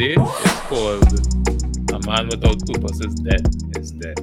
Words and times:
Monday 0.00 0.14
is 0.14 0.60
called 0.60 1.92
A 1.92 2.06
Man 2.06 2.28
Without 2.28 2.58
Purpose 2.66 3.00
is 3.00 3.14
Dead. 3.16 3.46
Is 3.76 3.90
dead. 3.90 4.16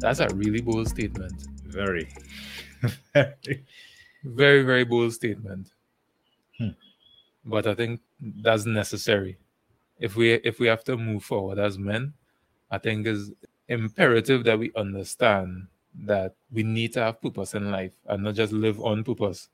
That's 0.00 0.20
a 0.20 0.28
really 0.34 0.62
bold 0.62 0.88
statement. 0.88 1.34
Very. 1.66 2.08
Very. 3.12 3.66
Very, 4.24 4.62
very 4.62 4.84
bold 4.84 5.12
statement. 5.12 5.68
Hmm. 6.58 6.70
But 7.44 7.66
I 7.66 7.74
think 7.74 8.00
that's 8.20 8.64
necessary. 8.64 9.36
If 10.00 10.16
we 10.16 10.32
if 10.32 10.58
we 10.58 10.66
have 10.68 10.82
to 10.84 10.96
move 10.96 11.22
forward 11.22 11.58
as 11.58 11.76
men, 11.78 12.14
I 12.70 12.78
think 12.78 13.06
it's 13.06 13.32
imperative 13.68 14.44
that 14.44 14.58
we 14.58 14.72
understand 14.76 15.66
that 16.06 16.36
we 16.50 16.62
need 16.62 16.94
to 16.94 17.00
have 17.00 17.20
purpose 17.20 17.52
in 17.52 17.70
life 17.70 17.92
and 18.06 18.24
not 18.24 18.34
just 18.34 18.54
live 18.54 18.80
on 18.80 19.04
purpose. 19.04 19.50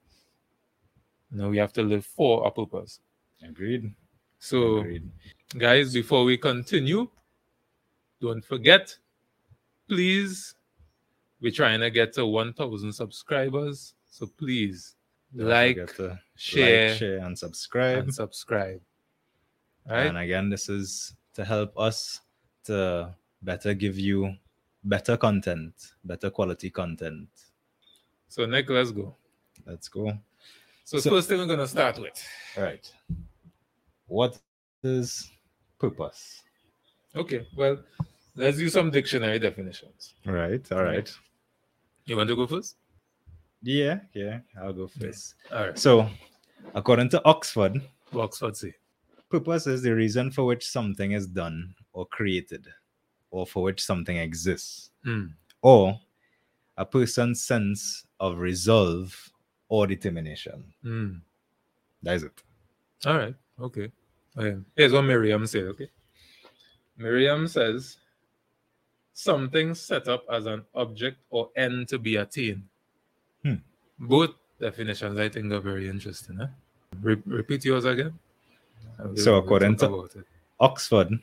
No, 1.33 1.49
we 1.49 1.59
have 1.59 1.73
to 1.73 1.83
live 1.83 2.07
for 2.07 2.47
a 2.47 2.51
purpose. 2.53 3.01
Agreed. 3.43 3.93
So, 4.41 4.79
Agreed. 4.79 5.09
guys, 5.57 5.93
before 5.93 6.25
we 6.25 6.37
continue, 6.39 7.09
don't 8.21 8.45
forget, 8.45 8.97
please, 9.87 10.55
we're 11.41 11.53
trying 11.53 11.81
to 11.81 11.91
get 11.91 12.15
to 12.15 12.25
1,000 12.27 12.93
subscribers. 12.93 13.95
So 14.11 14.27
please 14.27 14.97
Don't 15.37 15.49
like, 15.49 15.77
to 15.97 16.19
share, 16.37 16.89
like, 16.89 16.99
share, 16.99 17.19
and 17.19 17.39
subscribe. 17.39 17.99
and 18.05 18.15
subscribe. 18.15 18.81
All 19.89 19.97
right. 19.97 20.07
And 20.07 20.19
again, 20.19 20.49
this 20.51 20.69
is 20.69 21.15
to 21.35 21.45
help 21.45 21.79
us 21.79 22.21
to 22.65 23.15
better 23.43 23.73
give 23.75 23.99
you 23.99 24.35
better 24.85 25.17
content, 25.17 25.75
better 26.05 26.31
quality 26.31 26.71
content. 26.71 27.29
So, 28.29 28.47
Nick, 28.47 28.69
let's 28.71 28.91
go. 28.91 29.15
Let's 29.67 29.89
go. 29.89 30.19
So, 30.85 30.99
So- 30.99 31.11
first 31.11 31.29
thing 31.29 31.39
we're 31.39 31.47
going 31.47 31.59
to 31.61 31.69
start 31.69 31.99
with. 31.99 32.23
All 32.57 32.65
right. 32.65 32.91
What 34.11 34.37
is 34.83 35.31
purpose? 35.79 36.43
Okay. 37.15 37.47
Well, 37.57 37.79
let's 38.35 38.57
do 38.59 38.69
some 38.69 38.91
dictionary 38.91 39.39
definitions. 39.39 40.15
All 40.27 40.33
right. 40.33 40.61
All 40.73 40.83
right. 40.83 41.09
You 42.07 42.17
want 42.17 42.29
to 42.29 42.35
go 42.35 42.45
first? 42.49 42.75
Yeah. 43.63 44.01
Yeah. 44.13 44.41
I'll 44.61 44.73
go 44.73 44.89
first. 44.89 45.37
All 45.53 45.67
right. 45.69 45.79
So, 45.79 46.09
according 46.75 47.11
to 47.11 47.25
Oxford, 47.25 47.81
Oxford 48.13 48.57
say. 48.57 48.75
purpose 49.31 49.69
is 49.69 49.81
the 49.83 49.95
reason 49.95 50.33
for 50.33 50.45
which 50.45 50.67
something 50.67 51.13
is 51.13 51.29
done 51.29 51.73
or 51.93 52.05
created, 52.07 52.67
or 53.31 53.47
for 53.47 53.63
which 53.63 53.81
something 53.81 54.17
exists, 54.17 54.91
Hmm. 55.05 55.27
or 55.63 56.01
a 56.77 56.85
person's 56.85 57.45
sense 57.45 58.07
of 58.19 58.39
resolve 58.39 59.15
or 59.69 59.87
determination. 59.87 60.65
Hmm. 60.83 61.13
That 62.03 62.17
is 62.17 62.23
it. 62.25 62.43
All 63.07 63.17
right. 63.17 63.37
Okay. 63.61 63.93
Okay. 64.37 64.59
Here's 64.77 64.93
what 64.93 65.03
Merriam 65.03 65.47
says, 65.47 65.67
Okay. 65.69 65.91
Merriam 66.97 67.49
says 67.49 67.97
something 69.13 69.75
set 69.75 70.07
up 70.09 70.25
as 70.31 70.47
an 70.47 70.65
object 70.75 71.19
or 71.31 71.51
end 71.57 71.89
to 71.89 71.99
be 71.99 72.17
attained. 72.17 72.63
Hmm. 73.43 73.55
Both 73.99 74.31
definitions 74.61 75.19
I 75.19 75.29
think 75.29 75.53
are 75.53 75.61
very 75.61 75.89
interesting. 75.89 76.37
Huh? 76.37 76.47
Re- 77.03 77.23
repeat 77.27 77.65
yours 77.65 77.85
again. 77.85 78.19
So 79.17 79.37
according 79.37 79.77
to- 79.79 80.09
Oxford, 80.59 81.19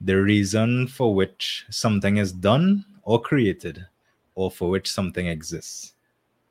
the 0.00 0.14
reason 0.20 0.88
for 0.88 1.14
which 1.14 1.64
something 1.70 2.16
is 2.16 2.32
done 2.32 2.84
or 3.04 3.20
created, 3.20 3.86
or 4.34 4.50
for 4.50 4.70
which 4.70 4.90
something 4.90 5.26
exists, 5.28 5.94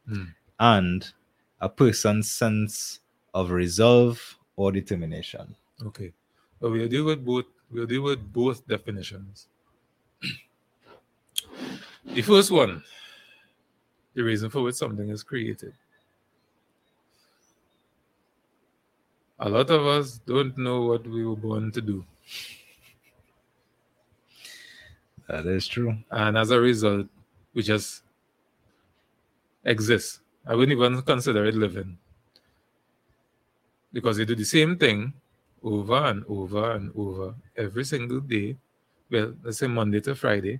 Hmm. 0.07 0.25
and 0.59 1.11
a 1.59 1.67
person's 1.69 2.31
sense 2.31 3.01
of 3.33 3.51
resolve 3.51 4.37
or 4.55 4.71
determination. 4.71 5.55
Okay. 5.83 6.11
But 6.59 6.71
we'll 6.71 6.87
deal 6.87 7.05
with 7.05 7.25
both 7.25 7.45
we'll 7.71 7.87
deal 7.87 8.03
with 8.03 8.21
both 8.31 8.67
definitions. 8.67 9.47
the 12.05 12.21
first 12.21 12.51
one, 12.51 12.83
the 14.13 14.23
reason 14.23 14.49
for 14.49 14.61
which 14.61 14.75
something 14.75 15.09
is 15.09 15.23
created. 15.23 15.73
A 19.39 19.49
lot 19.49 19.71
of 19.71 19.87
us 19.87 20.19
don't 20.27 20.55
know 20.55 20.83
what 20.83 21.07
we 21.07 21.25
were 21.25 21.35
born 21.35 21.71
to 21.71 21.81
do. 21.81 22.05
That 25.27 25.47
is 25.47 25.67
true. 25.67 25.97
And 26.11 26.37
as 26.37 26.51
a 26.51 26.59
result, 26.59 27.07
we 27.55 27.63
just 27.63 28.03
exist. 29.65 30.19
I 30.45 30.53
wouldn't 30.53 30.77
even 30.77 31.01
consider 31.01 31.45
it 31.45 31.55
living. 31.55 31.97
Because 33.91 34.19
you 34.19 34.25
do 34.25 34.35
the 34.35 34.45
same 34.45 34.77
thing 34.77 35.13
over 35.63 35.95
and 36.05 36.23
over 36.27 36.71
and 36.71 36.91
over 36.95 37.35
every 37.55 37.83
single 37.85 38.19
day. 38.19 38.57
Well, 39.09 39.33
let's 39.43 39.59
say 39.59 39.67
Monday 39.67 39.99
to 40.01 40.15
Friday. 40.15 40.59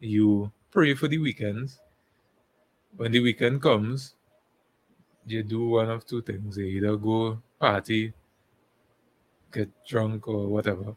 You 0.00 0.50
pray 0.70 0.94
for 0.94 1.08
the 1.08 1.18
weekends. 1.18 1.80
When 2.96 3.12
the 3.12 3.20
weekend 3.20 3.62
comes, 3.62 4.14
you 5.26 5.42
do 5.42 5.68
one 5.68 5.90
of 5.90 6.06
two 6.06 6.22
things. 6.22 6.56
You 6.56 6.64
either 6.66 6.96
go 6.96 7.40
party, 7.58 8.12
get 9.52 9.70
drunk 9.86 10.28
or 10.28 10.46
whatever, 10.48 10.94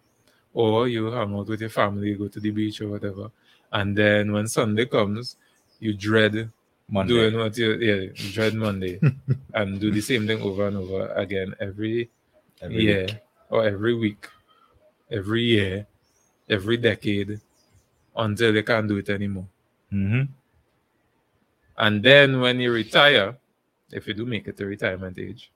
or 0.53 0.87
you 0.87 1.05
hang 1.11 1.35
out 1.35 1.47
with 1.47 1.61
your 1.61 1.69
family, 1.69 2.15
go 2.15 2.27
to 2.27 2.39
the 2.39 2.51
beach 2.51 2.81
or 2.81 2.89
whatever. 2.89 3.31
And 3.71 3.97
then 3.97 4.31
when 4.31 4.47
Sunday 4.47 4.85
comes, 4.85 5.37
you 5.79 5.93
dread 5.93 6.49
Monday. 6.89 7.13
doing 7.13 7.37
what 7.37 7.57
you 7.57 7.73
yeah, 7.75 7.95
you 8.15 8.31
dread 8.31 8.53
Monday 8.55 8.99
and 9.53 9.79
do 9.79 9.91
the 9.91 10.01
same 10.01 10.25
thing 10.25 10.41
over 10.41 10.67
and 10.67 10.77
over 10.77 11.07
again 11.13 11.53
every 11.59 12.09
every 12.61 12.83
year 12.83 13.05
week. 13.05 13.17
or 13.49 13.63
every 13.65 13.93
week, 13.93 14.27
every 15.11 15.43
year, 15.43 15.87
every 16.49 16.77
decade 16.77 17.39
until 18.15 18.53
they 18.53 18.63
can't 18.63 18.87
do 18.87 18.97
it 18.97 19.09
anymore. 19.09 19.47
Mhm. 19.91 20.27
And 21.77 22.03
then 22.03 22.41
when 22.41 22.59
you 22.59 22.71
retire, 22.71 23.37
if 23.91 24.07
you 24.07 24.13
do 24.13 24.25
make 24.25 24.47
it 24.47 24.57
to 24.57 24.65
retirement 24.65 25.17
age, 25.19 25.51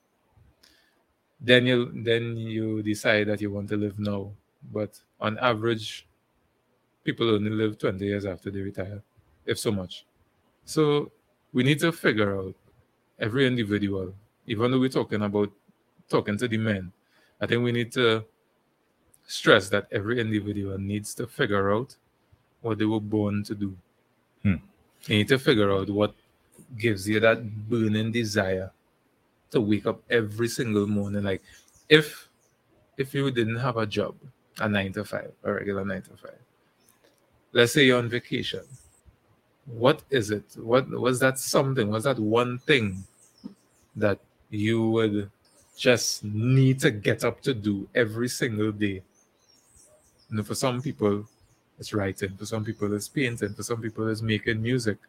then 1.39 1.65
you 1.65 1.91
then 2.03 2.37
you 2.37 2.83
decide 2.83 3.27
that 3.27 3.41
you 3.41 3.51
want 3.51 3.69
to 3.69 3.77
live 3.77 3.97
now. 3.97 4.31
But 4.71 5.01
on 5.19 5.39
average, 5.39 6.07
people 7.03 7.29
only 7.29 7.49
live 7.49 7.77
20 7.79 8.05
years 8.05 8.25
after 8.25 8.51
they 8.51 8.61
retire, 8.61 9.01
if 9.45 9.57
so 9.57 9.71
much. 9.71 10.05
So 10.65 11.11
we 11.51 11.63
need 11.63 11.79
to 11.79 11.91
figure 11.91 12.37
out 12.37 12.55
every 13.19 13.47
individual, 13.47 14.13
even 14.45 14.69
though 14.71 14.79
we're 14.79 14.89
talking 14.89 15.23
about 15.23 15.51
talking 16.11 16.37
to 16.37 16.47
the 16.47 16.57
men, 16.57 16.91
I 17.39 17.47
think 17.47 17.63
we 17.63 17.71
need 17.71 17.91
to 17.93 18.25
stress 19.25 19.69
that 19.69 19.87
every 19.91 20.19
individual 20.19 20.77
needs 20.77 21.15
to 21.15 21.25
figure 21.25 21.71
out 21.73 21.95
what 22.61 22.77
they 22.77 22.85
were 22.85 22.99
born 22.99 23.43
to 23.43 23.55
do. 23.55 23.75
Hmm. 24.43 24.55
You 25.07 25.17
need 25.17 25.29
to 25.29 25.39
figure 25.39 25.71
out 25.71 25.89
what 25.89 26.13
gives 26.77 27.07
you 27.07 27.19
that 27.21 27.69
burning 27.69 28.11
desire 28.11 28.71
to 29.51 29.61
wake 29.61 29.85
up 29.85 30.01
every 30.09 30.47
single 30.47 30.85
morning. 30.85 31.23
Like 31.23 31.41
if 31.89 32.29
if 32.97 33.13
you 33.13 33.31
didn't 33.31 33.57
have 33.57 33.77
a 33.77 33.85
job, 33.85 34.15
a 34.59 34.67
nine 34.67 34.93
to 34.93 35.03
five, 35.05 35.31
a 35.43 35.53
regular 35.53 35.85
nine 35.85 36.01
to 36.03 36.15
five, 36.17 36.39
let's 37.53 37.73
say 37.73 37.85
you're 37.85 37.99
on 37.99 38.09
vacation. 38.09 38.63
What 39.65 40.03
is 40.09 40.31
it? 40.31 40.43
What 40.57 40.89
was 40.89 41.19
that 41.19 41.39
something? 41.39 41.89
Was 41.89 42.03
that 42.03 42.19
one 42.19 42.59
thing 42.59 43.03
that 43.95 44.19
you 44.49 44.89
would 44.89 45.31
just 45.81 46.23
need 46.23 46.79
to 46.79 46.91
get 46.91 47.23
up 47.23 47.41
to 47.41 47.55
do 47.55 47.89
every 47.95 48.29
single 48.29 48.71
day? 48.71 49.01
You 50.29 50.37
know, 50.37 50.43
for 50.43 50.53
some 50.53 50.79
people, 50.79 51.25
it's 51.79 51.91
writing. 51.91 52.37
For 52.37 52.45
some 52.45 52.63
people, 52.63 52.93
it's 52.93 53.07
painting. 53.07 53.55
For 53.55 53.63
some 53.63 53.81
people, 53.81 54.07
it's 54.07 54.21
making 54.21 54.61
music. 54.61 54.99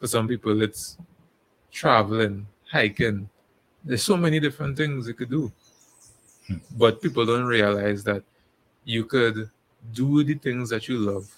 For 0.00 0.06
some 0.06 0.26
people, 0.26 0.62
it's 0.62 0.96
traveling, 1.70 2.46
hiking. 2.72 3.28
There's 3.84 4.02
so 4.02 4.16
many 4.16 4.40
different 4.40 4.78
things 4.78 5.06
you 5.06 5.12
could 5.12 5.28
do. 5.28 5.52
Hmm. 6.46 6.56
But 6.78 7.02
people 7.02 7.26
don't 7.26 7.44
realize 7.44 8.02
that 8.04 8.22
you 8.84 9.04
could 9.04 9.50
do 9.92 10.24
the 10.24 10.34
things 10.34 10.70
that 10.70 10.88
you 10.88 10.96
love 10.96 11.28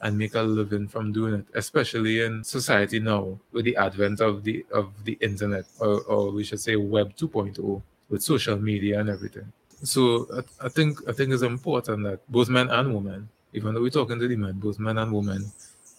and 0.00 0.18
make 0.18 0.34
a 0.34 0.42
living 0.42 0.88
from 0.88 1.12
doing 1.12 1.34
it, 1.34 1.46
especially 1.54 2.22
in 2.22 2.42
society 2.42 2.98
now 2.98 3.38
with 3.52 3.64
the 3.64 3.76
advent 3.76 4.20
of 4.20 4.42
the 4.42 4.66
of 4.74 4.90
the 5.04 5.16
internet, 5.20 5.66
or, 5.78 6.00
or 6.02 6.32
we 6.32 6.42
should 6.42 6.58
say 6.58 6.74
Web 6.74 7.14
2.0, 7.14 7.80
with 8.12 8.22
social 8.22 8.58
media 8.58 9.00
and 9.00 9.08
everything. 9.08 9.50
So 9.82 10.28
I, 10.36 10.66
I 10.66 10.68
think 10.68 11.00
I 11.08 11.12
think 11.12 11.32
it's 11.32 11.42
important 11.42 12.04
that 12.04 12.20
both 12.30 12.48
men 12.48 12.68
and 12.68 12.94
women, 12.94 13.28
even 13.54 13.74
though 13.74 13.80
we're 13.80 13.90
talking 13.90 14.20
to 14.20 14.28
the 14.28 14.36
men, 14.36 14.60
both 14.60 14.78
men 14.78 14.98
and 14.98 15.10
women 15.10 15.50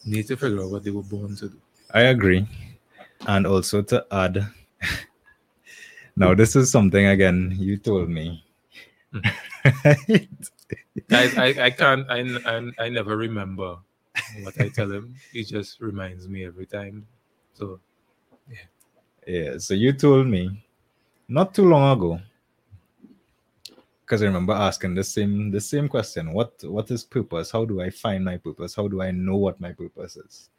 need 0.06 0.28
to 0.28 0.38
figure 0.38 0.62
out 0.62 0.70
what 0.70 0.84
they 0.86 0.92
were 0.92 1.04
born 1.04 1.36
to 1.38 1.50
do. 1.50 1.58
I 1.92 2.14
agree. 2.14 2.48
And 3.28 3.48
also 3.48 3.82
to 3.82 4.06
add, 4.12 4.48
now 6.16 6.34
this 6.36 6.56
is 6.56 6.72
something 6.72 7.08
again 7.08 7.56
you 7.58 7.78
told 7.78 8.10
me. 8.10 8.46
I, 9.66 10.28
I, 11.12 11.56
I 11.66 11.70
can't 11.72 12.06
I, 12.10 12.20
I 12.46 12.86
I 12.86 12.90
never 12.90 13.18
remember 13.18 13.78
what 14.44 14.60
I 14.62 14.70
tell 14.70 14.92
him. 14.92 15.16
He 15.34 15.44
just 15.44 15.82
reminds 15.82 16.30
me 16.30 16.46
every 16.46 16.68
time. 16.68 17.08
So 17.54 17.80
yeah, 19.28 19.58
so 19.58 19.74
you 19.74 19.94
told 19.94 20.28
me 20.28 20.63
not 21.34 21.56
too 21.56 21.68
long 21.68 21.98
ago 21.98 22.22
because 24.02 24.22
I 24.22 24.26
remember 24.26 24.54
asking 24.54 24.94
the 24.94 25.04
same 25.04 25.50
the 25.50 25.60
same 25.60 25.88
question. 25.88 26.32
What 26.32 26.54
what 26.64 26.92
is 26.92 27.04
purpose? 27.04 27.50
How 27.50 27.66
do 27.66 27.82
I 27.82 27.90
find 27.90 28.24
my 28.24 28.38
purpose? 28.38 28.76
How 28.76 28.88
do 28.88 29.02
I 29.02 29.10
know 29.10 29.38
what 29.38 29.60
my 29.60 29.72
purpose 29.72 30.16
is? 30.16 30.50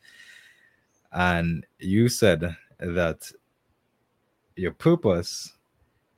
And 1.12 1.64
you 1.78 2.08
said 2.08 2.56
that 2.80 3.30
your 4.56 4.72
purpose 4.72 5.52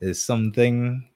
is 0.00 0.24
something 0.24 1.06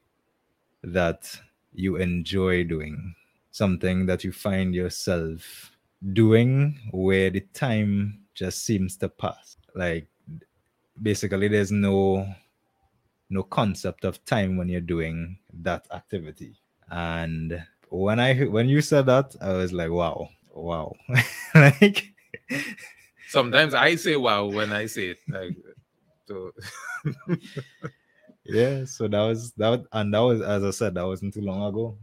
that 0.82 1.34
you 1.72 1.96
enjoy 1.96 2.64
doing, 2.64 3.14
something 3.52 4.04
that 4.04 4.22
you 4.22 4.32
find 4.32 4.74
yourself 4.74 5.70
doing 6.12 6.78
where 6.90 7.30
the 7.30 7.40
time 7.54 8.20
just 8.34 8.66
seems 8.66 8.98
to 8.98 9.08
pass. 9.08 9.56
Like 9.74 10.08
basically 11.00 11.48
there's 11.48 11.72
no 11.72 12.26
no 13.30 13.44
concept 13.44 14.04
of 14.04 14.22
time 14.24 14.56
when 14.56 14.68
you're 14.68 14.80
doing 14.80 15.38
that 15.62 15.86
activity. 15.92 16.56
And 16.90 17.64
when 17.88 18.18
I 18.18 18.34
when 18.44 18.68
you 18.68 18.80
said 18.80 19.06
that, 19.06 19.34
I 19.40 19.52
was 19.52 19.72
like, 19.72 19.90
wow, 19.90 20.28
wow. 20.52 20.94
like 21.54 22.12
sometimes 23.28 23.72
I 23.72 23.94
say 23.94 24.16
wow 24.16 24.46
when 24.46 24.72
I 24.72 24.86
say 24.86 25.10
it. 25.10 25.18
Like 25.28 25.56
so 26.26 26.52
yeah, 28.44 28.84
so 28.84 29.06
that 29.06 29.20
was 29.20 29.52
that 29.52 29.84
and 29.92 30.12
that 30.12 30.20
was 30.20 30.40
as 30.42 30.64
I 30.64 30.70
said, 30.70 30.94
that 30.94 31.06
wasn't 31.06 31.34
too 31.34 31.42
long 31.42 31.64
ago. 31.68 31.96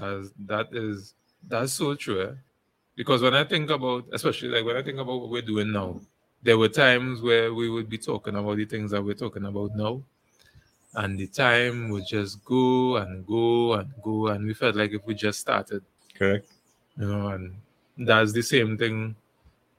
As 0.00 0.32
that 0.46 0.68
is 0.72 1.14
that's 1.46 1.74
so 1.74 1.94
true. 1.94 2.22
Eh? 2.22 2.34
Because 2.96 3.22
when 3.22 3.34
I 3.34 3.44
think 3.44 3.70
about 3.70 4.06
especially 4.12 4.48
like 4.48 4.64
when 4.64 4.76
I 4.76 4.82
think 4.82 4.98
about 4.98 5.20
what 5.20 5.30
we're 5.30 5.42
doing 5.42 5.70
now, 5.70 6.00
there 6.42 6.56
were 6.56 6.68
times 6.68 7.20
where 7.20 7.52
we 7.52 7.68
would 7.68 7.90
be 7.90 7.98
talking 7.98 8.36
about 8.36 8.56
the 8.56 8.64
things 8.64 8.90
that 8.92 9.04
we're 9.04 9.14
talking 9.14 9.44
about 9.44 9.76
now 9.76 10.02
and 10.94 11.18
the 11.18 11.26
time 11.26 11.90
would 11.90 12.06
just 12.06 12.44
go 12.44 12.96
and 12.96 13.26
go 13.26 13.74
and 13.74 13.90
go 14.02 14.28
and 14.28 14.46
we 14.46 14.54
felt 14.54 14.76
like 14.76 14.92
if 14.92 15.04
we 15.06 15.14
just 15.14 15.40
started 15.40 15.82
correct. 16.14 16.46
you 16.98 17.06
know 17.06 17.28
and 17.28 17.54
that's 17.98 18.32
the 18.32 18.42
same 18.42 18.76
thing 18.76 19.14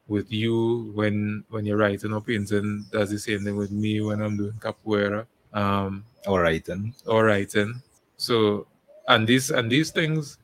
with 0.08 0.32
you 0.32 0.92
when 0.96 1.44
when 1.50 1.66
you're 1.66 1.78
writing 1.78 2.14
or 2.14 2.22
painting 2.22 2.86
that's 2.92 3.12
the 3.12 3.18
same 3.18 3.44
thing 3.44 3.56
with 3.56 3.72
me 3.72 4.02
when 4.02 4.22
i'm 4.22 4.38
doing 4.38 4.54
capoeira 4.60 5.26
um 5.54 6.04
or 6.28 6.42
writing. 6.42 6.94
or 7.06 7.26
writing. 7.26 7.82
So 8.18 8.68
and 9.08 9.28
these 9.28 9.52
and 9.52 9.72
these 9.72 9.92
things 9.92 10.38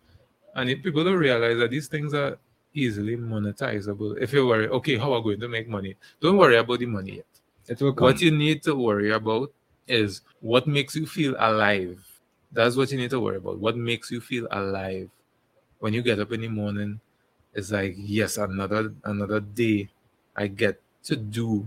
and 0.55 0.69
if 0.69 0.81
people 0.81 1.03
don't 1.03 1.17
realize 1.17 1.57
that 1.57 1.69
these 1.71 1.87
things 1.87 2.13
are 2.13 2.37
easily 2.73 3.15
monetizable. 3.17 4.17
If 4.19 4.33
you 4.33 4.47
worry 4.47 4.67
okay 4.67 4.97
how 4.97 5.13
are 5.13 5.21
we 5.21 5.33
going 5.35 5.41
to 5.41 5.47
make 5.49 5.67
money? 5.67 5.95
Don't 6.21 6.37
worry 6.37 6.57
about 6.57 6.79
the 6.79 6.85
money 6.85 7.17
yet. 7.17 7.25
It 7.67 7.81
will 7.81 7.93
come. 7.93 8.05
what 8.05 8.21
you 8.21 8.31
need 8.31 8.63
to 8.63 8.75
worry 8.75 9.11
about 9.11 9.51
is 9.87 10.21
what 10.41 10.67
makes 10.67 10.95
you 10.95 11.05
feel 11.05 11.35
alive. 11.39 11.99
That's 12.51 12.75
what 12.75 12.91
you 12.91 12.97
need 12.97 13.09
to 13.11 13.19
worry 13.19 13.37
about. 13.37 13.59
What 13.59 13.77
makes 13.77 14.11
you 14.11 14.21
feel 14.21 14.47
alive 14.51 15.09
when 15.79 15.93
you 15.93 16.01
get 16.01 16.19
up 16.19 16.31
in 16.31 16.41
the 16.41 16.47
morning? 16.49 16.99
It's 17.53 17.71
like 17.71 17.95
yes, 17.97 18.37
another 18.37 18.93
another 19.03 19.39
day. 19.39 19.89
I 20.35 20.47
get 20.47 20.81
to 21.05 21.15
do 21.15 21.65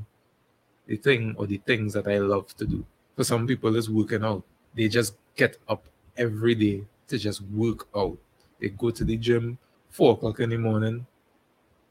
the 0.87 0.97
thing 0.97 1.35
or 1.39 1.47
the 1.47 1.59
things 1.59 1.93
that 1.95 2.07
I 2.09 2.19
love 2.19 2.57
to 2.57 2.67
do. 2.67 2.85
For 3.17 3.25
some 3.25 3.47
people, 3.47 3.77
it's 3.77 3.89
working 3.89 4.25
out. 4.25 4.43
They 4.75 4.89
just 4.89 5.15
get 5.37 5.57
up 5.69 5.85
every 6.17 6.55
day 6.55 6.85
to 7.09 7.19
just 7.19 7.43
work 7.43 7.89
out. 7.97 8.19
They 8.61 8.69
go 8.71 8.91
to 8.91 9.05
the 9.05 9.17
gym 9.17 9.59
four 9.91 10.15
o'clock 10.15 10.41
in 10.41 10.51
the 10.51 10.59
morning. 10.59 11.07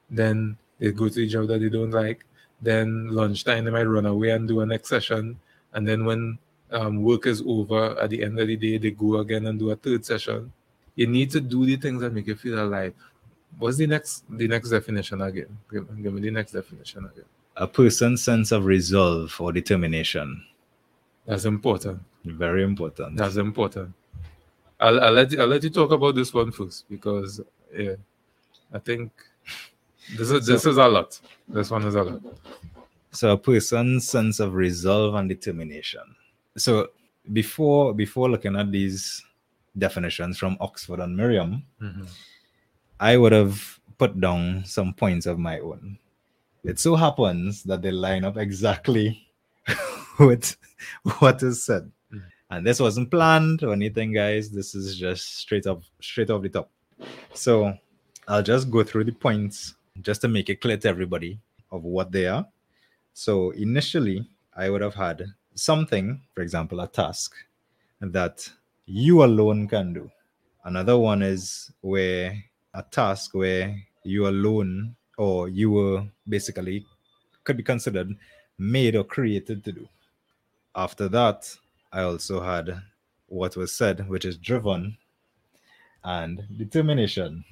Then 0.10 0.58
they 0.80 0.92
go 0.92 1.08
to 1.10 1.16
the 1.16 1.28
job 1.28 1.48
that 1.48 1.60
they 1.60 1.70
don't 1.70 1.92
like. 1.92 2.26
Then 2.62 3.10
lunchtime 3.10 3.66
they 3.66 3.72
might 3.72 3.84
run 3.84 4.06
away 4.06 4.32
and 4.32 4.48
do 4.48 4.62
a 4.62 4.66
next 4.66 4.90
session 4.90 5.40
and 5.78 5.88
then 5.88 6.06
when 6.06 6.40
um, 6.72 7.04
work 7.04 7.28
is 7.28 7.44
over 7.46 7.98
at 8.00 8.10
the 8.10 8.24
end 8.24 8.40
of 8.40 8.48
the 8.48 8.56
day, 8.58 8.80
they 8.80 8.90
go 8.90 9.18
again 9.18 9.46
and 9.46 9.60
do 9.60 9.70
a 9.70 9.76
third 9.76 10.04
session. 10.04 10.52
You 10.96 11.06
need 11.06 11.30
to 11.32 11.40
do 11.40 11.68
the 11.68 11.76
things 11.78 12.02
that 12.02 12.12
make 12.12 12.26
you 12.26 12.36
feel 12.36 12.58
alive. 12.64 12.96
What's 13.60 13.78
the 13.78 13.86
next 13.86 14.24
the 14.28 14.48
next 14.48 14.70
definition 14.70 15.22
again? 15.22 15.56
Give, 15.72 15.86
give 16.02 16.14
me 16.14 16.22
the 16.22 16.32
next 16.32 16.54
definition 16.54 17.06
again. 17.06 17.26
A 17.58 17.68
person's 17.68 18.24
sense 18.24 18.52
of 18.52 18.66
resolve 18.66 19.36
or 19.40 19.52
determination. 19.52 20.44
That's 21.28 21.46
important. 21.46 22.02
Very 22.26 22.64
important. 22.64 23.18
That's 23.18 23.36
important. 23.36 23.94
I'll, 24.80 25.00
I'll 25.00 25.12
let 25.12 25.32
you, 25.32 25.40
I'll 25.40 25.48
let 25.48 25.64
you 25.64 25.70
talk 25.70 25.92
about 25.92 26.16
this 26.16 26.34
one 26.34 26.52
first 26.52 26.90
because 26.90 27.40
yeah, 27.72 27.96
I 28.74 28.80
think 28.80 29.12
this 30.18 30.32
is 30.32 30.48
this 30.48 30.66
is 30.66 30.78
a 30.78 30.88
lot. 30.88 31.20
This 31.48 31.70
one 31.70 31.84
is 31.84 31.94
a 31.94 32.02
lot. 32.02 32.22
So 33.18 33.32
a 33.32 33.38
person's 33.38 34.08
sense 34.08 34.40
of 34.40 34.54
resolve 34.54 35.16
and 35.16 35.28
determination. 35.28 36.04
So 36.56 36.90
before 37.34 37.96
before 37.96 38.30
looking 38.30 38.56
at 38.56 38.72
these 38.72 39.24
definitions 39.76 40.38
from 40.38 40.56
Oxford 40.60 41.00
and 41.00 41.18
Merriam, 41.18 41.64
mm-hmm. 41.82 42.04
I 43.00 43.18
would 43.18 43.32
have 43.32 43.80
put 43.98 44.22
down 44.22 44.66
some 44.66 44.94
points 44.94 45.26
of 45.26 45.40
my 45.40 45.58
own. 45.58 45.98
It 46.64 46.78
so 46.78 46.96
happens 46.96 47.64
that 47.64 47.82
they 47.82 47.90
line 47.90 48.24
up 48.24 48.38
exactly 48.38 49.28
with 50.20 50.56
what 51.18 51.42
is 51.42 51.64
said. 51.64 51.92
Mm-hmm. 52.14 52.28
And 52.52 52.68
this 52.68 52.80
wasn't 52.80 53.10
planned 53.10 53.64
or 53.64 53.74
anything, 53.74 54.14
guys. 54.14 54.52
This 54.52 54.76
is 54.76 54.96
just 54.96 55.40
straight 55.40 55.66
up, 55.66 55.82
straight 56.02 56.30
off 56.30 56.44
the 56.44 56.50
top. 56.50 56.70
So 57.34 57.74
I'll 58.28 58.44
just 58.44 58.70
go 58.70 58.84
through 58.84 59.06
the 59.06 59.12
points 59.12 59.74
just 60.02 60.22
to 60.22 60.28
make 60.28 60.52
it 60.52 60.62
clear 60.62 60.78
to 60.78 60.88
everybody 60.88 61.40
of 61.72 61.84
what 61.84 62.12
they 62.12 62.28
are. 62.28 62.46
So 63.20 63.50
initially, 63.50 64.30
I 64.56 64.70
would 64.70 64.82
have 64.82 64.94
had 64.94 65.26
something, 65.56 66.22
for 66.36 66.42
example, 66.42 66.80
a 66.82 66.88
task 66.88 67.34
that 68.00 68.48
you 68.86 69.24
alone 69.24 69.68
can 69.68 69.92
do. 69.92 70.12
Another 70.64 71.00
one 71.00 71.24
is 71.24 71.72
where 71.82 72.44
a 72.76 72.84
task 72.84 73.34
where 73.34 73.76
you 74.04 74.28
alone 74.28 74.96
or 75.18 75.50
you 75.50 75.72
were 75.72 76.06
basically 76.30 76.86
could 77.44 77.58
be 77.58 77.64
considered 77.64 78.16
made 78.60 78.96
or 78.96 79.04
created 79.04 79.64
to 79.66 79.72
do. 79.72 79.90
After 80.76 81.10
that, 81.10 81.58
I 81.92 82.04
also 82.04 82.40
had 82.42 82.84
what 83.26 83.58
was 83.58 83.74
said, 83.74 84.08
which 84.08 84.26
is 84.26 84.38
driven 84.38 84.96
and 86.04 86.46
determination. 86.56 87.46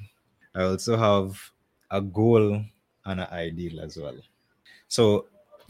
I 0.54 0.62
also 0.62 0.96
have 0.96 1.50
a 1.90 2.02
goal 2.02 2.54
and 3.06 3.20
an 3.20 3.28
ideal 3.32 3.80
as 3.80 3.98
well. 3.98 4.18
So 4.88 5.26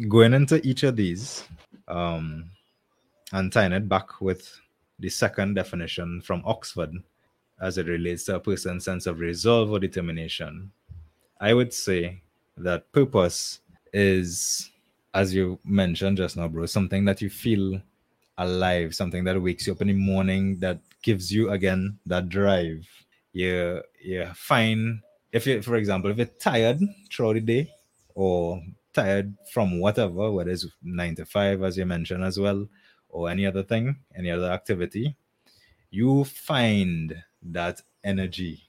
going 0.08 0.34
into 0.34 0.66
each 0.68 0.84
of 0.84 0.96
these 0.96 1.44
um, 1.88 2.50
and 3.32 3.52
tying 3.52 3.74
it 3.74 3.88
back 3.88 4.22
with 4.22 4.60
the 5.00 5.10
second 5.10 5.56
definition 5.56 6.22
from 6.22 6.42
Oxford 6.46 6.92
as 7.62 7.78
it 7.78 7.88
relates 7.88 8.26
to 8.26 8.36
a 8.36 8.40
person's 8.40 8.84
sense 8.84 9.06
of 9.06 9.20
resolve 9.20 9.72
or 9.72 9.80
determination, 9.80 10.72
I 11.40 11.54
would 11.54 11.74
say 11.74 12.22
that 12.58 12.92
purpose 12.92 13.62
is, 13.94 14.72
as 15.14 15.34
you 15.34 15.60
mentioned 15.64 16.18
just 16.18 16.38
now, 16.38 16.48
bro, 16.48 16.66
something 16.66 17.06
that 17.06 17.22
you 17.22 17.30
feel 17.30 17.82
alive, 18.38 18.94
something 18.94 19.24
that 19.24 19.42
wakes 19.42 19.68
you 19.68 19.74
up 19.74 19.82
in 19.82 19.88
the 19.88 19.94
morning, 19.94 20.60
that 20.60 20.80
gives 21.02 21.32
you 21.32 21.52
again 21.52 21.98
that 22.06 22.30
drive. 22.30 22.86
You 23.32 23.82
you 24.02 24.26
find 24.34 25.02
if 25.32 25.46
you, 25.46 25.62
for 25.62 25.76
example, 25.76 26.12
if 26.12 26.18
you're 26.18 26.26
tired 26.26 26.80
throughout 27.12 27.34
the 27.34 27.42
day 27.42 27.72
or 28.14 28.62
tired 28.96 29.36
from 29.52 29.80
whatever, 29.80 30.32
whether 30.32 30.50
it's 30.50 30.66
nine 30.82 31.16
to 31.16 31.26
five, 31.26 31.62
as 31.62 31.78
you 31.78 31.86
mentioned 31.86 32.24
as 32.24 32.40
well, 32.40 32.68
or 33.10 33.30
any 33.30 33.46
other 33.46 33.62
thing, 33.62 33.98
any 34.16 34.32
other 34.32 34.50
activity, 34.52 35.16
you 35.92 36.24
find 36.24 37.24
that 37.44 37.82
energy, 38.04 38.64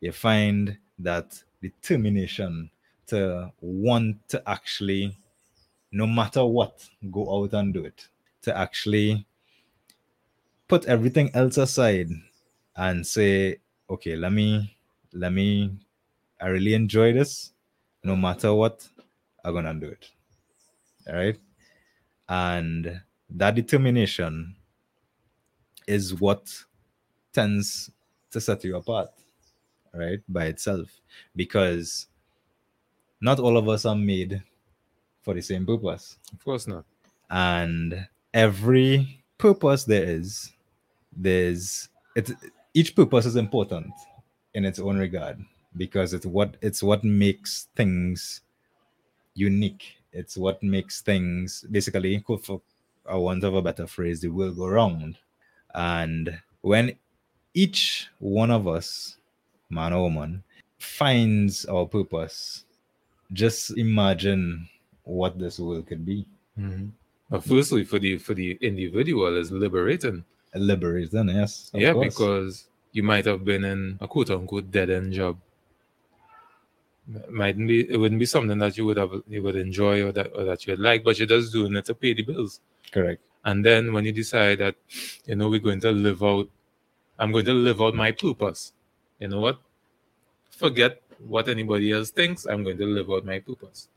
you 0.00 0.12
find 0.12 0.78
that 0.98 1.42
determination 1.62 2.70
to 3.06 3.52
want 3.60 4.16
to 4.28 4.42
actually, 4.48 5.16
no 5.92 6.06
matter 6.06 6.44
what, 6.44 6.88
go 7.10 7.42
out 7.44 7.52
and 7.52 7.74
do 7.74 7.84
it, 7.84 8.08
to 8.42 8.56
actually 8.56 9.26
put 10.68 10.86
everything 10.86 11.30
else 11.34 11.58
aside 11.58 12.08
and 12.76 13.06
say, 13.06 13.58
okay, 13.88 14.16
let 14.16 14.32
me, 14.32 14.76
let 15.12 15.32
me, 15.32 15.70
I 16.40 16.46
really 16.48 16.74
enjoy 16.74 17.12
this, 17.12 17.52
no 18.02 18.16
matter 18.16 18.52
what, 18.52 18.88
are 19.44 19.52
going 19.52 19.64
to 19.64 19.74
do 19.74 19.86
it. 19.86 20.10
All 21.08 21.16
right. 21.16 21.38
And 22.28 23.00
that 23.30 23.54
determination 23.54 24.56
is 25.86 26.14
what 26.14 26.50
tends 27.32 27.90
to 28.30 28.40
set 28.40 28.64
you 28.64 28.76
apart, 28.76 29.10
right, 29.92 30.20
by 30.28 30.46
itself. 30.46 30.88
Because 31.36 32.06
not 33.20 33.38
all 33.38 33.56
of 33.56 33.68
us 33.68 33.84
are 33.84 33.96
made 33.96 34.42
for 35.22 35.34
the 35.34 35.42
same 35.42 35.66
purpose. 35.66 36.18
Of 36.32 36.44
course 36.44 36.66
not. 36.66 36.84
And 37.30 38.06
every 38.32 39.22
purpose 39.38 39.84
there 39.84 40.04
is, 40.04 40.52
there's 41.16 41.88
it 42.16 42.30
each 42.74 42.96
purpose 42.96 43.24
is 43.24 43.36
important 43.36 43.92
in 44.54 44.64
its 44.64 44.78
own 44.78 44.98
regard 44.98 45.38
because 45.76 46.12
it's 46.12 46.26
what 46.26 46.56
it's 46.60 46.82
what 46.82 47.04
makes 47.04 47.68
things 47.76 48.42
unique. 49.34 49.98
It's 50.12 50.36
what 50.36 50.62
makes 50.62 51.00
things 51.00 51.64
basically, 51.70 52.22
for 52.42 52.60
a 53.06 53.18
want 53.18 53.44
of 53.44 53.54
a 53.54 53.62
better 53.62 53.86
phrase, 53.86 54.20
the 54.20 54.28
world 54.28 54.56
go 54.56 54.68
round. 54.68 55.18
And 55.74 56.40
when 56.62 56.96
each 57.52 58.08
one 58.18 58.50
of 58.50 58.66
us, 58.66 59.16
man 59.70 59.92
or 59.92 60.02
woman, 60.02 60.42
finds 60.78 61.64
our 61.66 61.86
purpose, 61.86 62.64
just 63.32 63.76
imagine 63.76 64.68
what 65.04 65.38
this 65.38 65.58
world 65.58 65.86
could 65.86 66.06
be. 66.06 66.26
Mm-hmm. 66.58 66.86
But 67.30 67.44
firstly, 67.44 67.84
for 67.84 67.98
the 67.98 68.18
for 68.18 68.34
the 68.34 68.58
individual, 68.60 69.36
is 69.36 69.50
liberating. 69.50 70.24
Liberating, 70.54 71.28
yes. 71.28 71.70
Yeah, 71.74 71.92
course. 71.94 72.14
because 72.14 72.64
you 72.92 73.02
might 73.02 73.24
have 73.24 73.44
been 73.44 73.64
in 73.64 73.98
a 74.00 74.06
quote 74.06 74.30
unquote 74.30 74.70
dead 74.70 74.90
end 74.90 75.12
job. 75.12 75.36
Might 77.28 77.58
be 77.58 77.90
it 77.90 77.98
wouldn't 77.98 78.18
be 78.18 78.26
something 78.26 78.58
that 78.58 78.78
you 78.78 78.86
would 78.86 78.96
have 78.96 79.12
you 79.28 79.42
would 79.42 79.56
enjoy 79.56 80.02
or 80.02 80.12
that 80.12 80.30
or 80.34 80.44
that 80.44 80.66
you'd 80.66 80.80
like, 80.80 81.04
but 81.04 81.18
you're 81.18 81.26
just 81.26 81.52
doing 81.52 81.76
it 81.76 81.84
to 81.86 81.94
pay 81.94 82.14
the 82.14 82.22
bills. 82.22 82.60
Correct. 82.92 83.20
And 83.44 83.64
then 83.64 83.92
when 83.92 84.06
you 84.06 84.12
decide 84.12 84.58
that, 84.58 84.76
you 85.26 85.36
know, 85.36 85.50
we're 85.50 85.60
going 85.60 85.80
to 85.80 85.90
live 85.92 86.22
out, 86.22 86.48
I'm 87.18 87.30
going 87.30 87.44
to 87.44 87.52
live 87.52 87.82
out 87.82 87.94
my 87.94 88.10
purpose. 88.10 88.72
You 89.18 89.28
know 89.28 89.40
what? 89.40 89.58
Forget 90.50 91.02
what 91.18 91.48
anybody 91.48 91.92
else 91.92 92.10
thinks. 92.10 92.46
I'm 92.46 92.64
going 92.64 92.78
to 92.78 92.86
live 92.86 93.10
out 93.10 93.26
my 93.26 93.38
purpose. 93.38 93.88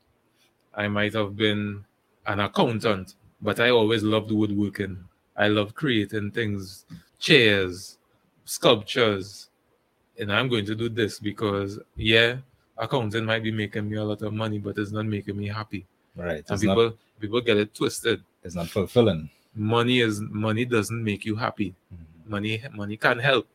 I 0.74 0.88
might 0.88 1.14
have 1.14 1.34
been 1.34 1.84
an 2.26 2.40
accountant, 2.40 3.14
but 3.40 3.58
I 3.58 3.70
always 3.70 4.02
loved 4.02 4.30
woodworking. 4.30 5.02
I 5.34 5.48
love 5.48 5.74
creating 5.74 6.32
things, 6.32 6.84
chairs, 7.18 7.96
sculptures. 8.44 9.48
And 10.18 10.32
I'm 10.32 10.48
going 10.48 10.66
to 10.66 10.74
do 10.74 10.88
this 10.88 11.18
because, 11.18 11.78
yeah, 11.96 12.36
accounting 12.78 13.24
might 13.24 13.42
be 13.42 13.50
making 13.50 13.88
me 13.88 13.96
a 13.96 14.04
lot 14.04 14.22
of 14.22 14.32
money, 14.32 14.58
but 14.58 14.78
it's 14.78 14.92
not 14.92 15.06
making 15.06 15.36
me 15.36 15.48
happy. 15.48 15.86
Right. 16.16 16.44
And 16.48 16.60
people 16.60 16.84
not, 16.84 16.94
people 17.20 17.40
get 17.40 17.56
it 17.56 17.74
twisted. 17.74 18.22
It's 18.42 18.54
not 18.54 18.68
fulfilling. 18.68 19.30
Money 19.54 20.00
is 20.00 20.20
money 20.20 20.64
doesn't 20.64 21.02
make 21.02 21.24
you 21.24 21.36
happy. 21.36 21.74
Mm-hmm. 21.92 22.30
Money 22.30 22.62
money 22.74 22.96
can 22.96 23.18
help, 23.18 23.46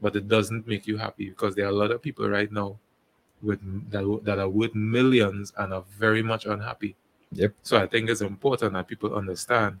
but 0.00 0.16
it 0.16 0.28
doesn't 0.28 0.66
make 0.66 0.86
you 0.86 0.96
happy 0.96 1.28
because 1.28 1.54
there 1.54 1.66
are 1.66 1.70
a 1.70 1.72
lot 1.72 1.90
of 1.90 2.02
people 2.02 2.28
right 2.28 2.50
now 2.50 2.78
with 3.42 3.60
that, 3.90 4.20
that 4.24 4.38
are 4.38 4.48
worth 4.48 4.74
millions 4.74 5.52
and 5.58 5.72
are 5.72 5.84
very 5.98 6.22
much 6.22 6.46
unhappy. 6.46 6.96
Yep. 7.32 7.52
So 7.62 7.76
I 7.78 7.86
think 7.86 8.08
it's 8.08 8.20
important 8.20 8.72
that 8.72 8.88
people 8.88 9.14
understand 9.14 9.80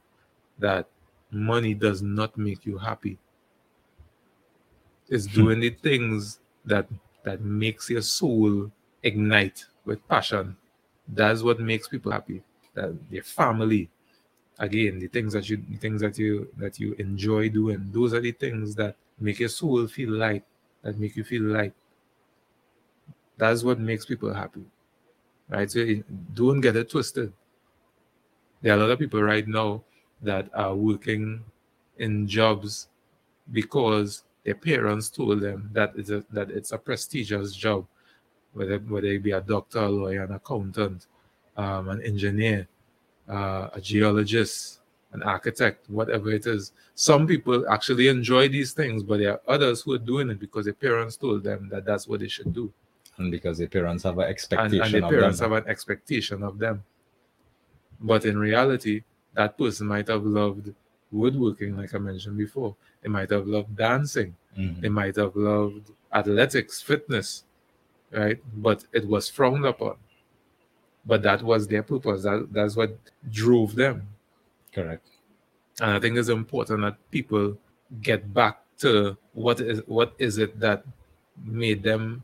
that 0.58 0.86
money 1.30 1.74
does 1.74 2.02
not 2.02 2.36
make 2.36 2.66
you 2.66 2.78
happy. 2.78 3.18
It's 5.08 5.26
hmm. 5.26 5.34
doing 5.34 5.60
the 5.60 5.70
things 5.70 6.40
that 6.66 6.86
that 7.24 7.40
makes 7.40 7.90
your 7.90 8.02
soul 8.02 8.70
ignite 9.02 9.66
with 9.84 10.06
passion. 10.08 10.56
That's 11.06 11.42
what 11.42 11.60
makes 11.60 11.88
people 11.88 12.12
happy. 12.12 12.42
That 12.74 12.94
your 13.10 13.24
family, 13.24 13.90
again, 14.58 14.98
the 14.98 15.08
things 15.08 15.32
that 15.32 15.48
you 15.48 15.62
the 15.68 15.76
things 15.76 16.00
that 16.00 16.18
you 16.18 16.48
that 16.58 16.78
you 16.78 16.94
enjoy 16.94 17.48
doing, 17.48 17.90
those 17.92 18.14
are 18.14 18.20
the 18.20 18.32
things 18.32 18.74
that 18.76 18.96
make 19.18 19.40
your 19.40 19.48
soul 19.48 19.86
feel 19.86 20.10
light, 20.10 20.44
that 20.82 20.98
make 20.98 21.16
you 21.16 21.24
feel 21.24 21.42
light. 21.42 21.74
That's 23.36 23.62
what 23.62 23.78
makes 23.78 24.04
people 24.04 24.32
happy. 24.32 24.64
Right? 25.48 25.70
So 25.70 25.84
don't 26.34 26.60
get 26.60 26.76
it 26.76 26.90
twisted. 26.90 27.32
There 28.60 28.72
are 28.72 28.76
a 28.76 28.80
lot 28.80 28.90
of 28.90 28.98
people 28.98 29.22
right 29.22 29.46
now 29.46 29.84
that 30.22 30.50
are 30.52 30.74
working 30.74 31.44
in 31.98 32.26
jobs 32.26 32.88
because 33.52 34.24
their 34.48 34.54
parents 34.54 35.10
told 35.10 35.40
them 35.42 35.68
that 35.74 35.92
it's 35.94 36.08
a, 36.08 36.24
that 36.30 36.50
it's 36.50 36.72
a 36.72 36.78
prestigious 36.78 37.54
job, 37.54 37.86
whether 38.54 38.78
whether 38.78 39.08
it 39.08 39.22
be 39.22 39.32
a 39.32 39.42
doctor, 39.42 39.80
a 39.80 39.88
lawyer, 39.90 40.22
an 40.24 40.32
accountant, 40.32 41.06
um, 41.58 41.90
an 41.90 42.00
engineer, 42.00 42.66
uh, 43.28 43.68
a 43.74 43.80
geologist, 43.90 44.80
an 45.12 45.22
architect, 45.22 45.78
whatever 45.90 46.30
it 46.30 46.46
is. 46.46 46.72
Some 46.94 47.26
people 47.26 47.68
actually 47.68 48.08
enjoy 48.08 48.48
these 48.48 48.72
things, 48.72 49.02
but 49.02 49.18
there 49.18 49.32
are 49.34 49.42
others 49.46 49.82
who 49.82 49.92
are 49.92 49.98
doing 50.12 50.30
it 50.30 50.40
because 50.40 50.64
their 50.64 50.80
parents 50.88 51.18
told 51.18 51.44
them 51.44 51.68
that 51.70 51.84
that's 51.84 52.08
what 52.08 52.20
they 52.20 52.28
should 52.28 52.54
do. 52.54 52.72
And 53.18 53.30
because 53.30 53.58
their 53.58 53.68
parents 53.68 54.02
have 54.04 54.16
an 54.18 54.28
expectation 54.34 54.80
and, 54.80 54.94
and 54.94 54.94
their 54.94 55.10
parents 55.10 55.40
have 55.40 55.52
an 55.52 55.68
expectation 55.68 56.42
of 56.42 56.58
them. 56.58 56.82
But 58.00 58.24
in 58.24 58.38
reality, 58.38 59.02
that 59.34 59.58
person 59.58 59.88
might 59.88 60.08
have 60.08 60.24
loved 60.24 60.72
woodworking, 61.12 61.76
like 61.76 61.94
I 61.94 61.98
mentioned 61.98 62.38
before. 62.38 62.74
They 63.02 63.08
might 63.08 63.30
have 63.30 63.46
loved 63.46 63.76
dancing. 63.76 64.34
Mm-hmm. 64.58 64.80
They 64.80 64.88
might 64.88 65.16
have 65.16 65.36
loved 65.36 65.92
athletics, 66.12 66.80
fitness, 66.80 67.44
right? 68.10 68.38
But 68.56 68.84
it 68.92 69.06
was 69.06 69.28
frowned 69.28 69.64
upon. 69.66 69.96
But 71.06 71.22
that 71.22 71.42
was 71.42 71.68
their 71.68 71.82
purpose. 71.82 72.22
That, 72.24 72.48
that's 72.50 72.76
what 72.76 72.96
drove 73.30 73.74
them. 73.74 74.08
Correct. 74.72 75.06
And 75.80 75.92
I 75.92 76.00
think 76.00 76.16
it's 76.16 76.28
important 76.28 76.82
that 76.82 76.96
people 77.10 77.56
get 78.02 78.34
back 78.34 78.60
to 78.78 79.16
what 79.32 79.60
is 79.60 79.82
what 79.86 80.12
is 80.18 80.38
it 80.38 80.58
that 80.60 80.84
made 81.44 81.82
them 81.82 82.22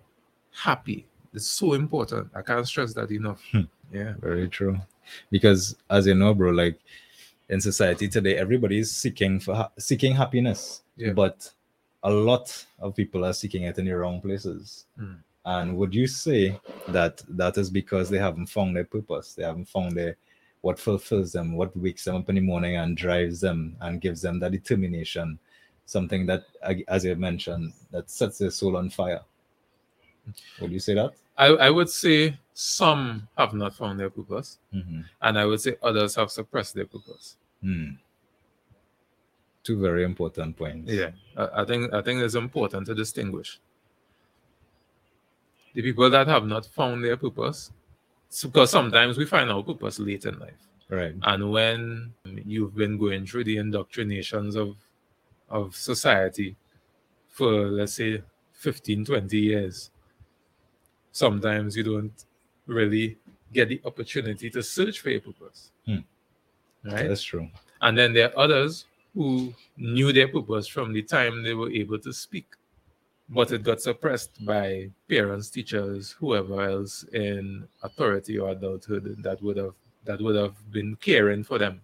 happy. 0.53 1.07
It's 1.33 1.47
so 1.47 1.73
important. 1.73 2.31
I 2.35 2.43
can't 2.43 2.67
stress 2.67 2.95
that 2.95 3.11
enough. 3.11 3.43
Hmm. 3.51 3.63
Yeah. 3.93 4.15
Very 4.21 4.49
true. 4.49 4.79
Because 5.31 5.77
as 5.91 6.07
you 6.07 6.15
know, 6.15 6.35
bro, 6.35 6.51
like 6.51 6.79
in 7.49 7.61
society 7.61 8.09
today, 8.09 8.37
everybody 8.37 8.79
is 8.79 8.95
seeking 8.95 9.41
for 9.41 9.55
ha- 9.55 9.71
seeking 9.79 10.15
happiness, 10.15 10.83
yeah. 10.97 11.13
but 11.13 11.51
a 12.03 12.11
lot 12.11 12.67
of 12.79 12.95
people 12.95 13.25
are 13.25 13.33
seeking 13.33 13.65
it 13.65 13.79
in 13.79 13.87
the 13.87 13.93
wrong 13.93 14.21
places. 14.21 14.87
Mm. 14.99 15.19
And 15.47 15.77
would 15.77 15.95
you 15.95 16.07
say 16.07 16.59
that 16.89 17.23
that 17.29 17.59
is 17.59 17.69
because 17.69 18.09
they 18.09 18.19
haven't 18.19 18.47
found 18.47 18.77
their 18.77 18.85
purpose? 18.85 19.35
They 19.35 19.43
haven't 19.43 19.69
found 19.69 19.93
their 19.93 20.17
what 20.63 20.79
fulfills 20.79 21.33
them, 21.33 21.57
what 21.57 21.77
wakes 21.77 22.05
them 22.05 22.17
up 22.17 22.29
in 22.31 22.37
the 22.37 22.41
morning 22.41 22.77
and 22.77 22.97
drives 22.97 23.41
them 23.41 23.77
and 23.83 24.01
gives 24.01 24.23
them 24.23 24.41
that 24.41 24.53
determination, 24.53 25.39
something 25.85 26.25
that, 26.25 26.45
as 26.89 27.05
you 27.05 27.15
mentioned, 27.17 27.75
that 27.91 28.09
sets 28.09 28.39
their 28.39 28.51
soul 28.51 28.79
on 28.79 28.89
fire. 28.89 29.21
Would 30.61 30.73
you 30.73 30.81
say 30.81 30.95
that? 30.95 31.13
I, 31.37 31.49
I 31.49 31.69
would 31.69 31.91
say 31.91 32.39
some 32.55 33.29
have 33.37 33.53
not 33.53 33.75
found 33.75 33.99
their 33.99 34.11
purpose, 34.11 34.59
mm-hmm. 34.73 35.01
and 35.21 35.39
I 35.39 35.45
would 35.45 35.61
say 35.61 35.77
others 35.83 36.15
have 36.15 36.31
suppressed 36.31 36.75
their 36.75 36.87
purpose. 36.87 37.37
Mm. 37.63 37.99
Two 39.65 39.81
very 39.81 40.05
important 40.05 40.57
points. 40.57 40.93
Yeah, 40.93 41.11
I, 41.37 41.63
I 41.63 41.65
think 41.65 41.93
I 41.93 42.01
think 42.01 42.23
it's 42.23 42.37
important 42.37 42.87
to 42.87 42.95
distinguish 42.95 43.59
the 45.75 45.83
people 45.83 46.09
that 46.09 46.29
have 46.29 46.47
not 46.47 46.67
found 46.67 47.05
their 47.05 47.17
purpose, 47.17 47.73
because 48.43 48.71
sometimes 48.71 49.19
we 49.19 49.27
find 49.27 49.51
our 49.51 49.63
purpose 49.63 49.99
late 49.99 50.25
in 50.25 50.39
life. 50.39 50.53
Right. 50.89 51.15
And 51.23 51.51
when 51.51 52.13
you've 52.25 52.77
been 52.77 52.99
going 52.99 53.27
through 53.27 53.45
the 53.45 53.57
indoctrinations 53.57 54.55
of 54.55 54.77
of 55.51 55.75
society 55.75 56.57
for 57.29 57.67
let's 57.67 57.95
say 57.95 58.23
15, 58.53 59.05
20 59.07 59.37
years, 59.39 59.91
sometimes 61.11 61.77
you 61.77 61.83
don't 61.83 62.25
really 62.67 63.17
get 63.53 63.69
the 63.69 63.81
opportunity 63.85 64.51
to 64.51 64.63
search 64.63 65.01
for 65.01 65.11
your 65.11 65.21
purpose. 65.21 65.71
Hmm. 65.87 65.99
Right? 66.85 67.09
That's 67.09 67.23
true. 67.23 67.49
And 67.81 67.97
then 67.97 68.13
there 68.13 68.31
are 68.31 68.45
others 68.45 68.87
who 69.15 69.55
knew 69.77 70.13
their 70.13 70.29
purpose 70.29 70.67
from 70.67 70.93
the 70.93 71.03
time 71.03 71.43
they 71.43 71.55
were 71.55 71.71
able 71.71 71.99
to 72.01 72.13
speak, 72.13 72.47
but 73.29 73.53
it 73.53 73.63
got 73.63 73.81
suppressed 73.81 74.45
by 74.45 74.91
parents, 75.09 75.51
teachers, 75.51 76.13
whoever 76.19 76.63
else 76.63 77.05
in 77.13 77.67
authority 77.83 78.39
or 78.39 78.51
adulthood 78.51 79.17
that 79.23 79.41
would 79.43 79.57
have 79.57 79.75
that 80.05 80.21
would 80.21 80.37
have 80.37 80.55
been 80.71 80.97
caring 80.97 81.43
for 81.45 81.59
them. 81.59 81.81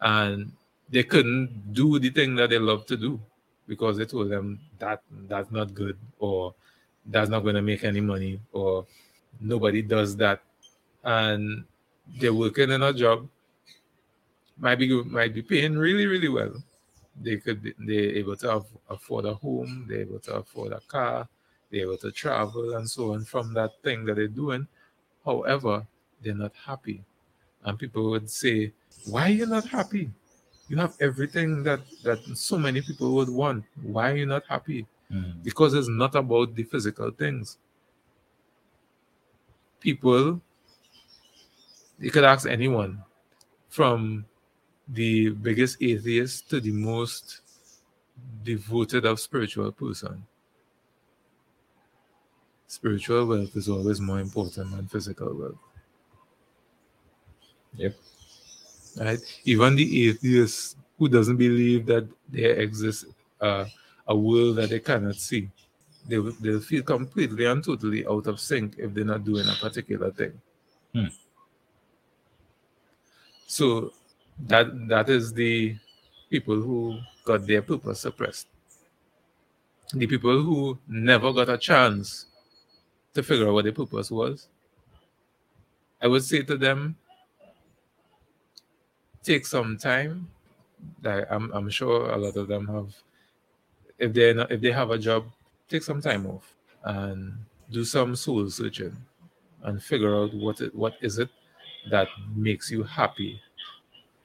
And 0.00 0.52
they 0.90 1.02
couldn't 1.02 1.72
do 1.72 1.98
the 1.98 2.10
thing 2.10 2.36
that 2.36 2.50
they 2.50 2.58
love 2.58 2.86
to 2.86 2.96
do 2.96 3.20
because 3.66 3.96
they 3.96 4.04
told 4.04 4.30
them 4.30 4.60
that 4.78 5.02
that's 5.26 5.50
not 5.50 5.74
good 5.74 5.96
or 6.18 6.54
that's 7.06 7.30
not 7.30 7.40
going 7.40 7.54
to 7.54 7.62
make 7.62 7.84
any 7.84 8.00
money 8.00 8.40
or 8.52 8.86
nobody 9.44 9.82
does 9.82 10.16
that. 10.16 10.40
And 11.04 11.64
they're 12.18 12.34
working 12.34 12.70
in 12.70 12.82
a 12.82 12.92
job. 12.92 13.28
Might 14.58 14.78
be 14.78 15.02
might 15.04 15.34
be 15.34 15.42
paying 15.42 15.76
really 15.76 16.06
really 16.06 16.28
well. 16.28 16.54
They 17.20 17.36
could 17.36 17.62
be, 17.62 17.74
they're 17.78 18.16
able 18.16 18.36
to 18.36 18.50
have, 18.50 18.64
afford 18.90 19.24
a 19.24 19.34
home 19.34 19.86
they're 19.88 20.00
able 20.00 20.18
to 20.20 20.34
afford 20.34 20.72
a 20.72 20.80
car 20.88 21.28
they're 21.70 21.82
able 21.82 21.96
to 21.98 22.10
travel 22.10 22.74
and 22.76 22.88
so 22.90 23.14
on 23.14 23.24
from 23.24 23.54
that 23.54 23.70
thing 23.82 24.04
that 24.04 24.16
they're 24.16 24.26
doing. 24.26 24.66
However 25.24 25.86
they're 26.22 26.34
not 26.34 26.52
happy. 26.54 27.04
And 27.64 27.78
people 27.78 28.10
would 28.10 28.30
say 28.30 28.72
why 29.06 29.26
are 29.26 29.36
you 29.40 29.46
not 29.46 29.66
happy? 29.66 30.10
You 30.68 30.76
have 30.78 30.94
everything 31.00 31.62
that 31.64 31.80
that 32.04 32.20
so 32.36 32.58
many 32.58 32.80
people 32.80 33.14
would 33.16 33.28
want. 33.28 33.64
Why 33.82 34.12
are 34.12 34.16
you 34.16 34.26
not 34.26 34.44
happy? 34.48 34.86
Mm. 35.12 35.42
because 35.44 35.74
it's 35.74 35.88
not 35.88 36.14
about 36.14 36.54
the 36.54 36.62
physical 36.62 37.10
things 37.10 37.58
people, 39.84 40.40
you 42.00 42.10
could 42.10 42.24
ask 42.24 42.48
anyone 42.48 43.04
from 43.68 44.24
the 44.88 45.30
biggest 45.30 45.76
atheist 45.80 46.48
to 46.50 46.60
the 46.60 46.72
most 46.72 47.42
devoted 48.42 49.04
of 49.04 49.20
spiritual 49.20 49.70
person. 49.70 50.24
Spiritual 52.66 53.26
wealth 53.26 53.54
is 53.54 53.68
always 53.68 54.00
more 54.00 54.20
important 54.20 54.70
than 54.72 54.88
physical 54.88 55.32
wealth. 55.34 55.62
Yep. 57.76 57.94
Right? 58.98 59.18
Even 59.44 59.76
the 59.76 60.08
atheist 60.08 60.76
who 60.98 61.08
doesn't 61.08 61.36
believe 61.36 61.86
that 61.86 62.08
there 62.28 62.54
exists 62.54 63.04
uh, 63.40 63.66
a 64.06 64.16
world 64.16 64.56
that 64.56 64.70
they 64.70 64.80
cannot 64.80 65.16
see. 65.16 65.50
They 66.06 66.18
will 66.18 66.32
they'll 66.40 66.60
feel 66.60 66.82
completely 66.82 67.46
and 67.46 67.64
totally 67.64 68.06
out 68.06 68.26
of 68.26 68.38
sync 68.40 68.74
if 68.78 68.92
they're 68.92 69.04
not 69.04 69.24
doing 69.24 69.46
a 69.48 69.54
particular 69.54 70.10
thing. 70.10 70.40
Hmm. 70.92 71.06
So 73.46 73.92
that 74.46 74.88
that 74.88 75.08
is 75.08 75.32
the 75.32 75.76
people 76.30 76.56
who 76.56 76.98
got 77.24 77.46
their 77.46 77.62
purpose 77.62 78.00
suppressed. 78.00 78.48
The 79.92 80.06
people 80.06 80.42
who 80.42 80.78
never 80.88 81.32
got 81.32 81.48
a 81.48 81.58
chance 81.58 82.26
to 83.14 83.22
figure 83.22 83.48
out 83.48 83.54
what 83.54 83.64
their 83.64 83.72
purpose 83.72 84.10
was. 84.10 84.48
I 86.02 86.06
would 86.08 86.24
say 86.24 86.42
to 86.42 86.56
them, 86.56 86.96
take 89.22 89.46
some 89.46 89.78
time. 89.78 90.28
I'm, 91.04 91.50
I'm 91.52 91.70
sure 91.70 92.10
a 92.10 92.16
lot 92.16 92.36
of 92.36 92.48
them 92.48 92.66
have. 92.68 92.94
If 93.98 94.12
they 94.12 94.30
if 94.30 94.60
they 94.60 94.72
have 94.72 94.90
a 94.90 94.98
job, 94.98 95.24
take 95.68 95.82
some 95.82 96.00
time 96.00 96.26
off 96.26 96.54
and 96.84 97.34
do 97.70 97.84
some 97.84 98.14
soul 98.14 98.48
searching, 98.50 98.96
and 99.62 99.82
figure 99.82 100.14
out 100.14 100.34
what 100.34 100.60
it, 100.60 100.74
what 100.74 100.94
is 101.00 101.18
it 101.18 101.30
that 101.90 102.08
makes 102.34 102.70
you 102.70 102.82
happy. 102.82 103.40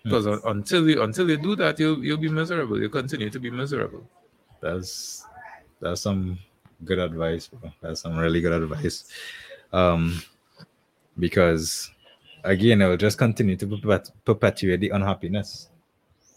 Because 0.04 0.26
mm. 0.26 0.40
until 0.46 0.90
you 0.90 1.02
until 1.04 1.30
you 1.30 1.38
do 1.38 1.56
that, 1.58 1.80
you'll 1.80 2.04
you'll 2.04 2.18
be 2.18 2.30
miserable. 2.30 2.80
You'll 2.80 2.90
continue 2.90 3.30
to 3.30 3.40
be 3.40 3.50
miserable. 3.50 4.04
That's 4.62 5.26
that's 5.82 6.02
some 6.02 6.40
good 6.86 7.00
advice. 7.00 7.50
That's 7.82 8.02
some 8.02 8.18
really 8.18 8.42
good 8.42 8.54
advice. 8.54 9.06
Um, 9.72 10.22
because 11.18 11.92
again, 12.44 12.82
it 12.82 12.88
will 12.88 12.98
just 12.98 13.18
continue 13.18 13.56
to 13.58 14.02
perpetuate 14.26 14.80
the 14.80 14.90
unhappiness 14.90 15.69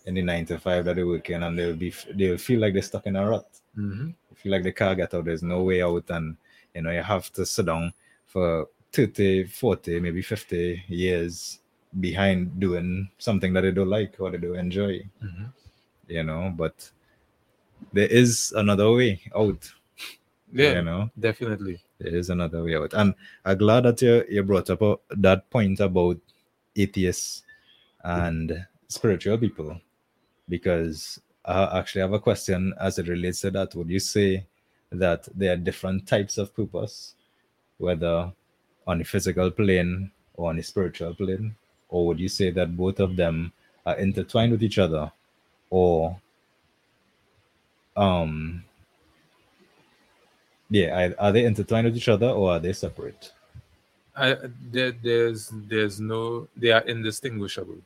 in 0.06 0.14
the 0.14 0.22
nine 0.22 0.46
to 0.46 0.58
five 0.58 0.84
that 0.84 0.96
they're 0.96 1.06
working, 1.06 1.42
and 1.42 1.58
they'll 1.58 1.76
be 1.76 1.94
they'll 2.14 2.38
feel 2.38 2.60
like 2.60 2.72
they're 2.72 2.82
stuck 2.82 3.06
in 3.06 3.16
a 3.16 3.28
rut. 3.28 3.48
Mm-hmm. 3.76 4.10
Feel 4.34 4.52
like 4.52 4.62
they 4.62 4.72
can't 4.72 4.96
get 4.96 5.14
out. 5.14 5.24
There's 5.24 5.42
no 5.42 5.62
way 5.62 5.82
out, 5.82 6.04
and 6.10 6.36
you 6.74 6.82
know 6.82 6.90
you 6.90 7.02
have 7.02 7.32
to 7.34 7.46
sit 7.46 7.66
down 7.66 7.92
for 8.26 8.68
30, 8.92 9.44
40, 9.44 10.00
maybe 10.00 10.22
50 10.22 10.84
years 10.88 11.60
behind 12.00 12.58
doing 12.58 13.08
something 13.18 13.52
that 13.52 13.62
they 13.62 13.70
don't 13.70 13.88
like 13.88 14.16
or 14.18 14.30
they 14.30 14.38
don't 14.38 14.56
enjoy. 14.56 14.98
Mm-hmm. 15.22 15.44
You 16.08 16.22
know, 16.24 16.52
but 16.54 16.90
there 17.92 18.06
is 18.06 18.52
another 18.56 18.90
way 18.92 19.20
out. 19.34 19.70
Yeah, 20.52 20.74
you 20.74 20.82
know, 20.82 21.10
definitely 21.18 21.80
there 21.98 22.14
is 22.14 22.28
another 22.28 22.62
way 22.62 22.76
out. 22.76 22.92
And 22.94 23.14
I'm 23.44 23.58
glad 23.58 23.84
that 23.84 24.02
you, 24.02 24.24
you 24.28 24.42
brought 24.42 24.68
up 24.70 24.82
uh, 24.82 24.96
that 25.10 25.48
point 25.48 25.80
about 25.80 26.18
atheists 26.76 27.42
and 28.04 28.66
spiritual 28.88 29.38
people, 29.38 29.80
because 30.52 31.18
I 31.46 31.78
actually 31.78 32.02
have 32.02 32.12
a 32.12 32.20
question 32.20 32.74
as 32.78 32.98
it 32.98 33.08
relates 33.08 33.40
to 33.40 33.50
that. 33.52 33.74
Would 33.74 33.88
you 33.88 33.98
say 33.98 34.44
that 34.90 35.26
there 35.34 35.54
are 35.54 35.56
different 35.56 36.06
types 36.06 36.36
of 36.36 36.54
purpose, 36.54 37.14
whether 37.78 38.30
on 38.86 38.98
the 38.98 39.04
physical 39.04 39.50
plane 39.50 40.10
or 40.34 40.50
on 40.50 40.56
the 40.56 40.62
spiritual 40.62 41.14
plane? 41.14 41.56
Or 41.88 42.06
would 42.06 42.20
you 42.20 42.28
say 42.28 42.50
that 42.50 42.76
both 42.76 43.00
of 43.00 43.16
them 43.16 43.52
are 43.86 43.96
intertwined 43.96 44.52
with 44.52 44.62
each 44.62 44.78
other? 44.78 45.10
Or 45.70 46.20
um 47.96 48.64
yeah 50.70 51.12
are, 51.18 51.32
they 51.32 51.44
intertwined 51.44 51.86
with 51.86 51.96
each 51.96 52.08
other 52.08 52.30
or 52.30 52.52
are 52.52 52.58
they 52.58 52.72
separate 52.72 53.32
I, 54.16 54.36
there, 54.70 54.92
there's 54.92 55.52
there's 55.68 56.00
no 56.00 56.48
they 56.56 56.72
are 56.72 56.80
indistinguishable 56.80 57.76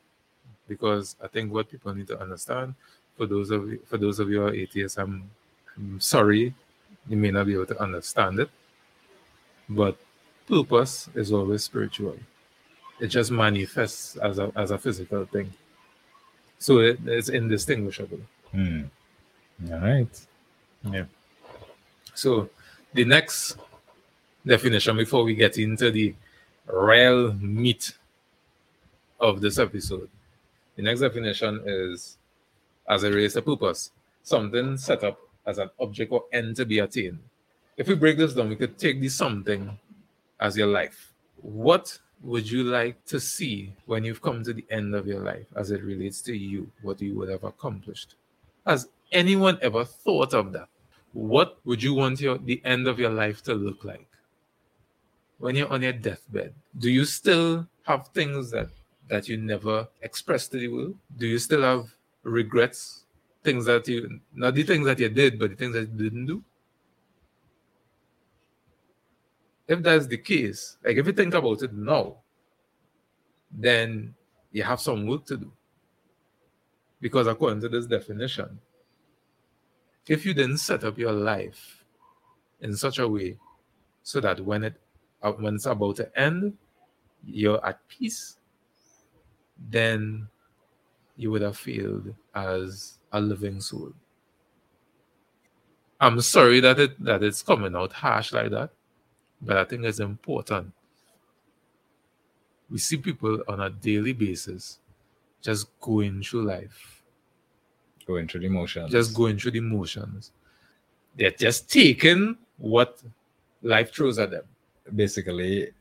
because 0.68 1.16
i 1.22 1.26
think 1.26 1.52
what 1.52 1.70
people 1.70 1.94
need 1.94 2.06
to 2.06 2.20
understand 2.20 2.74
for 3.16 3.26
those 3.26 3.50
of 3.50 3.68
you, 3.68 3.80
for 3.86 3.96
those 3.96 4.18
of 4.18 4.28
you 4.28 4.40
who 4.40 4.46
are 4.46 4.54
atheists 4.54 4.98
i'm, 4.98 5.28
I'm 5.76 6.00
sorry 6.00 6.54
you 7.08 7.16
may 7.16 7.30
not 7.30 7.46
be 7.46 7.54
able 7.54 7.66
to 7.66 7.80
understand 7.80 8.40
it 8.40 8.50
but 9.68 9.96
purpose 10.48 11.08
is 11.14 11.32
always 11.32 11.64
spiritual 11.64 12.16
it 13.00 13.08
just 13.08 13.30
manifests 13.30 14.16
as 14.16 14.38
a 14.38 14.52
as 14.56 14.70
a 14.70 14.78
physical 14.78 15.24
thing 15.26 15.52
so 16.58 16.78
it, 16.78 16.98
it's 17.04 17.28
indistinguishable 17.28 18.20
hmm. 18.52 18.82
all 19.70 19.78
right 19.78 20.26
yeah 20.90 21.04
so 22.14 22.48
the 22.94 23.04
next 23.04 23.56
definition 24.46 24.96
before 24.96 25.24
we 25.24 25.34
get 25.34 25.58
into 25.58 25.90
the 25.90 26.14
real 26.66 27.32
meat 27.34 27.92
of 29.20 29.40
this 29.40 29.58
episode. 29.58 30.08
The 30.76 30.82
next 30.82 31.00
definition 31.00 31.62
is 31.64 32.18
as 32.88 33.02
a 33.02 33.12
race, 33.12 33.36
a 33.36 33.42
purpose, 33.42 33.90
something 34.22 34.76
set 34.76 35.02
up 35.04 35.18
as 35.46 35.58
an 35.58 35.70
object 35.80 36.12
or 36.12 36.24
end 36.32 36.56
to 36.56 36.64
be 36.64 36.80
attained. 36.80 37.18
If 37.76 37.88
we 37.88 37.94
break 37.94 38.18
this 38.18 38.34
down, 38.34 38.48
we 38.48 38.56
could 38.56 38.78
take 38.78 39.00
this 39.00 39.14
something 39.14 39.78
as 40.40 40.56
your 40.56 40.68
life. 40.68 41.12
What 41.40 41.98
would 42.22 42.50
you 42.50 42.64
like 42.64 43.04
to 43.06 43.20
see 43.20 43.72
when 43.86 44.04
you've 44.04 44.22
come 44.22 44.42
to 44.44 44.52
the 44.52 44.64
end 44.70 44.94
of 44.94 45.06
your 45.06 45.20
life 45.20 45.46
as 45.56 45.70
it 45.70 45.82
relates 45.82 46.20
to 46.22 46.36
you, 46.36 46.70
what 46.82 47.00
you 47.00 47.14
would 47.16 47.28
have 47.28 47.44
accomplished? 47.44 48.14
Has 48.66 48.88
anyone 49.12 49.58
ever 49.62 49.84
thought 49.84 50.34
of 50.34 50.52
that? 50.52 50.68
what 51.16 51.56
would 51.64 51.82
you 51.82 51.94
want 51.94 52.20
your 52.20 52.36
the 52.36 52.60
end 52.62 52.86
of 52.86 52.98
your 52.98 53.08
life 53.08 53.42
to 53.42 53.54
look 53.54 53.84
like 53.84 54.06
when 55.38 55.56
you're 55.56 55.72
on 55.72 55.80
your 55.80 55.94
deathbed 55.94 56.52
do 56.76 56.90
you 56.90 57.06
still 57.06 57.66
have 57.84 58.08
things 58.08 58.50
that 58.50 58.68
that 59.08 59.28
you 59.28 59.36
never 59.36 59.88
expressed 60.02 60.52
to 60.52 60.58
the 60.58 60.68
world 60.68 60.96
do 61.16 61.26
you 61.26 61.38
still 61.38 61.62
have 61.62 61.94
regrets? 62.22 63.04
Things 63.44 63.64
that 63.66 63.86
you 63.86 64.20
not 64.34 64.54
the 64.54 64.64
things 64.64 64.86
that 64.86 64.98
you 64.98 65.08
did 65.08 65.38
but 65.38 65.50
the 65.50 65.56
things 65.56 65.74
that 65.74 65.88
you 65.88 66.10
didn't 66.10 66.26
do? 66.26 66.42
If 69.68 69.82
that's 69.82 70.06
the 70.06 70.18
case 70.18 70.76
like 70.84 70.96
if 70.96 71.06
you 71.06 71.12
think 71.12 71.34
about 71.34 71.62
it 71.62 71.72
now 71.72 72.16
then 73.50 74.14
you 74.52 74.62
have 74.62 74.80
some 74.80 75.06
work 75.06 75.24
to 75.26 75.36
do. 75.36 75.52
Because 77.00 77.26
according 77.26 77.60
to 77.60 77.68
this 77.68 77.86
definition 77.86 78.58
if 80.08 80.24
you 80.24 80.34
didn't 80.34 80.58
set 80.58 80.84
up 80.84 80.98
your 80.98 81.12
life 81.12 81.84
in 82.60 82.76
such 82.76 82.98
a 82.98 83.08
way 83.08 83.36
so 84.02 84.20
that 84.20 84.40
when 84.40 84.64
it 84.64 84.80
when 85.38 85.56
it's 85.56 85.66
about 85.66 85.96
to 85.96 86.18
end, 86.18 86.56
you're 87.24 87.64
at 87.66 87.86
peace, 87.88 88.36
then 89.70 90.28
you 91.16 91.30
would 91.30 91.42
have 91.42 91.56
failed 91.56 92.14
as 92.34 92.98
a 93.12 93.20
living 93.20 93.60
soul. 93.60 93.92
I'm 96.00 96.20
sorry 96.20 96.60
that 96.60 96.78
it 96.78 97.04
that 97.04 97.22
it's 97.22 97.42
coming 97.42 97.74
out 97.74 97.92
harsh 97.92 98.32
like 98.32 98.50
that, 98.50 98.70
but 99.40 99.56
I 99.56 99.64
think 99.64 99.84
it's 99.84 100.00
important. 100.00 100.72
We 102.68 102.78
see 102.78 102.98
people 102.98 103.42
on 103.48 103.60
a 103.60 103.70
daily 103.70 104.12
basis 104.12 104.78
just 105.40 105.68
going 105.80 106.22
through 106.22 106.42
life 106.42 106.96
Going 108.06 108.28
through 108.28 108.42
the 108.42 108.48
motions. 108.48 108.92
Just 108.92 109.14
going 109.14 109.36
through 109.36 109.50
the 109.50 109.60
motions. 109.60 110.30
They're 111.16 111.32
just 111.32 111.70
taking 111.70 112.36
what 112.56 113.02
life 113.62 113.92
throws 113.92 114.18
at 114.18 114.30
them. 114.30 114.44
Basically, 114.94 115.72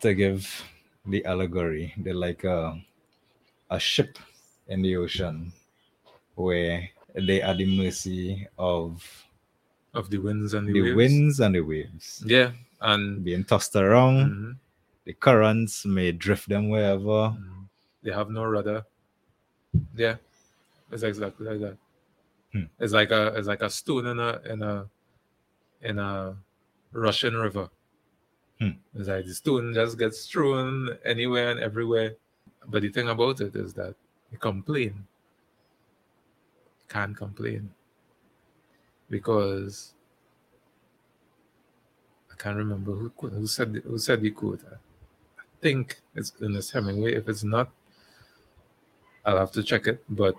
to 0.00 0.14
give 0.14 0.64
the 1.06 1.24
allegory, 1.24 1.94
they're 1.98 2.14
like 2.14 2.44
a, 2.44 2.80
a 3.70 3.78
ship 3.78 4.18
in 4.68 4.82
the 4.82 4.96
ocean 4.96 5.52
where 6.34 6.88
they 7.14 7.42
are 7.42 7.54
the 7.54 7.66
mercy 7.66 8.46
of 8.58 9.02
of 9.92 10.08
the 10.10 10.18
winds 10.18 10.54
and 10.54 10.68
the, 10.68 10.72
the 10.72 10.82
waves. 10.82 10.96
winds 10.96 11.40
and 11.40 11.54
the 11.54 11.60
waves. 11.60 12.22
Yeah, 12.26 12.52
and 12.80 13.24
being 13.24 13.44
tossed 13.44 13.74
around. 13.76 14.30
Mm-hmm. 14.30 14.50
The 15.04 15.14
currents 15.14 15.84
may 15.84 16.12
drift 16.12 16.48
them 16.48 16.68
wherever. 16.68 17.34
Mm-hmm. 17.34 17.62
They 18.02 18.12
have 18.12 18.30
no 18.30 18.44
rudder. 18.44 18.84
Yeah, 19.96 20.16
it's 20.92 21.02
exactly 21.02 21.46
like 21.46 21.60
that. 21.60 21.76
Hmm. 22.52 22.64
It's 22.78 22.92
like 22.92 23.10
a 23.10 23.28
it's 23.36 23.48
like 23.48 23.62
a 23.62 23.70
stone 23.70 24.06
in 24.06 24.18
a 24.18 24.40
in 24.46 24.62
a 24.62 24.86
in 25.82 25.98
a 25.98 26.36
Russian 26.92 27.34
river. 27.36 27.68
Hmm. 28.60 28.70
It's 28.94 29.08
like 29.08 29.24
the 29.24 29.34
stone 29.34 29.72
just 29.72 29.98
gets 29.98 30.26
thrown 30.26 30.90
anywhere 31.04 31.50
and 31.50 31.60
everywhere. 31.60 32.16
But 32.68 32.82
the 32.82 32.90
thing 32.90 33.08
about 33.08 33.40
it 33.40 33.56
is 33.56 33.72
that 33.74 33.94
you 34.30 34.38
complain. 34.38 35.06
Can't 36.88 37.16
complain. 37.16 37.70
Because 39.08 39.94
I 42.30 42.36
can't 42.36 42.56
remember 42.56 42.92
who 42.92 43.12
who 43.28 43.46
said 43.46 43.82
who 43.86 43.98
said 43.98 44.20
the 44.20 44.30
quote. 44.30 44.60
I 44.70 44.76
think 45.60 46.00
it's 46.14 46.32
Ernest 46.40 46.72
Hemingway. 46.72 47.14
If 47.14 47.28
it's 47.28 47.44
not, 47.44 47.70
I'll 49.24 49.38
have 49.38 49.52
to 49.52 49.62
check 49.62 49.86
it. 49.86 50.04
But 50.08 50.34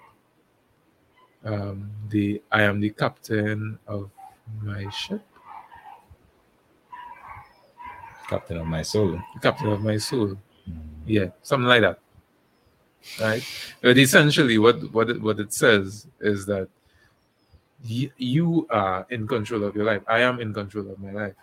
um, 1.43 1.89
the 2.09 2.41
I 2.51 2.63
am 2.63 2.79
the 2.79 2.91
captain 2.91 3.79
of 3.87 4.11
my 4.61 4.89
ship. 4.91 5.21
Captain 8.31 8.57
of 8.57 8.65
my 8.65 8.81
soul. 8.81 9.19
Captain 9.41 9.67
of 9.67 9.83
my 9.83 9.97
soul. 9.97 10.29
Mm. 10.69 10.79
Yeah, 11.05 11.27
something 11.43 11.67
like 11.67 11.81
that. 11.81 11.99
Right. 13.19 13.43
But 13.81 13.97
essentially, 13.97 14.57
what 14.57 14.77
what 14.93 15.09
it, 15.09 15.21
what 15.21 15.37
it 15.39 15.51
says 15.53 16.07
is 16.21 16.45
that 16.45 16.69
y- 17.83 18.11
you 18.17 18.67
are 18.69 19.05
in 19.09 19.27
control 19.27 19.65
of 19.65 19.75
your 19.75 19.83
life. 19.83 20.01
I 20.07 20.19
am 20.19 20.39
in 20.39 20.53
control 20.53 20.89
of 20.91 20.97
my 20.99 21.11
life. 21.11 21.35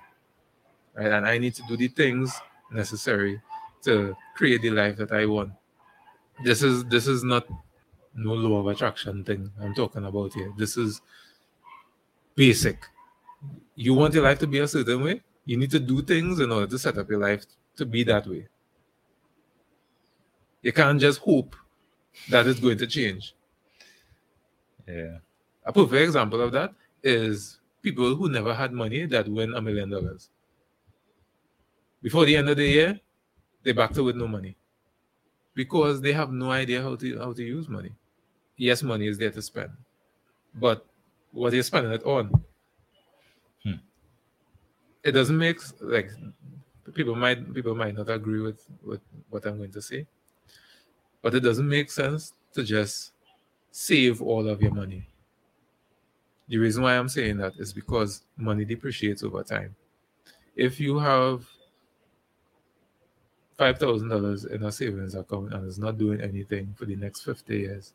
Right? 0.94 1.12
And 1.12 1.26
I 1.26 1.36
need 1.36 1.54
to 1.56 1.62
do 1.68 1.76
the 1.76 1.88
things 1.88 2.32
necessary 2.72 3.40
to 3.82 4.16
create 4.34 4.62
the 4.62 4.70
life 4.70 4.96
that 4.96 5.12
I 5.12 5.26
want. 5.26 5.52
This 6.42 6.62
is 6.62 6.84
this 6.86 7.06
is 7.06 7.22
not 7.22 7.46
no 8.14 8.32
law 8.32 8.60
of 8.60 8.66
attraction 8.68 9.24
thing 9.24 9.52
I'm 9.60 9.74
talking 9.74 10.04
about 10.06 10.32
here. 10.32 10.52
This 10.56 10.76
is 10.78 11.02
basic. 12.34 12.86
You 13.74 13.92
want 13.94 14.14
your 14.14 14.24
life 14.24 14.38
to 14.40 14.46
be 14.46 14.58
a 14.58 14.66
certain 14.68 15.02
way, 15.02 15.22
you 15.48 15.56
need 15.56 15.70
to 15.70 15.80
do 15.80 16.02
things 16.02 16.40
in 16.40 16.52
order 16.52 16.66
to 16.66 16.78
set 16.78 16.98
up 16.98 17.08
your 17.08 17.20
life 17.20 17.46
to 17.74 17.86
be 17.86 18.04
that 18.04 18.26
way. 18.26 18.46
You 20.60 20.72
can't 20.72 21.00
just 21.00 21.20
hope 21.20 21.56
that 22.28 22.46
it's 22.46 22.60
going 22.60 22.76
to 22.76 22.86
change. 22.86 23.34
Yeah. 24.86 25.18
A 25.64 25.72
perfect 25.72 26.02
example 26.02 26.42
of 26.42 26.52
that 26.52 26.74
is 27.02 27.60
people 27.80 28.14
who 28.14 28.28
never 28.28 28.52
had 28.52 28.72
money 28.72 29.06
that 29.06 29.26
win 29.26 29.54
a 29.54 29.62
million 29.62 29.88
dollars. 29.88 30.28
Before 32.02 32.26
the 32.26 32.36
end 32.36 32.50
of 32.50 32.58
the 32.58 32.68
year, 32.68 33.00
they're 33.62 33.72
back 33.72 33.94
to 33.94 34.04
with 34.04 34.16
no 34.16 34.28
money 34.28 34.54
because 35.54 36.02
they 36.02 36.12
have 36.12 36.30
no 36.30 36.50
idea 36.50 36.82
how 36.82 36.94
to 36.96 37.18
how 37.18 37.32
to 37.32 37.42
use 37.42 37.70
money. 37.70 37.92
Yes, 38.58 38.82
money 38.82 39.08
is 39.08 39.16
there 39.16 39.30
to 39.30 39.40
spend, 39.40 39.70
but 40.54 40.84
what 41.32 41.54
are 41.54 41.56
you 41.56 41.62
spending 41.62 41.92
it 41.92 42.04
on? 42.04 42.44
It 45.04 45.12
doesn't 45.12 45.38
make 45.38 45.60
like 45.80 46.10
people 46.94 47.14
might 47.14 47.52
people 47.54 47.74
might 47.74 47.94
not 47.94 48.10
agree 48.10 48.40
with 48.40 48.64
with 48.82 49.00
what 49.30 49.46
I'm 49.46 49.58
going 49.58 49.72
to 49.72 49.82
say, 49.82 50.06
but 51.22 51.34
it 51.34 51.40
doesn't 51.40 51.68
make 51.68 51.90
sense 51.90 52.32
to 52.54 52.62
just 52.64 53.12
save 53.70 54.20
all 54.22 54.48
of 54.48 54.60
your 54.60 54.72
money. 54.72 55.08
The 56.48 56.58
reason 56.58 56.82
why 56.82 56.96
I'm 56.96 57.08
saying 57.08 57.36
that 57.38 57.54
is 57.58 57.72
because 57.72 58.24
money 58.36 58.64
depreciates 58.64 59.22
over 59.22 59.42
time. 59.42 59.76
If 60.56 60.80
you 60.80 60.98
have 60.98 61.46
five 63.56 63.78
thousand 63.78 64.08
dollars 64.08 64.44
in 64.44 64.62
a 64.64 64.72
savings 64.72 65.14
account 65.14 65.52
and 65.52 65.66
it's 65.66 65.78
not 65.78 65.98
doing 65.98 66.20
anything 66.20 66.74
for 66.76 66.86
the 66.86 66.96
next 66.96 67.22
fifty 67.22 67.58
years, 67.58 67.92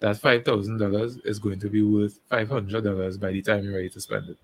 that 0.00 0.16
five 0.16 0.44
thousand 0.44 0.78
dollars 0.78 1.18
is 1.24 1.38
going 1.38 1.60
to 1.60 1.68
be 1.68 1.82
worth 1.82 2.20
five 2.30 2.48
hundred 2.48 2.84
dollars 2.84 3.16
by 3.18 3.32
the 3.32 3.42
time 3.42 3.64
you're 3.64 3.74
ready 3.74 3.90
to 3.90 4.00
spend 4.00 4.30
it. 4.30 4.38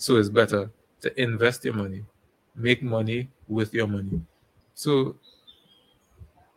So 0.00 0.16
it's 0.16 0.30
better 0.30 0.70
to 1.02 1.20
invest 1.20 1.62
your 1.62 1.74
money, 1.74 2.02
make 2.56 2.82
money 2.82 3.28
with 3.48 3.74
your 3.74 3.86
money. 3.86 4.22
So 4.72 5.16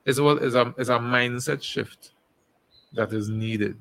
it's 0.06 0.18
is 0.18 0.56
a 0.56 0.74
is 0.78 0.88
a 0.88 0.98
mindset 0.98 1.62
shift 1.62 2.14
that 2.94 3.12
is 3.12 3.28
needed 3.28 3.78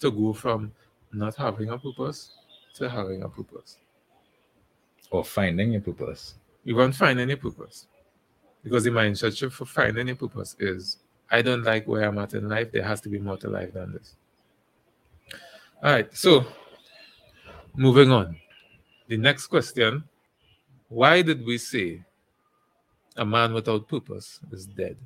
to 0.00 0.10
go 0.10 0.32
from 0.32 0.72
not 1.12 1.36
having 1.36 1.68
a 1.68 1.78
purpose 1.78 2.32
to 2.74 2.90
having 2.90 3.22
a 3.22 3.28
purpose. 3.28 3.78
Or 5.12 5.24
finding 5.24 5.76
a 5.76 5.80
purpose. 5.80 6.34
You 6.64 6.74
won't 6.74 6.96
find 6.96 7.20
any 7.20 7.36
purpose. 7.36 7.86
Because 8.64 8.82
the 8.82 8.90
mindset 8.90 9.36
shift 9.36 9.54
for 9.54 9.64
finding 9.64 10.10
a 10.10 10.16
purpose 10.16 10.56
is 10.58 10.98
I 11.30 11.40
don't 11.40 11.62
like 11.62 11.86
where 11.86 12.02
I'm 12.02 12.18
at 12.18 12.34
in 12.34 12.48
life. 12.48 12.72
There 12.72 12.82
has 12.82 13.00
to 13.02 13.08
be 13.08 13.20
more 13.20 13.36
to 13.36 13.48
life 13.48 13.74
than 13.74 13.92
this. 13.92 14.16
All 15.84 15.92
right, 15.92 16.12
so 16.16 16.44
moving 17.76 18.10
on. 18.10 18.38
The 19.06 19.16
next 19.16 19.48
question 19.48 20.04
Why 20.88 21.22
did 21.22 21.44
we 21.44 21.58
say 21.58 22.02
a 23.16 23.24
man 23.24 23.52
without 23.52 23.88
purpose 23.88 24.40
is 24.50 24.66
dead? 24.66 24.96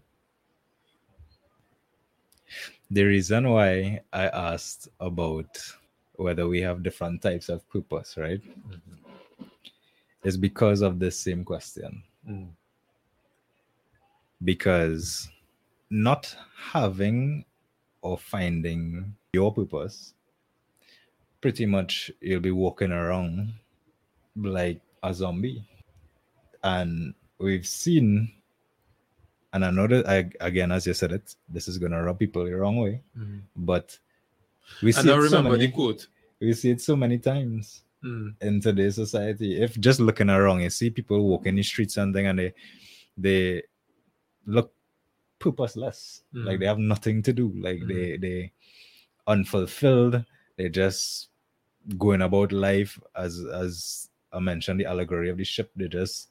The 2.90 3.04
reason 3.04 3.50
why 3.50 4.00
I 4.12 4.28
asked 4.28 4.88
about 4.98 5.58
whether 6.14 6.48
we 6.48 6.60
have 6.62 6.82
different 6.82 7.20
types 7.22 7.48
of 7.48 7.68
purpose, 7.68 8.16
right? 8.16 8.40
Is 10.24 10.36
because 10.36 10.80
of 10.80 10.98
the 10.98 11.10
same 11.10 11.44
question. 11.44 12.02
Mm. 12.28 12.48
Because 14.42 15.28
not 15.90 16.34
having 16.56 17.44
or 18.02 18.16
finding 18.16 19.14
your 19.32 19.52
purpose, 19.52 20.14
pretty 21.40 21.66
much 21.66 22.10
you'll 22.20 22.40
be 22.40 22.50
walking 22.50 22.92
around 22.92 23.52
like 24.42 24.80
a 25.02 25.12
zombie. 25.14 25.64
And 26.62 27.14
we've 27.38 27.66
seen, 27.66 28.32
and 29.52 29.64
I 29.64 29.70
know 29.70 29.86
that 29.86 30.08
I, 30.08 30.30
again, 30.40 30.72
as 30.72 30.86
you 30.86 30.94
said 30.94 31.12
it, 31.12 31.34
this 31.48 31.68
is 31.68 31.78
gonna 31.78 32.02
rub 32.02 32.18
people 32.18 32.44
the 32.44 32.52
wrong 32.56 32.76
way, 32.76 33.02
Mm. 33.16 33.42
but 33.56 33.98
we 34.82 34.92
see 34.92 35.00
And 35.00 35.10
I 35.10 35.18
it 35.24 35.28
so 35.30 35.42
many, 35.42 35.66
the 35.66 35.72
quote. 35.72 36.06
we 36.40 36.52
see 36.52 36.70
it 36.70 36.80
so 36.80 36.96
many 36.96 37.18
times 37.18 37.82
Mm. 38.04 38.34
in 38.42 38.60
today's 38.60 38.94
society. 38.96 39.60
If 39.60 39.78
just 39.80 39.98
looking 40.00 40.30
around, 40.30 40.60
you 40.60 40.70
see 40.70 40.90
people 40.90 41.26
walking 41.26 41.56
the 41.56 41.62
streets 41.62 41.96
and 41.96 42.14
thing, 42.14 42.26
and 42.26 42.38
they 42.38 42.54
they 43.16 43.62
look 44.46 44.72
purposeless, 45.40 46.22
like 46.32 46.56
Mm. 46.56 46.60
they 46.60 46.66
have 46.66 46.78
nothing 46.78 47.22
to 47.22 47.32
do, 47.32 47.52
like 47.60 47.80
Mm. 47.80 47.88
they 47.88 48.16
they 48.18 48.52
unfulfilled. 49.26 50.24
They're 50.56 50.68
just 50.68 51.28
going 51.96 52.22
about 52.22 52.52
life 52.52 53.00
as 53.16 53.40
as 53.52 54.10
I 54.32 54.38
mentioned 54.40 54.80
the 54.80 54.86
allegory 54.86 55.30
of 55.30 55.38
the 55.38 55.44
ship. 55.44 55.70
They 55.76 55.88
just 55.88 56.30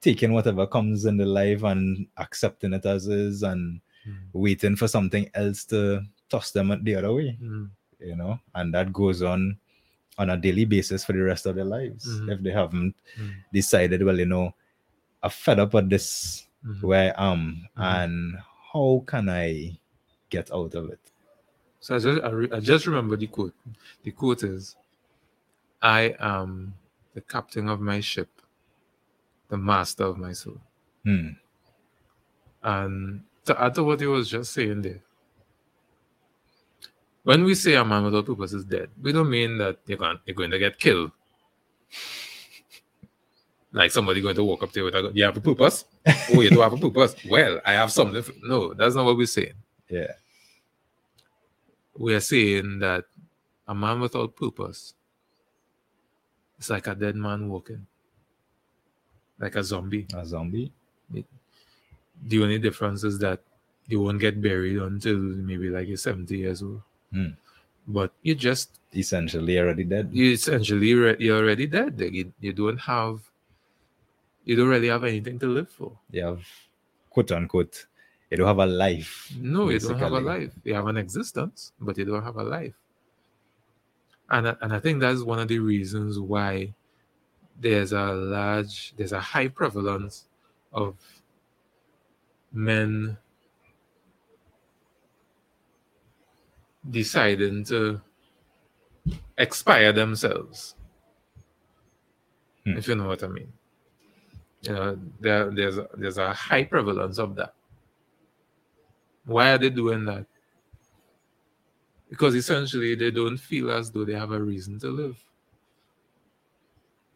taking 0.00 0.32
whatever 0.32 0.66
comes 0.66 1.04
in 1.06 1.16
the 1.16 1.24
life 1.26 1.62
and 1.62 2.06
accepting 2.18 2.72
it 2.74 2.84
as 2.86 3.06
is, 3.08 3.42
and 3.42 3.80
Mm. 4.06 4.16
waiting 4.32 4.76
for 4.76 4.86
something 4.86 5.28
else 5.34 5.64
to 5.64 6.00
toss 6.28 6.52
them 6.52 6.68
the 6.84 6.94
other 6.94 7.12
way 7.12 7.36
Mm. 7.42 7.70
you 7.98 8.14
know, 8.14 8.38
and 8.54 8.72
that 8.74 8.92
goes 8.92 9.22
on 9.22 9.56
on 10.18 10.30
a 10.30 10.36
daily 10.36 10.64
basis 10.64 11.04
for 11.04 11.12
the 11.12 11.18
rest 11.22 11.44
of 11.46 11.56
their 11.56 11.64
lives 11.64 12.06
Mhm. 12.20 12.32
if 12.32 12.42
they 12.42 12.50
haven't 12.52 12.94
Mm. 13.18 13.34
decided, 13.52 14.02
well, 14.02 14.18
you 14.18 14.26
know, 14.26 14.54
I'm 15.22 15.30
fed 15.30 15.58
up 15.58 15.74
with 15.74 15.90
this 15.90 16.46
Mhm. 16.64 16.82
where 16.82 17.20
I 17.20 17.32
am, 17.32 17.68
Mhm. 17.76 17.82
and 18.02 18.36
how 18.72 19.02
can 19.06 19.28
I 19.28 19.76
get 20.30 20.50
out 20.52 20.74
of 20.74 20.88
it? 20.90 21.00
So 21.80 21.96
I 21.96 21.98
just 21.98 22.22
I, 22.22 22.30
re- 22.30 22.50
I 22.52 22.60
just 22.60 22.86
remember 22.86 23.16
the 23.16 23.26
quote. 23.26 23.54
The 24.04 24.10
quote 24.12 24.42
is, 24.44 24.76
"I 25.82 26.14
am 26.18 26.74
the 27.16 27.22
captain 27.22 27.68
of 27.72 27.80
my 27.80 27.98
ship, 28.00 28.28
the 29.48 29.56
master 29.56 30.04
of 30.04 30.18
my 30.18 30.32
soul." 30.32 30.60
Hmm. 31.02 31.30
And 32.62 33.22
to 33.46 33.60
add 33.60 33.74
to 33.76 33.84
what 33.84 34.00
he 34.00 34.06
was 34.06 34.28
just 34.28 34.52
saying 34.52 34.82
there, 34.82 35.00
when 37.22 37.44
we 37.44 37.54
say 37.54 37.74
a 37.74 37.84
man 37.84 38.04
without 38.04 38.26
purpose 38.26 38.52
is 38.52 38.64
dead, 38.64 38.90
we 39.00 39.12
don't 39.12 39.30
mean 39.30 39.56
that 39.58 39.78
you're 39.86 39.98
going, 39.98 40.18
you're 40.26 40.36
going 40.36 40.50
to 40.50 40.58
get 40.58 40.78
killed. 40.78 41.10
Like 43.72 43.90
somebody 43.90 44.22
going 44.22 44.36
to 44.36 44.44
walk 44.44 44.62
up 44.62 44.72
to 44.72 44.80
you 44.80 44.84
with 44.86 44.94
a 44.94 45.02
gun. 45.02 45.12
You 45.14 45.24
have 45.24 45.36
a 45.36 45.40
purpose? 45.40 45.84
oh, 46.06 46.40
you 46.40 46.48
don't 46.48 46.62
have 46.62 46.72
a 46.72 46.78
purpose? 46.78 47.14
Well, 47.28 47.60
I 47.62 47.72
have 47.74 47.92
something. 47.92 48.24
No, 48.42 48.72
that's 48.72 48.94
not 48.94 49.04
what 49.04 49.18
we're 49.18 49.26
saying. 49.26 49.52
Yeah. 49.90 50.12
we 51.98 52.14
are 52.14 52.20
saying 52.20 52.78
that 52.78 53.04
a 53.68 53.74
man 53.74 54.00
without 54.00 54.34
purpose 54.34 54.94
is 56.58 56.70
like 56.70 56.86
a 56.86 56.94
dead 56.94 57.16
man 57.16 57.48
walking, 57.48 57.86
like 59.38 59.56
a 59.56 59.62
zombie. 59.64 60.06
A 60.14 60.24
zombie. 60.24 60.72
The 62.24 62.42
only 62.42 62.58
difference 62.58 63.04
is 63.04 63.18
that 63.18 63.40
you 63.88 64.00
won't 64.00 64.20
get 64.20 64.40
buried 64.40 64.78
until 64.78 65.16
maybe 65.18 65.68
like 65.68 65.86
you're 65.86 65.98
70 65.98 66.36
years 66.36 66.62
old. 66.62 66.80
Hmm. 67.12 67.36
But 67.86 68.12
you 68.22 68.34
just, 68.34 68.80
Essentially 68.94 69.58
already 69.58 69.84
dead. 69.84 70.08
you 70.12 70.32
essentially, 70.32 70.94
re- 70.94 71.16
you're 71.18 71.36
already 71.36 71.66
dead. 71.66 72.00
Like 72.00 72.12
you, 72.14 72.32
you 72.40 72.52
don't 72.54 72.78
have, 72.78 73.20
you 74.44 74.56
don't 74.56 74.68
really 74.68 74.88
have 74.88 75.04
anything 75.04 75.38
to 75.40 75.46
live 75.46 75.68
for. 75.68 75.92
You 76.10 76.24
have 76.24 76.42
quote 77.10 77.30
unquote, 77.32 77.86
you 78.30 78.38
don't 78.38 78.46
have 78.46 78.58
a 78.58 78.66
life. 78.66 79.30
No, 79.38 79.68
you 79.68 79.78
don't 79.78 79.98
have 79.98 80.12
a 80.12 80.20
life. 80.20 80.52
You 80.64 80.74
have 80.74 80.86
an 80.86 80.96
existence, 80.96 81.72
but 81.78 81.98
you 81.98 82.06
don't 82.06 82.24
have 82.24 82.36
a 82.36 82.42
life. 82.42 82.74
And 84.30 84.48
I, 84.48 84.56
and 84.60 84.72
I 84.72 84.80
think 84.80 85.00
that's 85.00 85.22
one 85.22 85.38
of 85.38 85.48
the 85.48 85.58
reasons 85.58 86.18
why 86.18 86.74
there's 87.60 87.92
a 87.92 88.12
large, 88.12 88.94
there's 88.96 89.12
a 89.12 89.20
high 89.20 89.48
prevalence 89.48 90.26
of 90.72 90.96
men 92.52 93.16
deciding 96.90 97.64
to 97.64 98.00
expire 99.38 99.92
themselves. 99.92 100.74
Hmm. 102.64 102.78
If 102.78 102.88
you 102.88 102.96
know 102.96 103.08
what 103.08 103.22
I 103.22 103.28
mean. 103.28 103.52
You 104.62 104.72
know, 104.72 104.98
there, 105.20 105.50
there's 105.50 105.78
there's 105.96 106.18
a 106.18 106.32
high 106.32 106.64
prevalence 106.64 107.18
of 107.18 107.36
that. 107.36 107.54
Why 109.24 109.52
are 109.52 109.58
they 109.58 109.70
doing 109.70 110.04
that? 110.06 110.26
Because 112.08 112.34
essentially 112.34 112.94
they 112.94 113.10
don't 113.10 113.38
feel 113.38 113.70
as 113.70 113.90
though 113.90 114.04
they 114.04 114.14
have 114.14 114.32
a 114.32 114.42
reason 114.42 114.78
to 114.80 114.88
live. 114.88 115.16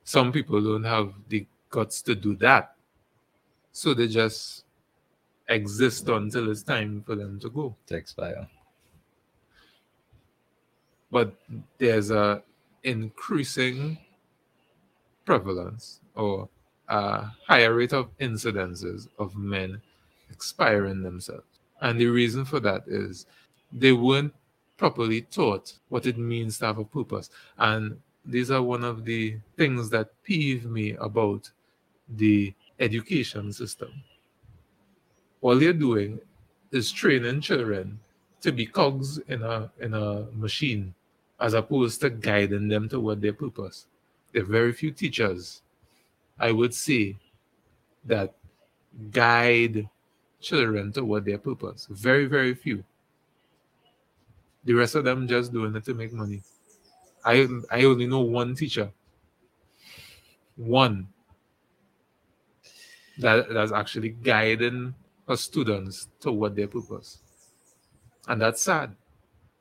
Some 0.04 0.32
people 0.32 0.60
don't 0.60 0.84
have 0.84 1.14
the 1.28 1.46
guts 1.70 2.02
to 2.02 2.14
do 2.14 2.34
that. 2.36 2.74
So 3.72 3.94
they 3.94 4.08
just 4.08 4.64
exist 5.48 6.08
until 6.08 6.50
it's 6.50 6.62
time 6.62 7.02
for 7.06 7.14
them 7.14 7.38
to 7.40 7.50
go. 7.50 7.76
To 7.86 7.96
expire. 7.96 8.48
but 11.10 11.34
there's 11.78 12.10
a 12.10 12.42
increasing 12.84 13.98
prevalence 15.24 16.00
or 16.14 16.48
a 16.88 17.26
higher 17.46 17.74
rate 17.74 17.92
of 17.92 18.16
incidences 18.18 19.08
of 19.18 19.36
men 19.36 19.80
expiring 20.30 21.02
themselves. 21.02 21.44
And 21.80 22.00
the 22.00 22.06
reason 22.06 22.44
for 22.44 22.60
that 22.60 22.84
is 22.86 23.26
they 23.72 23.92
weren't 23.92 24.34
properly 24.80 25.20
taught 25.20 25.74
what 25.90 26.06
it 26.06 26.16
means 26.16 26.58
to 26.58 26.64
have 26.64 26.78
a 26.78 26.84
purpose. 26.84 27.28
And 27.58 28.00
these 28.24 28.50
are 28.50 28.62
one 28.62 28.82
of 28.82 29.04
the 29.04 29.36
things 29.58 29.90
that 29.90 30.08
peeve 30.22 30.64
me 30.64 30.92
about 30.94 31.50
the 32.08 32.54
education 32.78 33.52
system. 33.52 33.92
All 35.42 35.56
they're 35.58 35.74
doing 35.74 36.18
is 36.72 36.90
training 36.90 37.42
children 37.42 38.00
to 38.40 38.52
be 38.52 38.64
cogs 38.64 39.18
in 39.28 39.42
a 39.42 39.70
in 39.80 39.92
a 39.92 40.26
machine 40.32 40.94
as 41.38 41.52
opposed 41.52 42.00
to 42.00 42.08
guiding 42.08 42.68
them 42.68 42.88
toward 42.88 43.20
their 43.20 43.34
purpose. 43.34 43.86
There 44.32 44.42
are 44.42 44.46
very 44.60 44.72
few 44.72 44.92
teachers, 44.92 45.60
I 46.38 46.52
would 46.52 46.72
say, 46.72 47.16
that 48.06 48.32
guide 49.10 49.90
children 50.40 50.90
toward 50.92 51.26
their 51.26 51.38
purpose. 51.38 51.86
Very, 51.90 52.24
very 52.24 52.54
few. 52.54 52.82
The 54.64 54.74
rest 54.74 54.94
of 54.94 55.04
them 55.04 55.26
just 55.26 55.52
doing 55.52 55.74
it 55.74 55.84
to 55.84 55.94
make 55.94 56.12
money. 56.12 56.42
I 57.24 57.46
I 57.70 57.84
only 57.84 58.06
know 58.06 58.20
one 58.20 58.54
teacher. 58.54 58.90
One 60.56 61.08
that 63.18 63.48
that's 63.52 63.72
actually 63.72 64.10
guiding 64.10 64.94
her 65.28 65.36
students 65.36 66.08
toward 66.20 66.56
their 66.56 66.68
purpose. 66.68 67.18
And 68.28 68.40
that's 68.40 68.62
sad. 68.62 68.94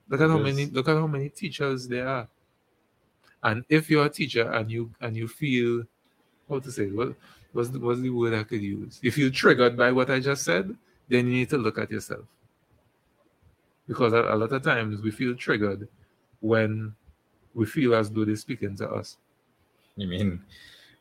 Look 0.09 0.21
at 0.21 0.29
how 0.29 0.37
many 0.37 0.65
look 0.67 0.89
at 0.89 0.95
how 0.95 1.07
many 1.07 1.29
teachers 1.29 1.87
there 1.87 2.07
are. 2.07 2.27
And 3.43 3.63
if 3.69 3.89
you're 3.89 4.05
a 4.05 4.09
teacher 4.09 4.51
and 4.51 4.69
you 4.69 4.91
and 5.01 5.15
you 5.15 5.27
feel 5.27 5.83
how 6.49 6.59
to 6.59 6.71
say 6.71 6.87
what 6.87 7.13
what's 7.53 7.69
the, 7.69 7.79
what's 7.79 8.01
the 8.01 8.09
word 8.09 8.33
I 8.33 8.43
could 8.43 8.61
use? 8.61 8.99
If 9.03 9.17
you're 9.17 9.29
triggered 9.29 9.77
by 9.77 9.91
what 9.91 10.09
I 10.09 10.19
just 10.19 10.43
said, 10.43 10.75
then 11.07 11.27
you 11.27 11.33
need 11.33 11.49
to 11.49 11.57
look 11.57 11.77
at 11.77 11.91
yourself. 11.91 12.25
Because 13.89 14.13
a, 14.13 14.21
a 14.21 14.35
lot 14.35 14.51
of 14.51 14.61
times 14.61 15.01
we 15.01 15.09
feel 15.09 15.33
triggered 15.35 15.87
when 16.41 16.93
we 17.55 17.65
feel 17.65 17.95
as 17.95 18.11
though 18.11 18.23
they're 18.23 18.35
speaking 18.35 18.77
to 18.77 18.87
us. 18.87 19.17
You 19.97 20.07
mean 20.07 20.41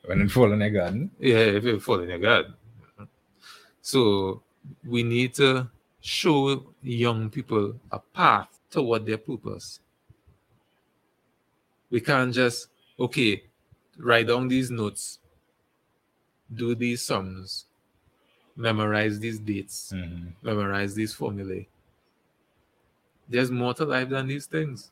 when 0.07 0.23
it 0.23 0.31
fall 0.31 0.51
in 0.53 0.63
a 0.63 0.71
garden? 0.71 1.11
Yeah, 1.21 1.37
if 1.37 1.65
you 1.65 1.79
fall 1.81 2.01
in 2.01 2.11
a 2.11 2.19
garden. 2.19 2.55
So 3.83 4.43
we 4.87 5.03
need 5.03 5.35
to 5.35 5.69
show 6.01 6.65
young 6.83 7.29
people 7.29 7.75
a 7.93 7.99
path 7.99 8.49
toward 8.71 9.05
their 9.05 9.19
purpose. 9.19 9.81
We 11.91 12.01
can't 12.01 12.33
just, 12.33 12.69
okay, 12.99 13.43
write 13.99 14.29
down 14.29 14.49
these 14.49 14.71
notes, 14.71 15.19
do 16.55 16.75
these 16.75 17.03
sums, 17.03 17.67
memorize 18.57 19.21
these 19.21 19.39
dates, 19.39 19.93
mm-hmm. 19.95 20.29
memorize 20.43 20.95
these 20.95 21.13
formulae. 21.13 21.69
There's 23.29 23.51
more 23.51 23.75
to 23.75 23.85
life 23.85 24.09
than 24.09 24.27
these 24.27 24.47
things. 24.47 24.91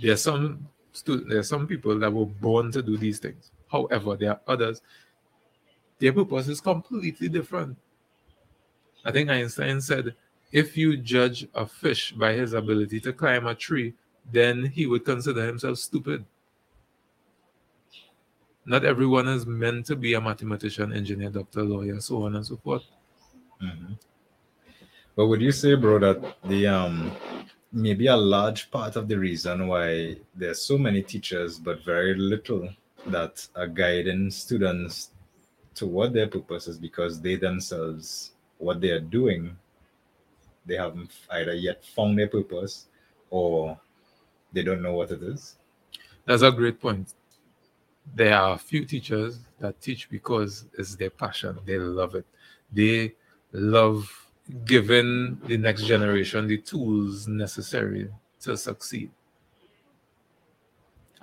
There 0.00 0.12
are 0.12 0.16
some 0.16 0.68
stu- 0.92 1.24
there 1.24 1.38
are 1.38 1.44
some 1.44 1.66
people 1.66 1.98
that 1.98 2.12
were 2.12 2.26
born 2.26 2.72
to 2.72 2.82
do 2.82 2.96
these 2.96 3.18
things. 3.18 3.50
However, 3.70 4.16
there 4.16 4.30
are 4.30 4.40
others, 4.46 4.82
their 5.98 6.12
purpose 6.12 6.48
is 6.48 6.60
completely 6.60 7.28
different. 7.28 7.76
I 9.04 9.12
think 9.12 9.28
Einstein 9.28 9.80
said, 9.80 10.14
if 10.52 10.76
you 10.76 10.96
judge 10.96 11.46
a 11.54 11.66
fish 11.66 12.12
by 12.12 12.32
his 12.32 12.52
ability 12.52 13.00
to 13.00 13.12
climb 13.12 13.46
a 13.46 13.54
tree, 13.54 13.94
then 14.32 14.64
he 14.64 14.86
would 14.86 15.04
consider 15.04 15.44
himself 15.44 15.78
stupid. 15.78 16.24
Not 18.64 18.84
everyone 18.84 19.28
is 19.28 19.44
meant 19.44 19.84
to 19.86 19.96
be 19.96 20.14
a 20.14 20.20
mathematician, 20.20 20.92
engineer, 20.92 21.28
doctor, 21.28 21.62
lawyer, 21.62 22.00
so 22.00 22.22
on 22.22 22.36
and 22.36 22.46
so 22.46 22.56
forth. 22.56 22.84
Mm-hmm. 23.62 23.92
But 25.16 25.26
would 25.26 25.40
you 25.40 25.52
say, 25.52 25.74
bro, 25.74 25.98
that 26.00 26.36
the 26.44 26.66
um 26.66 27.12
maybe 27.72 28.06
a 28.06 28.16
large 28.16 28.70
part 28.70 28.96
of 28.96 29.08
the 29.08 29.18
reason 29.18 29.66
why 29.66 30.16
there's 30.34 30.62
so 30.62 30.78
many 30.78 31.02
teachers 31.02 31.58
but 31.58 31.84
very 31.84 32.14
little 32.14 32.68
that 33.06 33.46
are 33.56 33.66
guiding 33.66 34.30
students 34.30 35.10
toward 35.74 36.12
their 36.12 36.28
purpose 36.28 36.68
is 36.68 36.78
because 36.78 37.20
they 37.20 37.34
themselves 37.34 38.30
what 38.58 38.80
they 38.80 38.90
are 38.90 39.00
doing 39.00 39.56
they 40.66 40.76
haven't 40.76 41.10
either 41.30 41.54
yet 41.54 41.84
found 41.84 42.18
their 42.18 42.28
purpose 42.28 42.86
or 43.30 43.78
they 44.52 44.62
don't 44.62 44.82
know 44.82 44.94
what 44.94 45.10
it 45.10 45.22
is? 45.22 45.56
That's 46.24 46.42
a 46.42 46.50
great 46.50 46.80
point. 46.80 47.14
There 48.14 48.34
are 48.36 48.54
a 48.54 48.58
few 48.58 48.84
teachers 48.84 49.40
that 49.58 49.80
teach 49.80 50.08
because 50.10 50.66
it's 50.78 50.94
their 50.94 51.10
passion. 51.10 51.58
They 51.64 51.78
love 51.78 52.14
it. 52.14 52.26
They 52.72 53.14
love 53.52 54.23
giving 54.64 55.38
the 55.46 55.56
next 55.56 55.84
generation 55.84 56.46
the 56.46 56.58
tools 56.58 57.26
necessary 57.26 58.10
to 58.40 58.56
succeed. 58.56 59.10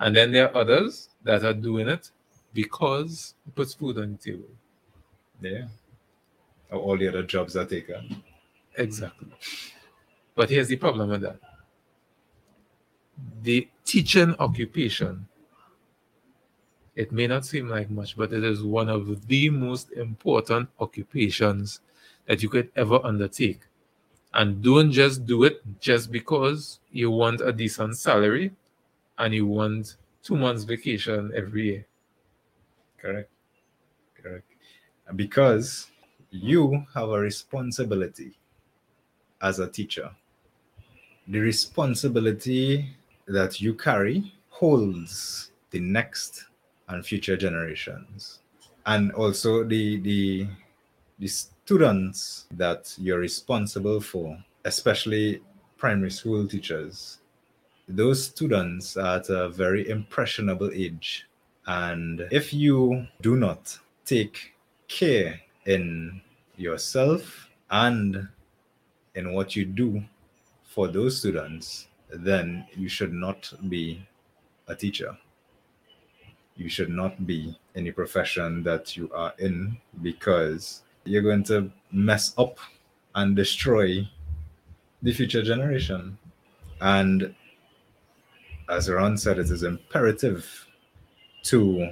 And 0.00 0.16
then 0.16 0.32
there 0.32 0.50
are 0.50 0.56
others 0.56 1.10
that 1.22 1.44
are 1.44 1.54
doing 1.54 1.88
it 1.88 2.10
because 2.52 3.34
it 3.46 3.54
puts 3.54 3.74
food 3.74 3.98
on 3.98 4.12
the 4.12 4.18
table. 4.18 4.48
Yeah. 5.40 5.66
All 6.72 6.96
the 6.96 7.08
other 7.08 7.22
jobs 7.22 7.56
are 7.56 7.66
taken. 7.66 8.22
Exactly. 8.76 9.28
But 10.34 10.50
here's 10.50 10.68
the 10.68 10.76
problem 10.76 11.10
with 11.10 11.20
that. 11.20 11.38
The 13.42 13.68
teaching 13.84 14.34
occupation, 14.38 15.28
it 16.96 17.12
may 17.12 17.26
not 17.26 17.44
seem 17.44 17.68
like 17.68 17.90
much, 17.90 18.16
but 18.16 18.32
it 18.32 18.42
is 18.42 18.62
one 18.64 18.88
of 18.88 19.28
the 19.28 19.50
most 19.50 19.92
important 19.92 20.68
occupations 20.80 21.80
that 22.26 22.42
you 22.42 22.48
could 22.48 22.70
ever 22.76 23.00
undertake. 23.04 23.60
And 24.34 24.62
don't 24.62 24.90
just 24.90 25.26
do 25.26 25.44
it 25.44 25.62
just 25.80 26.10
because 26.10 26.80
you 26.90 27.10
want 27.10 27.40
a 27.40 27.52
decent 27.52 27.98
salary 27.98 28.52
and 29.18 29.34
you 29.34 29.46
want 29.46 29.96
two 30.22 30.36
months 30.36 30.64
vacation 30.64 31.32
every 31.34 31.66
year. 31.66 31.86
Correct. 32.98 33.30
Correct. 34.22 34.46
Because 35.16 35.90
you 36.30 36.86
have 36.94 37.10
a 37.10 37.18
responsibility 37.18 38.32
as 39.42 39.58
a 39.58 39.68
teacher. 39.68 40.10
The 41.28 41.38
responsibility 41.40 42.88
that 43.26 43.60
you 43.60 43.74
carry 43.74 44.32
holds 44.48 45.50
the 45.70 45.80
next 45.80 46.46
and 46.88 47.04
future 47.04 47.36
generations. 47.36 48.40
And 48.86 49.12
also 49.12 49.64
the 49.64 50.00
the 50.00 50.46
the 51.18 51.28
students 51.64 52.46
that 52.50 52.92
you're 52.98 53.20
responsible 53.20 54.00
for, 54.00 54.36
especially 54.64 55.40
primary 55.78 56.10
school 56.10 56.46
teachers, 56.46 57.18
those 57.88 58.24
students 58.24 58.96
are 58.96 59.18
at 59.18 59.28
a 59.28 59.48
very 59.48 59.88
impressionable 59.88 60.70
age. 60.72 61.26
And 61.66 62.26
if 62.30 62.52
you 62.52 63.06
do 63.20 63.36
not 63.36 63.78
take 64.04 64.54
care 64.88 65.40
in 65.66 66.20
yourself 66.56 67.48
and 67.70 68.28
in 69.14 69.32
what 69.32 69.54
you 69.54 69.64
do 69.64 70.02
for 70.64 70.88
those 70.88 71.18
students, 71.18 71.86
then 72.10 72.66
you 72.76 72.88
should 72.88 73.12
not 73.12 73.52
be 73.68 74.04
a 74.66 74.74
teacher. 74.74 75.16
You 76.56 76.68
should 76.68 76.90
not 76.90 77.26
be 77.26 77.56
the 77.74 77.92
profession 77.92 78.62
that 78.64 78.96
you 78.96 79.10
are 79.14 79.32
in 79.38 79.76
because 80.02 80.82
you're 81.04 81.22
going 81.22 81.44
to 81.44 81.70
mess 81.90 82.34
up 82.38 82.58
and 83.14 83.36
destroy 83.36 84.08
the 85.02 85.12
future 85.12 85.42
generation. 85.42 86.16
And 86.80 87.34
as 88.68 88.88
Ron 88.88 89.18
said, 89.18 89.38
it 89.38 89.50
is 89.50 89.62
imperative 89.62 90.66
to 91.44 91.90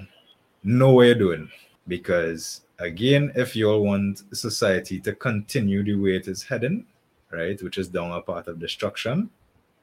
know 0.63 0.93
what 0.93 1.07
you're 1.07 1.15
doing 1.15 1.51
because 1.89 2.63
again, 2.79 3.33
if 3.35 3.55
you 3.55 3.71
all 3.71 3.83
want 3.83 4.23
society 4.35 5.01
to 5.01 5.15
continue 5.15 5.83
the 5.83 5.95
way 5.95 6.17
it 6.17 6.29
is 6.29 6.43
heading, 6.43 6.87
right, 7.31 7.61
which 7.63 7.79
is 7.79 7.89
down 7.89 8.13
a 8.13 8.23
path 8.23 8.47
of 8.47 8.59
destruction, 8.59 9.31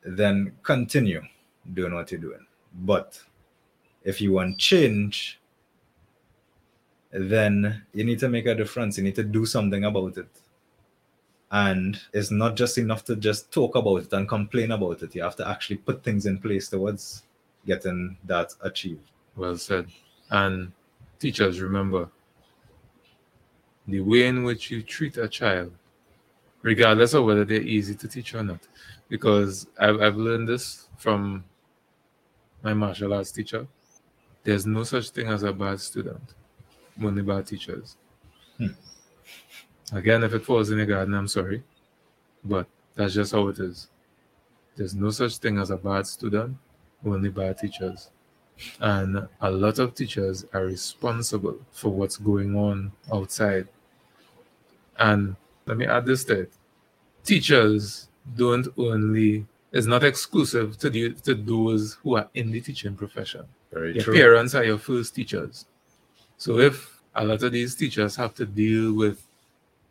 then 0.04 0.54
continue 0.64 1.22
doing 1.74 1.94
what 1.94 2.12
you're 2.12 2.22
doing. 2.22 2.46
But 2.74 3.22
if 4.04 4.22
you 4.22 4.34
want 4.34 4.58
change, 4.58 5.40
then 7.18 7.84
you 7.94 8.04
need 8.04 8.20
to 8.20 8.30
make 8.30 8.46
a 8.46 8.56
difference. 8.56 8.98
You 8.98 9.04
need 9.04 9.16
to 9.16 9.24
do 9.24 9.46
something 9.46 9.84
about 9.84 10.18
it. 10.18 10.30
And 11.52 12.00
it's 12.14 12.30
not 12.30 12.56
just 12.56 12.78
enough 12.78 13.06
to 13.06 13.16
just 13.16 13.52
talk 13.52 13.76
about 13.76 14.04
it 14.04 14.14
and 14.14 14.28
complain 14.28 14.72
about 14.72 15.02
it. 15.02 15.16
You 15.16 15.24
have 15.24 15.36
to 15.38 15.48
actually 15.48 15.78
put 15.78 16.04
things 16.04 16.26
in 16.26 16.40
place 16.40 16.68
towards 16.70 17.24
getting 17.66 18.18
that 18.26 18.54
achieved. 18.62 19.10
Well 19.36 19.58
said. 19.58 19.88
And 20.30 20.72
teachers, 21.20 21.62
remember 21.62 22.10
the 23.88 24.02
way 24.02 24.28
in 24.28 24.44
which 24.44 24.70
you 24.70 24.84
treat 24.84 25.18
a 25.18 25.28
child, 25.28 25.72
regardless 26.62 27.14
of 27.14 27.24
whether 27.24 27.46
they're 27.46 27.62
easy 27.62 27.96
to 27.96 28.08
teach 28.08 28.36
or 28.36 28.44
not. 28.44 28.60
Because 29.08 29.68
I've, 29.80 30.02
I've 30.02 30.18
learned 30.18 30.50
this 30.50 30.90
from 30.98 31.46
my 32.62 32.74
martial 32.74 33.14
arts 33.14 33.32
teacher, 33.32 33.66
there's 34.44 34.66
no 34.66 34.84
such 34.84 35.12
thing 35.12 35.28
as 35.28 35.44
a 35.44 35.54
bad 35.54 35.80
student, 35.80 36.34
only 37.04 37.22
bad 37.22 37.48
teachers. 37.48 37.98
Hmm. 38.58 38.68
Again, 39.94 40.24
if 40.24 40.34
it 40.34 40.46
falls 40.46 40.70
in 40.70 40.78
the 40.78 40.86
garden, 40.86 41.14
I'm 41.14 41.28
sorry, 41.28 41.64
but 42.44 42.68
that's 42.96 43.14
just 43.14 43.32
how 43.32 43.48
it 43.48 43.60
is. 43.60 43.88
There's 44.76 44.96
no 44.96 45.10
such 45.12 45.38
thing 45.38 45.58
as 45.58 45.72
a 45.72 45.78
bad 45.78 46.06
student, 46.08 46.58
only 47.06 47.30
bad 47.30 47.58
teachers. 47.58 48.10
And 48.80 49.28
a 49.42 49.52
lot 49.52 49.80
of 49.80 49.94
teachers 49.96 50.46
are 50.54 50.66
responsible 50.66 51.58
for 51.72 51.90
what's 51.90 52.18
going 52.18 52.56
on 52.56 52.92
outside. 53.14 53.68
And 55.00 55.36
let 55.66 55.78
me 55.78 55.86
add 55.86 56.06
this 56.06 56.24
to 56.26 56.42
it 56.42 56.54
teachers 57.28 58.08
don't 58.36 58.68
only, 58.78 59.46
it's 59.72 59.86
not 59.86 60.04
exclusive 60.04 60.78
to, 60.80 60.90
the, 60.90 61.14
to 61.14 61.36
those 61.36 61.98
who 62.02 62.16
are 62.16 62.30
in 62.34 62.52
the 62.52 62.62
teaching 62.62 62.96
profession. 62.96 63.44
Very 63.72 63.94
your 63.96 64.04
true. 64.06 64.14
parents 64.16 64.56
are 64.56 64.64
your 64.64 64.78
first 64.78 65.14
teachers. 65.14 65.66
So 66.38 66.60
if 66.60 67.02
a 67.16 67.26
lot 67.26 67.44
of 67.44 67.52
these 67.52 67.76
teachers 67.76 68.16
have 68.16 68.34
to 68.36 68.46
deal 68.46 68.94
with 68.94 69.28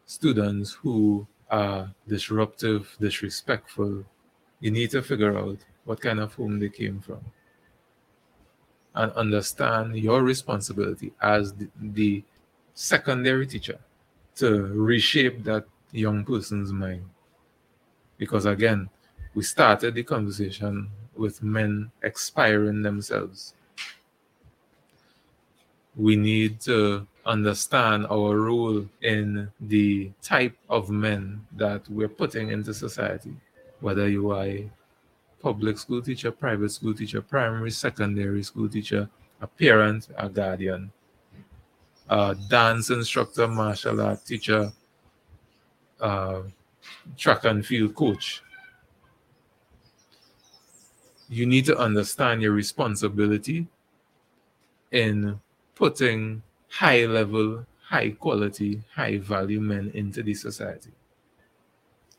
students 0.06 0.72
who 0.72 1.26
are 1.50 1.92
disruptive, 2.08 2.96
disrespectful, 3.00 4.04
you 4.60 4.70
need 4.70 4.90
to 4.92 5.02
figure 5.02 5.36
out 5.36 5.58
what 5.84 6.00
kind 6.00 6.20
of 6.20 6.34
home 6.34 6.58
they 6.58 6.68
came 6.68 7.00
from 7.00 7.20
and 8.94 9.12
understand 9.12 9.96
your 9.96 10.22
responsibility 10.22 11.12
as 11.20 11.54
the, 11.80 12.24
secondary 12.78 13.46
teacher 13.46 13.78
to 14.34 14.66
reshape 14.66 15.42
that 15.42 15.64
young 15.92 16.22
person's 16.22 16.70
mind. 16.70 17.02
Because 18.18 18.44
again, 18.44 18.90
we 19.34 19.42
started 19.42 19.94
the 19.94 20.02
conversation 20.02 20.90
with 21.16 21.42
men 21.42 21.90
expiring 22.02 22.82
themselves. 22.82 23.54
We 25.96 26.14
need 26.16 26.60
to 26.60 27.06
understand 27.24 28.06
our 28.06 28.36
role 28.36 28.86
in 29.02 29.50
the 29.60 30.12
type 30.22 30.56
of 30.68 30.90
men 30.90 31.46
that 31.56 31.88
we're 31.88 32.08
putting 32.08 32.50
into 32.50 32.74
society, 32.74 33.34
whether 33.80 34.08
you 34.08 34.30
are 34.30 34.44
a 34.44 34.70
public 35.40 35.78
school 35.78 36.02
teacher, 36.02 36.30
private 36.30 36.70
school 36.70 36.94
teacher, 36.94 37.22
primary, 37.22 37.70
secondary 37.70 38.42
school 38.42 38.68
teacher, 38.68 39.08
a 39.40 39.46
parent, 39.46 40.08
a 40.16 40.28
guardian, 40.28 40.92
a 42.08 42.36
dance 42.48 42.90
instructor, 42.90 43.48
martial 43.48 44.00
art 44.00 44.24
teacher, 44.24 44.70
track 47.16 47.44
and 47.44 47.64
field 47.66 47.94
coach. 47.94 48.42
You 51.28 51.46
need 51.46 51.64
to 51.64 51.76
understand 51.76 52.42
your 52.42 52.52
responsibility 52.52 53.66
in 54.92 55.40
putting 55.76 56.42
high 56.68 57.06
level, 57.06 57.64
high 57.80 58.10
quality, 58.10 58.82
high 58.92 59.18
value 59.18 59.60
men 59.60 59.92
into 59.94 60.24
the 60.24 60.34
society. 60.34 60.90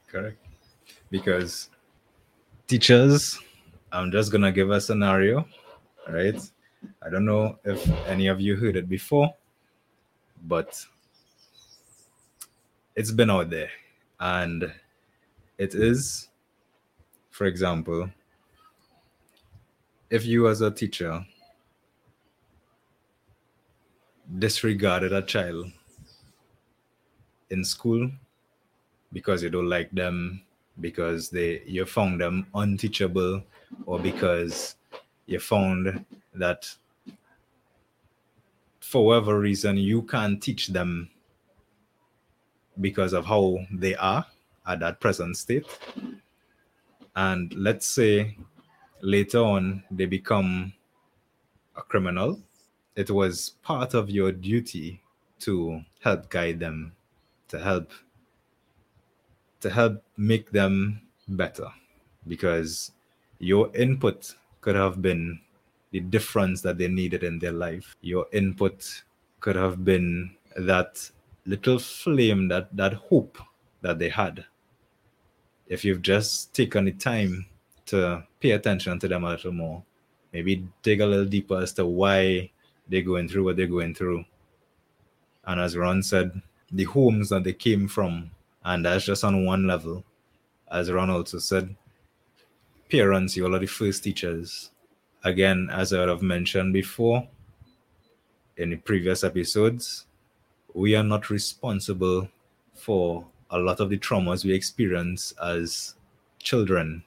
Correct. 0.08 0.38
Because 1.12 1.70
teachers, 2.68 3.38
I'm 3.92 4.12
just 4.12 4.32
gonna 4.32 4.54
give 4.54 4.70
a 4.70 4.80
scenario, 4.80 5.46
right? 6.08 6.40
I 7.02 7.10
don't 7.10 7.26
know 7.26 7.60
if 7.66 7.86
any 8.08 8.28
of 8.28 8.40
you 8.40 8.56
heard 8.56 8.78
it 8.78 8.88
before, 8.88 9.34
but 10.46 10.86
it's 12.96 13.12
been 13.12 13.30
out 13.30 13.50
there. 13.50 13.70
And 14.20 14.72
it 15.58 15.76
is, 15.76 16.30
for 17.32 17.46
example, 17.46 18.10
if 20.10 20.26
you 20.26 20.48
as 20.48 20.62
a 20.62 20.72
teacher 20.72 21.26
disregarded 24.40 25.14
a 25.14 25.22
child 25.22 25.72
in 27.50 27.64
school 27.64 28.10
because 29.14 29.42
you 29.42 29.50
don't 29.50 29.70
like 29.70 29.90
them 29.92 30.42
because 30.80 31.30
they 31.30 31.62
you 31.66 31.86
found 31.86 32.20
them 32.20 32.46
unteachable 32.54 33.42
or 33.86 34.00
because 34.00 34.76
you 35.26 35.40
found 35.40 36.06
that 36.34 36.70
for 38.80 39.06
whatever 39.06 39.40
reason 39.40 39.78
you 39.78 40.02
can't 40.04 40.42
teach 40.42 40.68
them 40.68 41.10
because 42.80 43.14
of 43.14 43.26
how 43.26 43.58
they 43.72 43.96
are 43.96 44.26
at 44.68 44.80
that 44.80 45.00
present 45.00 45.36
state. 45.36 45.66
And 47.16 47.54
let's 47.56 47.88
say 47.88 48.38
later 49.02 49.40
on 49.40 49.84
they 49.90 50.06
become 50.06 50.74
a 51.76 51.82
criminal 51.82 52.40
it 52.98 53.12
was 53.12 53.52
part 53.62 53.94
of 53.94 54.10
your 54.10 54.32
duty 54.32 55.00
to 55.40 55.82
help 56.02 56.30
guide 56.30 56.60
them 56.60 56.92
to 57.48 57.60
help 57.60 57.92
to 59.62 59.70
help 59.70 60.04
make 60.18 60.52
them 60.52 61.00
better 61.30 61.68
because 62.28 62.92
your 63.40 63.74
input 63.76 64.36
could 64.62 64.76
have 64.76 65.02
been 65.02 65.40
the 65.92 66.00
difference 66.00 66.62
that 66.62 66.78
they 66.78 66.88
needed 66.88 67.24
in 67.24 67.40
their 67.40 67.52
life. 67.52 67.96
Your 68.02 68.26
input 68.34 69.04
could 69.40 69.56
have 69.56 69.86
been 69.86 70.36
that 70.58 71.10
little 71.46 71.80
flame, 71.80 72.48
that, 72.50 72.76
that 72.76 72.94
hope 72.94 73.38
that 73.82 74.00
they 74.00 74.10
had. 74.10 74.44
If 75.68 75.86
you've 75.86 76.02
just 76.02 76.54
taken 76.54 76.86
the 76.86 76.92
time 76.92 77.46
to 77.88 78.24
pay 78.40 78.52
attention 78.52 79.00
to 79.00 79.08
them 79.08 79.24
a 79.24 79.30
little 79.30 79.54
more, 79.54 79.84
maybe 80.34 80.68
dig 80.82 81.02
a 81.02 81.06
little 81.06 81.26
deeper 81.26 81.62
as 81.62 81.74
to 81.74 81.86
why 81.86 82.52
they're 82.90 83.02
going 83.02 83.28
through 83.28 83.44
what 83.44 83.58
they're 83.58 83.68
going 83.68 83.94
through. 83.94 84.26
And 85.46 85.60
as 85.60 85.78
Ron 85.78 86.04
said, 86.04 86.42
the 86.72 86.84
homes 86.84 87.30
that 87.30 87.44
they 87.44 87.54
came 87.54 87.88
from 87.88 88.32
and 88.68 88.84
that's 88.84 89.06
just 89.06 89.24
on 89.24 89.46
one 89.46 89.66
level. 89.66 90.04
As 90.70 90.92
Ron 90.92 91.10
also 91.10 91.40
said, 91.40 91.74
parents, 92.92 93.38
you're 93.38 93.58
the 93.58 93.66
first 93.66 94.04
teachers. 94.04 94.72
Again, 95.24 95.70
as 95.72 95.94
I 95.94 96.02
have 96.02 96.22
mentioned 96.22 96.74
before 96.74 97.26
in 98.58 98.72
the 98.72 98.76
previous 98.76 99.24
episodes, 99.24 100.06
we 100.74 100.98
are 100.98 101.04
not 101.04 101.30
responsible 101.30 102.28
for 102.74 103.26
a 103.52 103.58
lot 103.58 103.80
of 103.80 103.90
the 103.90 103.98
traumas 103.98 104.44
we 104.44 104.54
experience 104.54 105.34
as 105.42 105.96
children 106.40 107.04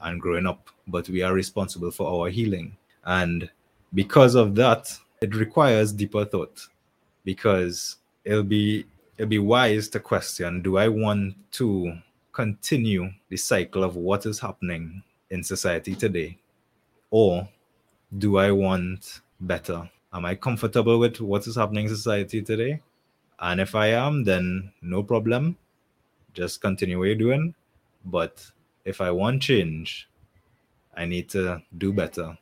and 0.00 0.20
growing 0.20 0.46
up, 0.46 0.68
but 0.86 1.08
we 1.08 1.22
are 1.22 1.32
responsible 1.32 1.92
for 1.92 2.06
our 2.06 2.28
healing. 2.28 2.76
And 3.06 3.48
because 3.94 4.34
of 4.34 4.54
that, 4.56 4.96
it 5.20 5.34
requires 5.34 5.92
deeper 5.92 6.24
thought 6.24 6.68
because 7.24 7.96
it'll 8.24 8.42
be 8.42 8.84
it'd 9.16 9.28
be 9.28 9.38
wise 9.38 9.88
to 9.88 10.00
question 10.00 10.60
do 10.60 10.76
I 10.76 10.88
want 10.88 11.36
to 11.52 11.96
continue 12.32 13.10
the 13.28 13.36
cycle 13.36 13.84
of 13.84 13.96
what 13.96 14.26
is 14.26 14.40
happening 14.40 15.02
in 15.30 15.42
society 15.42 15.94
today? 15.94 16.36
Or 17.10 17.48
do 18.18 18.38
I 18.38 18.50
want 18.50 19.20
better? 19.40 19.88
Am 20.12 20.24
I 20.24 20.34
comfortable 20.34 20.98
with 20.98 21.20
what 21.20 21.46
is 21.46 21.56
happening 21.56 21.84
in 21.84 21.94
society 21.94 22.42
today? 22.42 22.80
And 23.38 23.60
if 23.60 23.74
I 23.74 23.88
am, 23.88 24.24
then 24.24 24.72
no 24.82 25.02
problem. 25.02 25.56
Just 26.34 26.60
continue 26.60 26.98
what 26.98 27.04
you're 27.04 27.14
doing. 27.14 27.54
But 28.04 28.44
if 28.84 29.00
I 29.00 29.10
want 29.12 29.42
change, 29.42 30.08
I 30.96 31.04
need 31.04 31.28
to 31.30 31.62
do 31.78 31.92
better 31.92 32.36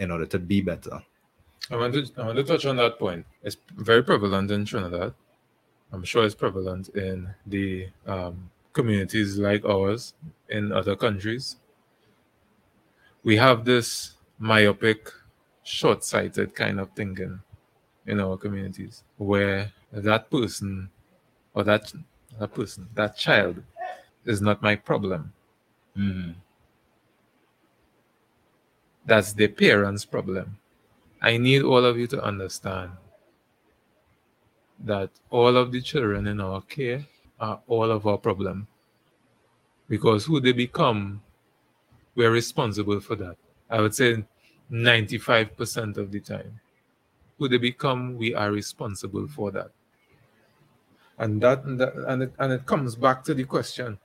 in 0.00 0.10
order 0.10 0.26
to 0.26 0.38
be 0.38 0.60
better. 0.60 1.00
I 1.70 1.76
want 1.76 1.94
to, 1.94 2.04
I 2.18 2.26
want 2.26 2.36
to 2.36 2.44
touch 2.44 2.66
on 2.66 2.76
that 2.76 2.98
point. 2.98 3.24
It's 3.44 3.56
very 3.76 4.02
prevalent 4.02 4.50
in 4.50 4.64
Trinidad 4.64 5.14
I'm 5.92 6.04
sure 6.04 6.24
it's 6.24 6.34
prevalent 6.34 6.88
in 6.90 7.34
the 7.46 7.88
um, 8.06 8.50
communities 8.72 9.38
like 9.38 9.64
ours 9.64 10.14
in 10.48 10.72
other 10.72 10.94
countries. 10.94 11.56
We 13.24 13.36
have 13.36 13.64
this 13.64 14.12
myopic, 14.38 15.10
short 15.64 16.04
sighted 16.04 16.54
kind 16.54 16.80
of 16.80 16.90
thinking 16.92 17.40
in 18.06 18.20
our 18.20 18.36
communities 18.36 19.02
where 19.18 19.72
that 19.92 20.30
person 20.30 20.90
or 21.54 21.64
that, 21.64 21.92
that 22.38 22.54
person, 22.54 22.88
that 22.94 23.16
child 23.16 23.62
is 24.24 24.40
not 24.40 24.62
my 24.62 24.76
problem. 24.76 25.32
Mm-hmm. 25.96 26.32
That's 29.10 29.32
the 29.32 29.48
parents' 29.48 30.04
problem. 30.04 30.58
I 31.20 31.36
need 31.36 31.62
all 31.62 31.84
of 31.84 31.98
you 31.98 32.06
to 32.06 32.22
understand 32.22 32.92
that 34.78 35.10
all 35.30 35.56
of 35.56 35.72
the 35.72 35.80
children 35.80 36.28
in 36.28 36.40
our 36.40 36.60
care 36.60 37.06
are 37.40 37.58
all 37.66 37.90
of 37.90 38.06
our 38.06 38.18
problem. 38.18 38.68
Because 39.88 40.26
who 40.26 40.38
they 40.38 40.52
become, 40.52 41.22
we're 42.14 42.30
responsible 42.30 43.00
for 43.00 43.16
that. 43.16 43.36
I 43.68 43.80
would 43.80 43.96
say 43.96 44.22
95% 44.70 45.96
of 45.96 46.12
the 46.12 46.20
time. 46.20 46.60
Who 47.36 47.48
they 47.48 47.58
become, 47.58 48.16
we 48.16 48.32
are 48.32 48.52
responsible 48.52 49.26
for 49.26 49.50
that. 49.50 49.72
And 51.18 51.40
that, 51.40 51.64
and, 51.64 51.80
that, 51.80 51.94
and, 51.96 52.22
it, 52.22 52.32
and 52.38 52.52
it 52.52 52.64
comes 52.64 52.94
back 52.94 53.24
to 53.24 53.34
the 53.34 53.42
question 53.42 53.98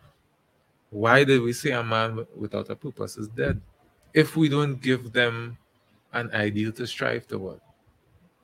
why 0.89 1.23
did 1.25 1.43
we 1.43 1.53
say 1.53 1.73
a 1.73 1.83
man 1.83 2.25
without 2.35 2.71
a 2.71 2.75
purpose 2.75 3.17
is 3.17 3.27
dead? 3.27 3.61
If 4.15 4.37
we 4.37 4.49
don't 4.49 4.81
give 4.81 5.13
them 5.13 5.59
an 6.13 6.31
ideal 6.33 6.73
to 6.73 6.87
strive 6.87 7.27
toward, 7.27 7.61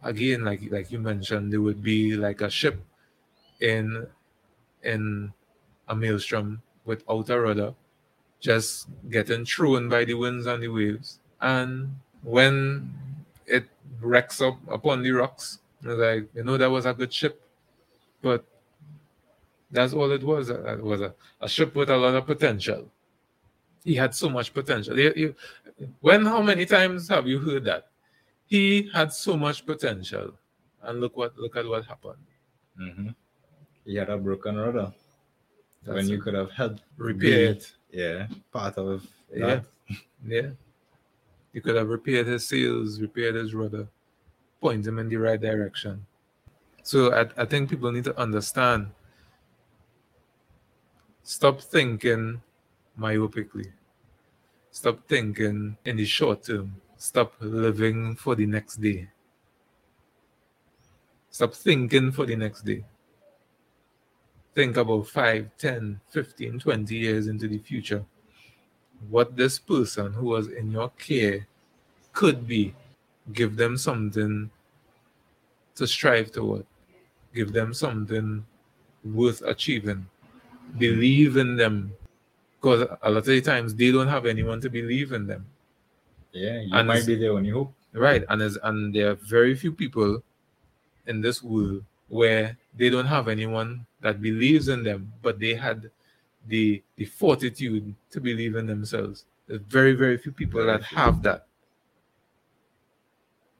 again, 0.03 0.45
like 0.45 0.61
like 0.71 0.91
you 0.91 0.99
mentioned, 0.99 1.53
there 1.53 1.61
would 1.61 1.83
be 1.83 2.15
like 2.17 2.41
a 2.41 2.49
ship 2.51 2.81
in 3.61 4.07
in 4.83 5.33
a 5.87 5.95
maelstrom 5.95 6.61
without 6.85 7.29
a 7.29 7.39
rudder, 7.39 7.73
just 8.39 8.87
getting 9.09 9.45
thrown 9.45 9.89
by 9.89 10.05
the 10.05 10.15
winds 10.15 10.47
and 10.47 10.63
the 10.63 10.69
waves. 10.69 11.19
And 11.41 11.97
when 12.23 12.93
it 13.47 13.65
wrecks 14.01 14.41
up 14.41 14.57
upon 14.69 15.03
the 15.03 15.11
rocks, 15.11 15.59
like, 15.83 16.29
you 16.35 16.43
know, 16.43 16.57
that 16.57 16.71
was 16.71 16.85
a 16.85 16.93
good 16.93 17.13
ship, 17.13 17.41
but 18.21 18.45
that's 19.71 19.93
all 19.93 20.11
it 20.11 20.23
was. 20.23 20.49
It 20.49 20.83
was 20.83 21.01
a, 21.01 21.13
a 21.41 21.49
ship 21.49 21.75
with 21.75 21.89
a 21.89 21.97
lot 21.97 22.15
of 22.15 22.25
potential. 22.25 22.89
He 23.83 23.95
had 23.95 24.13
so 24.13 24.29
much 24.29 24.53
potential. 24.53 24.97
You, 24.97 25.13
you, 25.15 25.35
when, 26.01 26.25
how 26.25 26.41
many 26.41 26.65
times 26.65 27.07
have 27.09 27.27
you 27.27 27.39
heard 27.39 27.65
that? 27.65 27.87
He 28.45 28.89
had 28.93 29.13
so 29.13 29.37
much 29.37 29.65
potential, 29.65 30.33
and 30.83 30.99
look 30.99 31.15
what 31.15 31.37
look 31.37 31.55
at 31.55 31.65
what 31.65 31.85
happened. 31.85 32.25
Mm-hmm. 32.79 33.07
He 33.85 33.95
had 33.95 34.09
a 34.09 34.17
broken 34.17 34.57
rudder 34.57 34.93
That's 35.83 35.95
when 35.95 36.09
you 36.09 36.21
could 36.21 36.33
have 36.33 36.51
helped 36.51 36.81
repair 36.97 37.51
it. 37.51 37.71
Yeah, 37.91 38.27
part 38.51 38.77
of 38.77 39.07
Yeah, 39.33 39.61
yeah. 40.25 40.49
You 41.53 41.61
could 41.61 41.75
have 41.75 41.89
repaired 41.89 42.27
his 42.27 42.47
sails, 42.47 43.01
repaired 43.01 43.35
his 43.35 43.53
rudder, 43.53 43.87
point 44.61 44.85
him 44.85 44.99
in 44.99 45.09
the 45.09 45.17
right 45.17 45.39
direction. 45.41 46.05
So 46.83 47.13
I, 47.13 47.27
I 47.37 47.45
think 47.45 47.69
people 47.69 47.91
need 47.91 48.05
to 48.05 48.19
understand. 48.19 48.91
Stop 51.23 51.61
thinking 51.61 52.41
myopically. 52.99 53.71
Stop 54.71 55.07
thinking 55.07 55.77
in 55.85 55.97
the 55.97 56.05
short 56.05 56.43
term. 56.43 56.75
Stop 56.97 57.33
living 57.39 58.15
for 58.15 58.35
the 58.35 58.45
next 58.45 58.77
day. 58.77 59.09
Stop 61.29 61.53
thinking 61.53 62.11
for 62.11 62.25
the 62.25 62.35
next 62.35 62.61
day. 62.63 62.83
Think 64.53 64.77
about 64.77 65.07
5, 65.07 65.49
10, 65.57 66.01
15, 66.09 66.59
20 66.59 66.95
years 66.95 67.27
into 67.27 67.47
the 67.47 67.57
future 67.57 68.05
what 69.09 69.35
this 69.35 69.57
person 69.57 70.13
who 70.13 70.27
was 70.27 70.47
in 70.47 70.71
your 70.71 70.89
care 70.97 71.47
could 72.13 72.47
be. 72.47 72.73
Give 73.33 73.55
them 73.55 73.77
something 73.77 74.49
to 75.75 75.87
strive 75.87 76.31
toward. 76.31 76.65
Give 77.33 77.53
them 77.53 77.73
something 77.73 78.45
worth 79.03 79.41
achieving. 79.41 80.07
Believe 80.77 81.37
in 81.37 81.55
them. 81.55 81.93
Because 82.61 82.87
a 83.01 83.09
lot 83.09 83.17
of 83.17 83.25
the 83.25 83.41
times 83.41 83.73
they 83.73 83.91
don't 83.91 84.07
have 84.07 84.27
anyone 84.27 84.61
to 84.61 84.69
believe 84.69 85.13
in 85.13 85.25
them. 85.25 85.47
Yeah, 86.31 86.61
you 86.61 86.69
And 86.73 86.87
might 86.87 87.05
be 87.05 87.15
the 87.15 87.29
only 87.29 87.49
hope. 87.49 87.73
Right. 87.91 88.23
And 88.29 88.41
as 88.41 88.57
and 88.63 88.93
there 88.93 89.11
are 89.11 89.15
very 89.15 89.55
few 89.55 89.71
people 89.71 90.23
in 91.07 91.21
this 91.21 91.41
world 91.41 91.83
where 92.07 92.57
they 92.77 92.89
don't 92.89 93.07
have 93.07 93.27
anyone 93.27 93.85
that 94.01 94.21
believes 94.21 94.67
in 94.67 94.83
them, 94.83 95.11
but 95.21 95.39
they 95.39 95.55
had 95.55 95.89
the 96.47 96.81
the 96.97 97.05
fortitude 97.05 97.95
to 98.11 98.21
believe 98.21 98.55
in 98.55 98.67
themselves. 98.67 99.25
There's 99.47 99.61
very, 99.67 99.93
very 99.93 100.17
few 100.17 100.31
people 100.31 100.65
that 100.65 100.83
have 100.83 101.23
that. 101.23 101.47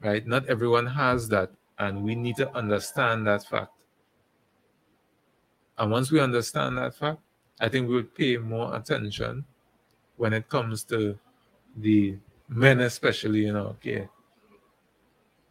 Right? 0.00 0.26
Not 0.26 0.46
everyone 0.48 0.86
has 0.86 1.28
that, 1.28 1.50
and 1.78 2.02
we 2.02 2.14
need 2.14 2.36
to 2.36 2.54
understand 2.56 3.26
that 3.26 3.44
fact. 3.44 3.72
And 5.78 5.90
once 5.90 6.10
we 6.10 6.20
understand 6.20 6.78
that 6.78 6.94
fact, 6.94 7.20
I 7.60 7.68
think 7.68 7.88
we 7.88 7.94
would 7.94 8.14
pay 8.14 8.36
more 8.38 8.74
attention 8.76 9.44
when 10.16 10.32
it 10.32 10.48
comes 10.48 10.84
to 10.84 11.18
the 11.76 12.16
men, 12.48 12.80
especially 12.80 13.46
in 13.46 13.56
our 13.56 13.74
care 13.74 14.08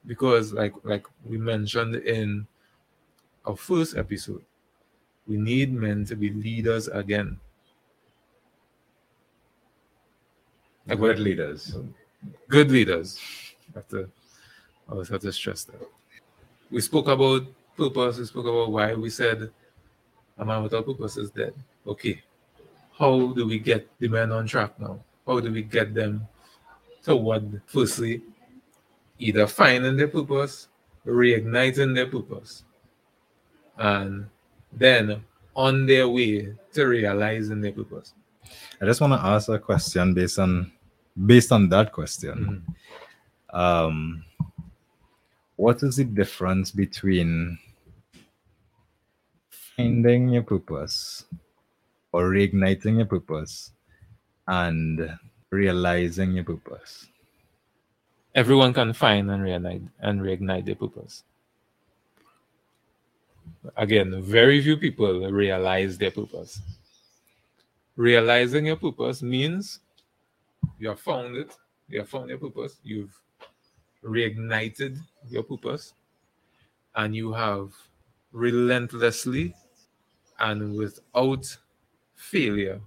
because 0.05 0.53
like 0.53 0.73
like 0.83 1.05
we 1.25 1.37
mentioned 1.37 1.95
in 1.95 2.47
our 3.45 3.55
first 3.55 3.95
episode 3.97 4.43
we 5.27 5.37
need 5.37 5.71
men 5.73 6.05
to 6.05 6.15
be 6.15 6.31
leaders 6.31 6.87
again. 6.87 7.39
Like 10.87 10.99
Good 10.99 11.19
leaders. 11.19 11.75
good 12.49 12.71
leaders. 12.71 13.19
Have 13.75 13.87
to 13.89 14.09
always 14.89 15.09
have 15.09 15.21
to 15.21 15.31
stress 15.33 15.63
that. 15.65 15.81
We 16.71 16.81
spoke 16.81 17.07
about 17.07 17.47
purpose 17.77 18.17
we 18.19 18.25
spoke 18.25 18.45
about 18.45 18.71
why 18.71 18.93
we 18.95 19.09
said 19.09 19.51
a 20.41 20.45
man 20.45 20.61
without 20.63 20.85
purpose 20.85 21.17
is 21.17 21.31
dead 21.31 21.53
okay 21.87 22.21
how 22.97 23.31
do 23.33 23.47
we 23.47 23.57
get 23.57 23.87
the 23.99 24.07
men 24.07 24.31
on 24.31 24.45
track 24.45 24.77
now 24.79 24.99
how 25.25 25.39
do 25.39 25.51
we 25.51 25.61
get 25.61 25.93
them 25.93 26.27
toward 27.03 27.61
firstly 27.65 28.21
either 29.21 29.47
finding 29.47 29.95
their 29.95 30.07
purpose, 30.07 30.67
reigniting 31.05 31.95
their 31.95 32.07
purpose, 32.07 32.63
and 33.77 34.25
then 34.73 35.23
on 35.55 35.85
their 35.85 36.09
way 36.09 36.53
to 36.73 36.85
realizing 36.85 37.61
their 37.61 37.71
purpose. 37.71 38.13
I 38.81 38.85
just 38.85 38.99
want 38.99 39.13
to 39.13 39.25
ask 39.25 39.47
a 39.49 39.59
question 39.59 40.13
based 40.13 40.39
on 40.39 40.71
based 41.25 41.51
on 41.51 41.69
that 41.69 41.91
question. 41.91 42.63
Mhm. 43.53 43.57
Um, 43.57 44.23
what 45.55 45.83
is 45.83 45.97
the 45.97 46.05
difference 46.05 46.71
between 46.71 47.59
finding 49.81 50.29
your 50.29 50.43
purpose 50.43 51.25
or 52.11 52.29
reigniting 52.29 52.97
your 52.97 53.05
purpose 53.05 53.71
and 54.47 55.17
realizing 55.49 56.33
your 56.33 56.43
purpose? 56.43 57.07
Everyone 58.35 58.73
can 58.73 58.93
find 58.93 59.29
and 59.31 59.43
reignite 59.43 59.87
and 59.99 60.21
reignite 60.21 60.65
their 60.65 60.75
purpose. 60.75 61.23
Again, 63.75 64.21
very 64.21 64.61
few 64.61 64.77
people 64.77 65.29
realize 65.31 65.97
their 65.97 66.11
purpose. 66.11 66.61
Realizing 67.95 68.67
your 68.67 68.77
purpose 68.77 69.21
means 69.21 69.79
you 70.79 70.89
have 70.89 70.99
found 70.99 71.35
it, 71.35 71.55
you 71.89 71.99
have 71.99 72.09
found 72.09 72.29
your 72.29 72.37
purpose, 72.37 72.77
you've 72.83 73.13
reignited 74.03 74.97
your 75.29 75.43
purpose, 75.43 75.93
and 76.95 77.15
you 77.15 77.33
have 77.33 77.71
relentlessly 78.31 79.53
and 80.41 80.75
without 80.75 81.57
failure 82.15 82.81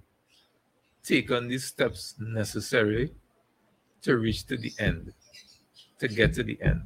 taken 1.03 1.47
the 1.47 1.57
steps 1.57 2.15
necessary 2.19 3.11
to 4.01 4.17
reach 4.17 4.45
to 4.45 4.57
the 4.57 4.71
end, 4.77 5.13
to 5.99 6.07
get 6.07 6.33
to 6.33 6.43
the 6.43 6.57
end, 6.61 6.81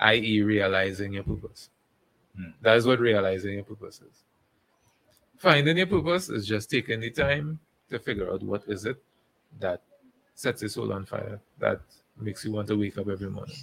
i.e., 0.00 0.42
realizing 0.42 1.12
your 1.12 1.22
purpose. 1.22 1.70
Hmm. 2.36 2.50
That 2.62 2.76
is 2.76 2.86
what 2.86 2.98
realizing 2.98 3.54
your 3.54 3.64
purpose 3.64 4.00
is. 4.00 4.24
Finding 5.38 5.78
your 5.78 5.86
purpose 5.86 6.28
is 6.28 6.46
just 6.46 6.70
taking 6.70 7.00
the 7.00 7.10
time 7.10 7.60
to 7.90 7.98
figure 7.98 8.30
out 8.30 8.42
what 8.42 8.62
is 8.66 8.84
it 8.84 9.02
that 9.60 9.82
sets 10.34 10.62
your 10.62 10.68
soul 10.68 10.92
on 10.92 11.04
fire, 11.04 11.40
that 11.58 11.80
makes 12.18 12.44
you 12.44 12.52
want 12.52 12.68
to 12.68 12.76
wake 12.76 12.98
up 12.98 13.08
every 13.08 13.30
morning. 13.30 13.56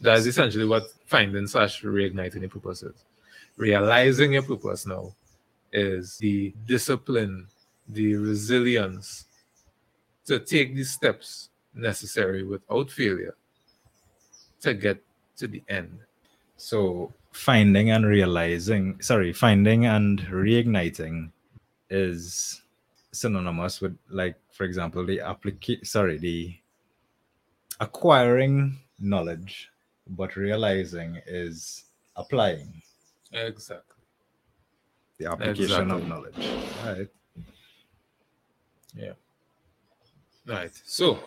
That 0.00 0.18
is 0.18 0.26
essentially 0.26 0.66
what 0.66 0.84
finding 1.06 1.46
slash 1.46 1.82
reigniting 1.82 2.40
your 2.40 2.50
purpose 2.50 2.82
is. 2.82 3.04
Realizing 3.56 4.32
your 4.32 4.42
purpose 4.42 4.86
now 4.86 5.14
is 5.72 6.18
the 6.18 6.52
discipline, 6.66 7.46
the 7.88 8.16
resilience 8.16 9.26
to 10.26 10.40
take 10.40 10.74
the 10.74 10.84
steps 10.84 11.50
necessary 11.74 12.42
without 12.42 12.90
failure 12.90 13.34
to 14.60 14.74
get 14.74 15.02
to 15.36 15.46
the 15.46 15.62
end. 15.68 15.98
So 16.56 17.12
finding 17.32 17.90
and 17.90 18.06
realizing, 18.06 19.00
sorry, 19.00 19.32
finding 19.32 19.86
and 19.86 20.20
reigniting 20.20 21.30
is 21.90 22.62
synonymous 23.12 23.80
with 23.80 23.96
like, 24.08 24.36
for 24.50 24.64
example, 24.64 25.04
the 25.04 25.20
application, 25.20 25.84
sorry, 25.84 26.18
the 26.18 26.56
acquiring 27.80 28.78
knowledge, 28.98 29.70
but 30.08 30.36
realizing 30.36 31.20
is 31.26 31.84
applying 32.16 32.82
Exactly. 33.34 33.96
the 35.18 35.30
application 35.30 35.90
of 35.90 36.06
knowledge. 36.06 36.36
Right. 36.84 37.08
Yeah. 38.96 39.12
Right. 40.46 40.70
So, 40.84 41.18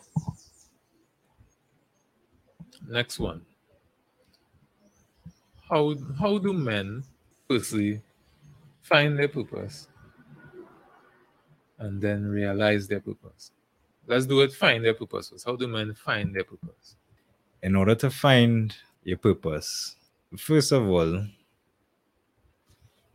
next 2.87 3.19
one. 3.19 3.41
How 5.69 5.95
how 6.17 6.37
do 6.37 6.53
men 6.53 7.03
firstly 7.49 8.01
find 8.81 9.19
their 9.19 9.27
purpose 9.27 9.89
and 11.77 12.01
then 12.01 12.25
realize 12.25 12.87
their 12.87 13.01
purpose? 13.01 13.51
Let's 14.05 14.25
do 14.25 14.39
it. 14.41 14.53
Find 14.53 14.85
their 14.85 14.93
purpose 14.93 15.29
first. 15.29 15.45
How 15.45 15.57
do 15.57 15.67
men 15.67 15.93
find 15.93 16.33
their 16.33 16.45
purpose? 16.45 16.95
In 17.61 17.75
order 17.75 17.95
to 17.95 18.09
find 18.09 18.73
your 19.03 19.17
purpose, 19.17 19.97
first 20.37 20.71
of 20.71 20.87
all, 20.87 21.25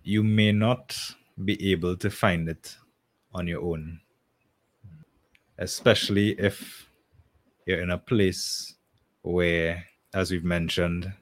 you 0.02 0.22
may 0.22 0.52
not 0.52 0.96
be 1.44 1.72
able 1.72 1.96
to 1.96 2.10
find 2.10 2.48
it 2.48 2.76
on 3.32 3.46
your 3.46 3.62
own. 3.62 4.00
especially 5.58 6.30
if 6.40 6.88
you're 7.66 7.80
in 7.80 7.90
a 7.90 7.98
place 7.98 8.74
where, 9.22 9.84
as 10.14 10.30
we've 10.30 10.44
mentioned, 10.44 11.12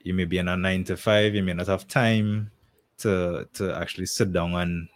you 0.00 0.12
may 0.14 0.24
be 0.24 0.38
in 0.38 0.48
a 0.48 0.56
nine 0.56 0.84
to 0.84 0.96
five, 0.96 1.34
you 1.34 1.42
may 1.42 1.54
not 1.54 1.68
have 1.68 1.88
time 1.88 2.50
to 2.98 3.48
to 3.54 3.74
actually 3.74 4.06
sit 4.06 4.32
down 4.32 4.54
and 4.54 4.88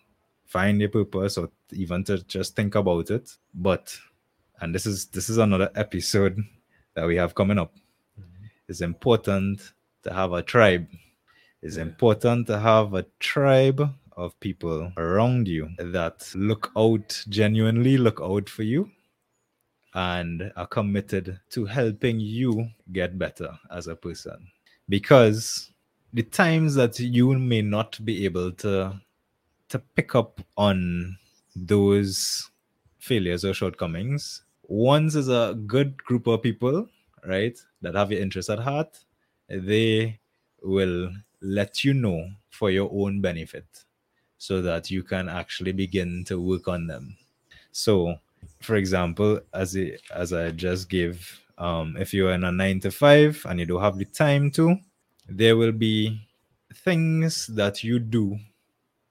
find 0.45 0.81
your 0.81 0.91
purpose 0.91 1.39
or 1.39 1.51
even 1.72 2.05
to 2.05 2.22
just 2.24 2.55
think 2.55 2.74
about 2.74 3.11
it. 3.11 3.31
But 3.55 3.97
and 4.61 4.74
this 4.74 4.87
is 4.87 5.07
this 5.07 5.29
is 5.31 5.39
another 5.39 5.70
episode 5.74 6.45
that 6.95 7.07
we 7.07 7.16
have 7.16 7.35
coming 7.35 7.59
up. 7.59 7.74
Mm-hmm. 8.20 8.47
It's 8.68 8.81
important 8.81 9.72
to 10.03 10.12
have 10.12 10.33
a 10.33 10.43
tribe. 10.43 10.89
It's 11.67 11.79
important 11.79 12.47
to 12.47 12.61
have 12.61 12.95
a 12.95 13.05
tribe 13.19 13.93
of 14.17 14.39
people 14.39 14.93
around 14.97 15.49
you 15.49 15.69
that 15.79 16.31
look 16.33 16.71
out 16.77 17.25
genuinely 17.29 17.99
look 17.99 18.21
out 18.23 18.49
for 18.49 18.62
you 18.62 18.89
and 19.93 20.53
are 20.55 20.69
committed 20.69 21.41
to 21.51 21.64
helping 21.64 22.21
you 22.21 22.69
get 22.93 23.19
better 23.19 23.51
as 23.69 23.89
a 23.89 23.97
person. 23.97 24.47
Because 24.89 25.73
the 26.12 26.23
times 26.23 26.77
that 26.77 27.01
you 27.01 27.37
may 27.37 27.62
not 27.62 27.99
be 28.05 28.25
able 28.25 28.53
to 28.53 29.01
to 29.69 29.79
pick 29.97 30.14
up 30.14 30.41
on 30.57 31.19
those 31.57 32.49
failures 33.01 33.45
or 33.45 33.53
shortcomings 33.53 34.45
once 34.69 35.17
is 35.17 35.29
a 35.29 35.59
good 35.67 35.97
group 36.05 36.29
of 36.29 36.43
people 36.45 36.87
right 37.25 37.59
that 37.83 37.97
have 37.97 38.12
your 38.12 38.21
interest 38.21 38.51
at 38.51 38.61
heart 38.61 39.01
they 39.49 40.21
will 40.62 41.11
let 41.41 41.84
you 41.84 41.95
know 41.95 42.28
for 42.51 42.70
your 42.70 42.91
own 42.93 43.20
benefit 43.20 43.84
so 44.39 44.62
that 44.62 44.91
you 44.91 45.03
can 45.03 45.28
actually 45.28 45.72
begin 45.72 46.24
to 46.24 46.41
work 46.41 46.68
on 46.68 46.87
them. 46.87 47.16
So 47.72 48.18
for 48.61 48.76
example 48.76 49.41
as 49.55 49.76
a, 49.76 49.97
as 50.14 50.32
i 50.32 50.51
just 50.51 50.89
gave 50.89 51.41
um, 51.59 51.97
if 51.99 52.12
you're 52.12 52.32
in 52.32 52.45
a 52.45 52.53
nine 52.53 52.80
to 52.80 52.91
five 52.91 53.45
and 53.49 53.59
you 53.59 53.66
don't 53.66 53.82
have 53.82 53.99
the 53.99 54.05
time 54.05 54.51
to 54.51 54.76
there 55.28 55.57
will 55.57 55.72
be 55.72 56.20
things 56.74 57.47
that 57.49 57.82
you 57.82 57.99
do 57.99 58.39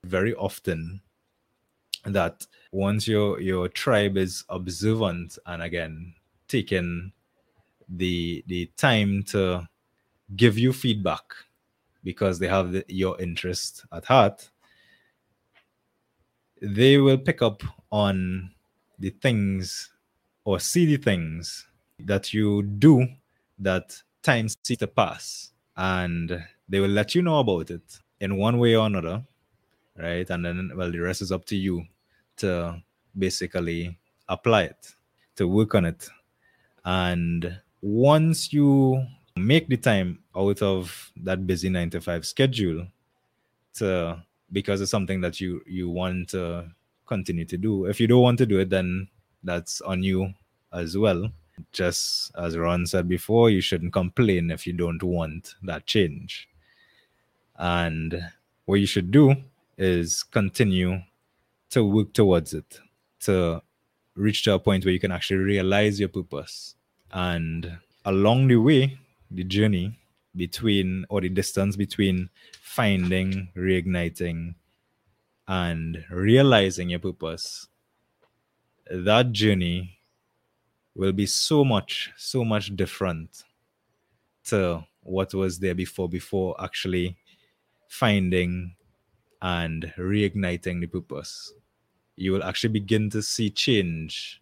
very 0.03 0.36
often 0.36 1.01
that 2.05 2.45
once 2.71 3.07
your 3.07 3.39
your 3.41 3.67
tribe 3.67 4.17
is 4.17 4.43
observant 4.49 5.38
and 5.47 5.63
again 5.63 6.13
taking 6.47 7.11
the 7.89 8.43
the 8.47 8.67
time 8.78 9.23
to 9.23 9.67
give 10.36 10.57
you 10.57 10.71
feedback 10.71 11.23
because 12.06 12.39
they 12.39 12.47
have 12.47 12.72
the, 12.72 12.86
your 12.88 13.20
interest 13.20 13.84
at 13.91 14.06
heart 14.06 14.49
they 16.62 16.97
will 16.97 17.18
pick 17.18 17.41
up 17.41 17.62
on 17.91 18.49
the 18.99 19.10
things 19.10 19.91
or 20.45 20.58
see 20.60 20.86
the 20.86 20.97
things 20.97 21.68
that 21.99 22.34
you 22.34 22.64
do 22.64 23.06
that 23.60 24.01
time 24.24 24.47
seems 24.47 24.80
to 24.80 24.88
pass 24.88 25.51
and 25.76 26.41
they 26.70 26.80
will 26.80 26.88
let 26.88 27.14
you 27.14 27.22
know 27.22 27.39
about 27.39 27.70
it 27.70 27.99
in 28.22 28.38
one 28.38 28.58
way 28.58 28.76
or 28.76 28.86
another 28.86 29.22
right? 29.97 30.30
And 30.30 30.45
then 30.45 30.72
well 30.76 30.91
the 30.91 30.99
rest 30.99 31.22
is 31.22 31.32
up 31.32 31.45
to 31.45 31.56
you 31.56 31.86
to 32.38 32.82
basically 33.18 33.97
apply 34.28 34.64
it 34.64 34.95
to 35.36 35.47
work 35.47 35.76
on 35.76 35.86
it. 35.86 36.08
And 36.84 37.60
once 37.82 38.53
you 38.53 39.06
make 39.38 39.68
the 39.68 39.78
time 39.78 40.20
out 40.36 40.62
of 40.62 41.12
that 41.18 41.46
busy 41.46 41.70
9 41.70 41.90
to 41.90 42.02
5 42.02 42.26
schedule 42.26 42.88
to 43.74 44.22
because 44.52 44.80
it's 44.80 44.92
something 44.92 45.20
that 45.22 45.42
you 45.42 45.62
you 45.66 45.90
want 45.90 46.30
to 46.30 46.70
continue 47.06 47.46
to 47.46 47.58
do 47.58 47.86
if 47.86 48.00
you 48.00 48.08
don't 48.08 48.22
want 48.22 48.38
to 48.38 48.46
do 48.46 48.60
it 48.60 48.70
then 48.70 49.08
that's 49.44 49.82
on 49.82 50.02
you 50.02 50.34
as 50.72 50.98
well 50.98 51.30
just 51.72 52.32
as 52.38 52.58
Ron 52.58 52.86
said 52.86 53.08
before, 53.08 53.50
you 53.50 53.62
shouldn't 53.62 53.94
complain 53.94 54.52
if 54.52 54.66
you 54.68 54.74
don't 54.74 55.02
want 55.02 55.56
that 55.64 55.86
change. 55.86 56.48
And 57.58 58.30
what 58.66 58.80
you 58.80 58.86
should 58.86 59.12
do 59.12 59.36
is 59.78 60.24
continue 60.24 61.02
to 61.70 61.84
work 61.84 62.14
towards 62.14 62.54
it, 62.54 62.80
to 63.22 63.62
reach 64.16 64.44
to 64.44 64.54
a 64.54 64.60
point 64.60 64.86
where 64.86 64.94
you 64.94 65.00
can 65.00 65.12
actually 65.12 65.40
realize 65.40 66.00
your 66.00 66.10
purpose. 66.10 66.76
And 67.12 67.78
along 68.04 68.48
the 68.48 68.58
way, 68.58 68.98
the 69.36 69.44
journey 69.44 70.00
between 70.36 71.06
or 71.10 71.22
the 71.22 71.30
distance 71.30 71.76
between 71.76 72.30
finding, 72.62 73.50
reigniting, 73.56 74.56
and 75.48 76.04
realizing 76.10 76.90
your 76.90 77.00
purpose, 77.00 77.68
that 78.90 79.32
journey 79.32 79.98
will 80.96 81.12
be 81.12 81.26
so 81.26 81.64
much, 81.64 82.12
so 82.18 82.44
much 82.44 82.76
different 82.76 83.44
to 84.46 84.84
what 85.04 85.34
was 85.34 85.60
there 85.60 85.76
before, 85.76 86.10
before 86.10 86.56
actually 86.64 87.16
finding 87.88 88.76
and 89.42 89.94
reigniting 89.98 90.82
the 90.82 90.88
purpose. 90.88 91.54
You 92.16 92.32
will 92.32 92.44
actually 92.44 92.74
begin 92.74 93.10
to 93.12 93.22
see 93.22 93.50
change 93.50 94.42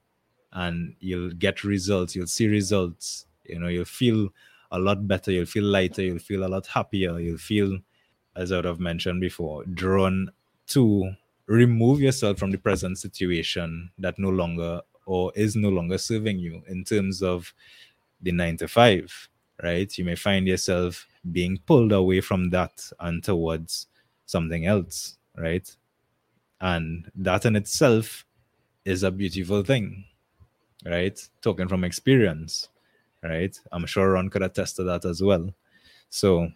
and 0.53 0.95
you'll 0.99 1.31
get 1.31 1.63
results. 1.63 2.15
You'll 2.15 2.27
see 2.27 2.47
results. 2.47 3.25
You 3.45 3.59
know, 3.59 3.67
you'll 3.67 3.85
feel 3.85 4.29
a 4.73 4.79
lot 4.79 5.07
better. 5.07 5.31
You'll 5.31 5.45
feel 5.45 5.63
lighter. 5.63 6.01
You'll 6.01 6.19
feel 6.19 6.45
a 6.45 6.49
lot 6.49 6.67
happier. 6.67 7.19
You'll 7.19 7.37
feel, 7.37 7.79
as 8.35 8.51
I 8.51 8.57
would 8.57 8.65
have 8.65 8.79
mentioned 8.79 9.21
before, 9.21 9.63
drawn 9.65 10.31
to 10.67 11.13
remove 11.45 12.01
yourself 12.01 12.39
from 12.39 12.51
the 12.51 12.57
present 12.57 12.97
situation 12.97 13.91
that 13.99 14.19
no 14.19 14.29
longer 14.29 14.81
or 15.05 15.31
is 15.35 15.55
no 15.55 15.69
longer 15.69 15.97
serving 15.97 16.39
you 16.39 16.63
in 16.67 16.83
terms 16.83 17.21
of 17.21 17.53
the 18.21 18.31
nine 18.31 18.57
to 18.57 18.67
five, 18.67 19.29
right? 19.61 19.97
You 19.97 20.05
may 20.05 20.15
find 20.15 20.47
yourself 20.47 21.05
being 21.31 21.59
pulled 21.65 21.91
away 21.91 22.21
from 22.21 22.49
that 22.51 22.89
and 22.99 23.23
towards 23.23 23.87
something 24.25 24.65
else, 24.65 25.17
right? 25.37 25.69
And 26.61 27.11
that 27.15 27.45
in 27.45 27.55
itself 27.57 28.25
is 28.85 29.03
a 29.03 29.11
beautiful 29.11 29.63
thing, 29.63 30.05
right? 30.85 31.19
Talking 31.41 31.67
from 31.67 31.83
experience, 31.83 32.69
right? 33.23 33.57
I'm 33.71 33.85
sure 33.85 34.11
Ron 34.11 34.29
could 34.29 34.43
attest 34.43 34.75
to 34.77 34.83
that 34.83 35.05
as 35.05 35.21
well. 35.21 35.49
So 36.09 36.49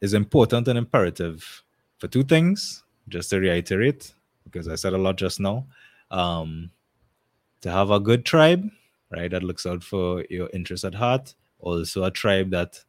it's 0.00 0.12
important 0.12 0.68
and 0.68 0.78
imperative 0.78 1.62
for 1.98 2.08
two 2.08 2.22
things, 2.24 2.82
just 3.08 3.30
to 3.30 3.38
reiterate, 3.38 4.12
because 4.44 4.68
I 4.68 4.76
said 4.76 4.92
a 4.92 4.98
lot 4.98 5.16
just 5.16 5.40
now. 5.40 5.66
Um, 6.10 6.70
to 7.60 7.70
have 7.70 7.90
a 7.90 8.00
good 8.00 8.24
tribe, 8.24 8.68
right, 9.10 9.30
that 9.30 9.42
looks 9.42 9.66
out 9.66 9.82
for 9.82 10.24
your 10.30 10.48
interests 10.52 10.84
at 10.84 10.94
heart. 10.94 11.34
Also, 11.60 12.04
a 12.04 12.10
tribe 12.10 12.50
that 12.50 12.82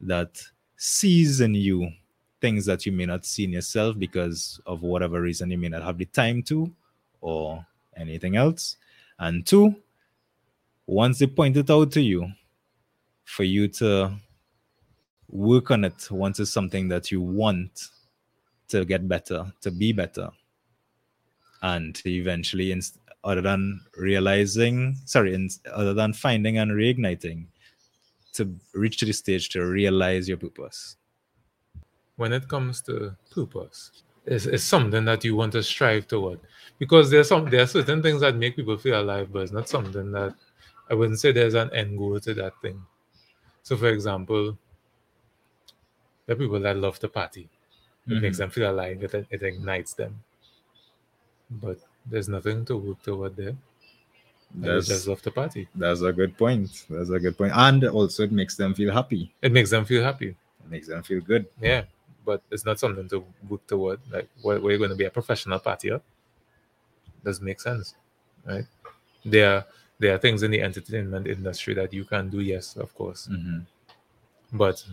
that 0.00 0.42
sees 0.76 1.40
in 1.40 1.54
you 1.54 1.92
things 2.40 2.66
that 2.66 2.84
you 2.84 2.90
may 2.90 3.06
not 3.06 3.24
see 3.24 3.44
in 3.44 3.52
yourself 3.52 3.96
because 3.96 4.60
of 4.66 4.82
whatever 4.82 5.20
reason 5.20 5.50
you 5.50 5.58
may 5.58 5.68
not 5.68 5.82
have 5.82 5.96
the 5.96 6.04
time 6.06 6.42
to, 6.42 6.70
or 7.20 7.64
anything 7.96 8.36
else. 8.36 8.76
And 9.20 9.46
two, 9.46 9.76
once 10.86 11.20
they 11.20 11.28
point 11.28 11.56
it 11.56 11.70
out 11.70 11.92
to 11.92 12.00
you, 12.00 12.32
for 13.24 13.44
you 13.44 13.68
to 13.68 14.14
work 15.28 15.70
on 15.70 15.84
it 15.84 16.10
once 16.10 16.40
it's 16.40 16.50
something 16.50 16.88
that 16.88 17.10
you 17.10 17.20
want 17.20 17.88
to 18.68 18.84
get 18.84 19.08
better, 19.08 19.52
to 19.60 19.70
be 19.70 19.92
better, 19.92 20.30
and 21.62 22.00
eventually 22.06 22.74
other 23.24 23.40
than 23.40 23.80
realizing, 23.96 24.96
sorry, 25.04 25.34
in, 25.34 25.48
other 25.72 25.94
than 25.94 26.12
finding 26.12 26.58
and 26.58 26.72
reigniting, 26.72 27.46
to 28.32 28.54
reach 28.74 28.98
to 28.98 29.04
the 29.04 29.12
stage 29.12 29.48
to 29.50 29.64
realize 29.64 30.28
your 30.28 30.38
purpose? 30.38 30.96
When 32.16 32.32
it 32.32 32.48
comes 32.48 32.80
to 32.82 33.16
purpose, 33.30 34.02
it's, 34.26 34.46
it's 34.46 34.64
something 34.64 35.04
that 35.04 35.24
you 35.24 35.36
want 35.36 35.52
to 35.52 35.62
strive 35.62 36.06
toward 36.06 36.40
because 36.78 37.10
there's 37.10 37.28
some 37.28 37.50
there 37.50 37.62
are 37.62 37.66
certain 37.66 38.02
things 38.02 38.20
that 38.20 38.36
make 38.36 38.56
people 38.56 38.76
feel 38.76 39.00
alive, 39.00 39.28
but 39.32 39.42
it's 39.42 39.52
not 39.52 39.68
something 39.68 40.12
that 40.12 40.34
I 40.90 40.94
wouldn't 40.94 41.20
say 41.20 41.32
there's 41.32 41.54
an 41.54 41.72
end 41.74 41.98
goal 41.98 42.20
to 42.20 42.34
that 42.34 42.52
thing. 42.62 42.82
So, 43.62 43.76
for 43.76 43.88
example, 43.88 44.58
there 46.26 46.34
are 46.34 46.38
people 46.38 46.60
that 46.60 46.76
love 46.76 46.98
to 47.00 47.08
party. 47.08 47.48
It 48.06 48.10
mm-hmm. 48.10 48.22
makes 48.22 48.38
them 48.38 48.50
feel 48.50 48.70
alive. 48.70 49.02
It, 49.02 49.26
it 49.30 49.42
ignites 49.42 49.94
them. 49.94 50.20
But 51.50 51.78
there's 52.06 52.28
nothing 52.28 52.64
to 52.66 52.76
work 52.76 53.02
toward 53.02 53.36
there. 53.36 53.56
That's 54.54 54.88
just 54.88 55.06
love 55.06 55.22
the 55.22 55.30
party. 55.30 55.68
That's 55.74 56.02
a 56.02 56.12
good 56.12 56.36
point. 56.36 56.84
That's 56.90 57.10
a 57.10 57.18
good 57.18 57.38
point. 57.38 57.52
And 57.54 57.84
also 57.84 58.24
it 58.24 58.32
makes 58.32 58.56
them 58.56 58.74
feel 58.74 58.92
happy. 58.92 59.32
It 59.40 59.52
makes 59.52 59.70
them 59.70 59.84
feel 59.84 60.02
happy. 60.02 60.28
It 60.28 60.70
makes 60.70 60.88
them 60.88 61.02
feel 61.02 61.20
good. 61.20 61.46
Yeah. 61.60 61.84
But 62.24 62.42
it's 62.50 62.64
not 62.64 62.78
something 62.78 63.08
to 63.08 63.24
work 63.48 63.66
toward. 63.66 64.00
Like 64.10 64.28
where, 64.42 64.60
where 64.60 64.72
you're 64.72 64.78
going 64.78 64.90
to 64.90 64.96
be 64.96 65.04
a 65.04 65.10
professional 65.10 65.58
partier. 65.58 66.00
Doesn't 67.24 67.44
make 67.44 67.60
sense. 67.60 67.94
Right? 68.44 68.66
There 69.24 69.54
are 69.54 69.66
there 70.02 70.14
are 70.14 70.18
things 70.18 70.42
in 70.42 70.50
the 70.50 70.60
entertainment 70.60 71.26
industry 71.28 71.74
that 71.74 71.92
you 71.94 72.04
can 72.04 72.28
do, 72.28 72.40
yes, 72.40 72.76
of 72.76 72.92
course. 72.94 73.28
Mm-hmm. 73.30 73.60
But 74.52 74.84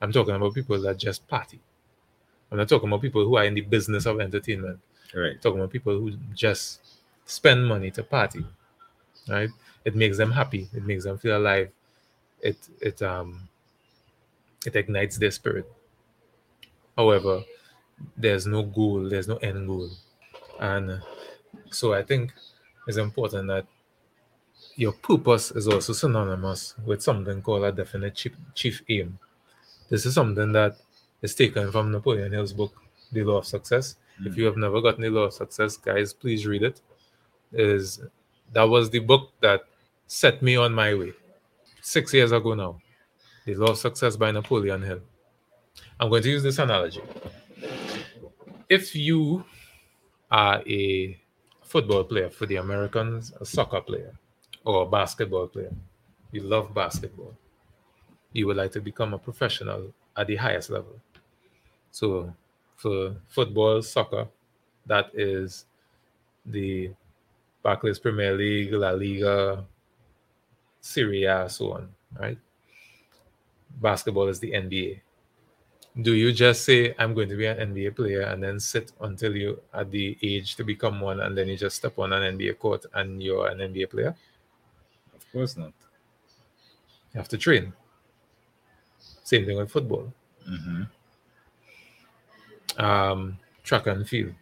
I'm 0.00 0.12
talking 0.12 0.34
about 0.34 0.54
people 0.54 0.80
that 0.82 0.98
just 0.98 1.26
party. 1.26 1.58
I'm 2.52 2.58
not 2.58 2.68
talking 2.68 2.88
about 2.88 3.00
people 3.00 3.24
who 3.24 3.36
are 3.36 3.44
in 3.44 3.54
the 3.54 3.62
business 3.62 4.06
of 4.06 4.20
entertainment 4.20 4.80
Right. 5.14 5.40
Talking 5.42 5.58
about 5.58 5.72
people 5.72 5.98
who 5.98 6.12
just 6.34 6.80
spend 7.26 7.66
money 7.66 7.90
to 7.92 8.02
party, 8.04 8.44
right? 9.28 9.50
It 9.84 9.96
makes 9.96 10.16
them 10.16 10.30
happy. 10.30 10.68
It 10.72 10.84
makes 10.84 11.04
them 11.04 11.18
feel 11.18 11.36
alive. 11.36 11.70
It 12.40 12.56
it 12.80 13.02
um 13.02 13.48
it 14.64 14.76
ignites 14.76 15.18
their 15.18 15.32
spirit. 15.32 15.66
However, 16.96 17.42
there's 18.16 18.46
no 18.46 18.62
goal. 18.62 19.08
There's 19.08 19.28
no 19.28 19.36
end 19.38 19.66
goal, 19.66 19.90
and 20.60 21.02
so 21.70 21.92
I 21.92 22.02
think 22.02 22.32
it's 22.86 22.96
important 22.96 23.48
that 23.48 23.66
your 24.80 24.92
purpose 24.92 25.50
is 25.50 25.68
also 25.68 25.92
synonymous 25.92 26.74
with 26.86 27.02
something 27.02 27.42
called 27.42 27.64
a 27.64 27.70
definite 27.70 28.14
chief, 28.14 28.32
chief 28.54 28.80
aim. 28.88 29.18
This 29.90 30.06
is 30.06 30.14
something 30.14 30.52
that 30.52 30.78
is 31.20 31.34
taken 31.34 31.70
from 31.70 31.92
Napoleon 31.92 32.32
Hill's 32.32 32.54
book, 32.54 32.72
The 33.12 33.22
Law 33.22 33.36
of 33.36 33.46
Success. 33.46 33.96
Mm. 34.18 34.28
If 34.28 34.38
you 34.38 34.46
have 34.46 34.56
never 34.56 34.80
gotten 34.80 35.02
The 35.02 35.10
Law 35.10 35.24
of 35.24 35.34
Success, 35.34 35.76
guys, 35.76 36.14
please 36.14 36.46
read 36.46 36.62
it. 36.62 36.80
it. 37.52 37.68
Is 37.68 38.00
that 38.54 38.62
was 38.62 38.88
the 38.88 39.00
book 39.00 39.32
that 39.42 39.60
set 40.06 40.40
me 40.40 40.56
on 40.56 40.72
my 40.72 40.94
way 40.94 41.12
six 41.82 42.14
years 42.14 42.32
ago 42.32 42.54
now. 42.54 42.80
The 43.44 43.56
Law 43.56 43.72
of 43.72 43.78
Success 43.78 44.16
by 44.16 44.30
Napoleon 44.30 44.80
Hill. 44.80 45.00
I'm 46.00 46.08
going 46.08 46.22
to 46.22 46.30
use 46.30 46.42
this 46.42 46.58
analogy. 46.58 47.02
If 48.70 48.96
you 48.96 49.44
are 50.30 50.62
a 50.66 51.20
football 51.64 52.04
player 52.04 52.30
for 52.30 52.46
the 52.46 52.56
Americans, 52.56 53.34
a 53.38 53.44
soccer 53.44 53.82
player, 53.82 54.14
or 54.64 54.82
a 54.82 54.86
basketball 54.86 55.46
player, 55.46 55.72
you 56.32 56.42
love 56.42 56.74
basketball, 56.74 57.34
you 58.32 58.46
would 58.46 58.56
like 58.56 58.72
to 58.72 58.80
become 58.80 59.14
a 59.14 59.18
professional 59.18 59.92
at 60.16 60.26
the 60.26 60.36
highest 60.36 60.70
level. 60.70 61.00
So 61.90 62.32
for 62.76 63.16
football, 63.28 63.82
soccer, 63.82 64.28
that 64.86 65.10
is 65.14 65.66
the 66.46 66.90
Barclays 67.62 67.98
Premier 67.98 68.34
League, 68.36 68.72
La 68.72 68.90
Liga, 68.90 69.64
Serie 70.80 71.24
A, 71.24 71.48
so 71.48 71.72
on, 71.72 71.88
right? 72.18 72.38
Basketball 73.80 74.28
is 74.28 74.40
the 74.40 74.52
NBA. 74.52 75.00
Do 76.02 76.14
you 76.14 76.32
just 76.32 76.64
say, 76.64 76.94
I'm 76.98 77.14
going 77.14 77.28
to 77.28 77.36
be 77.36 77.46
an 77.46 77.74
NBA 77.74 77.96
player 77.96 78.22
and 78.22 78.42
then 78.42 78.60
sit 78.60 78.92
until 79.00 79.36
you 79.36 79.60
at 79.74 79.90
the 79.90 80.16
age 80.22 80.54
to 80.56 80.64
become 80.64 81.00
one 81.00 81.20
and 81.20 81.36
then 81.36 81.48
you 81.48 81.56
just 81.56 81.76
step 81.76 81.98
on 81.98 82.12
an 82.12 82.38
NBA 82.38 82.58
court 82.58 82.86
and 82.94 83.22
you're 83.22 83.48
an 83.48 83.58
NBA 83.58 83.90
player? 83.90 84.14
Of 85.30 85.34
course 85.34 85.56
not. 85.56 85.72
You 87.14 87.18
have 87.18 87.28
to 87.28 87.38
train. 87.38 87.72
Same 89.22 89.46
thing 89.46 89.58
with 89.58 89.70
football. 89.70 90.12
Mm-hmm. 90.48 90.82
Um, 92.84 93.38
track 93.62 93.86
and 93.86 94.08
field. 94.08 94.34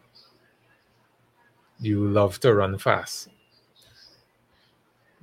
You 1.78 2.08
love 2.08 2.40
to 2.40 2.54
run 2.54 2.78
fast. 2.78 3.28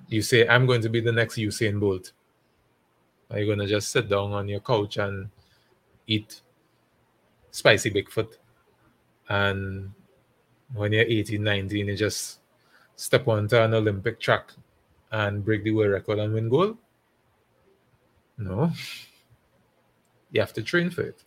You 0.08 0.22
say, 0.22 0.48
I'm 0.48 0.68
going 0.68 0.82
to 0.82 0.90
be 0.90 1.00
the 1.02 1.12
next 1.12 1.38
Usain 1.38 1.80
Bolt. 1.80 2.12
Are 3.32 3.40
you 3.40 3.48
going 3.48 3.58
to 3.58 3.66
just 3.66 3.90
sit 3.90 4.08
down 4.08 4.34
on 4.34 4.48
your 4.48 4.60
couch 4.60 4.98
and 4.98 5.30
eat 6.06 6.42
spicy 7.50 7.90
Bigfoot? 7.90 8.34
And 9.30 9.94
when 10.76 10.94
you're 10.94 11.06
18, 11.06 11.42
19, 11.44 11.88
you 11.88 11.98
just 11.98 12.38
step 12.96 13.28
onto 13.28 13.58
an 13.58 13.74
Olympic 13.74 14.20
track 14.20 14.52
and 15.16 15.46
break 15.46 15.64
the 15.64 15.72
world 15.72 15.92
record 15.92 16.20
and 16.20 16.34
win 16.34 16.50
gold? 16.50 16.78
No. 18.38 18.72
You 20.32 20.42
have 20.42 20.52
to 20.54 20.62
train 20.62 20.90
for 20.90 21.04
it. 21.04 21.24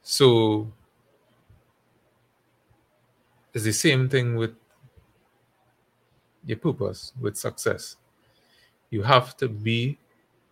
So 0.00 0.72
it's 3.52 3.64
the 3.64 3.72
same 3.72 4.08
thing 4.08 4.36
with 4.36 4.54
your 6.46 6.56
purpose, 6.56 7.12
with 7.20 7.36
success. 7.36 7.96
You 8.88 9.02
have 9.02 9.36
to 9.38 9.48
be 9.48 9.98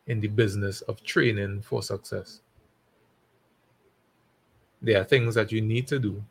in 0.07 0.21
the 0.21 0.29
business 0.29 0.83
of 0.83 1.03
training 1.03 1.63
for 1.63 1.83
success. 1.83 2.43
There 4.83 5.01
are 5.01 5.05
things 5.05 5.35
that 5.37 5.51
you 5.53 5.63
need 5.63 5.87
to 5.87 5.99
do 5.99 6.23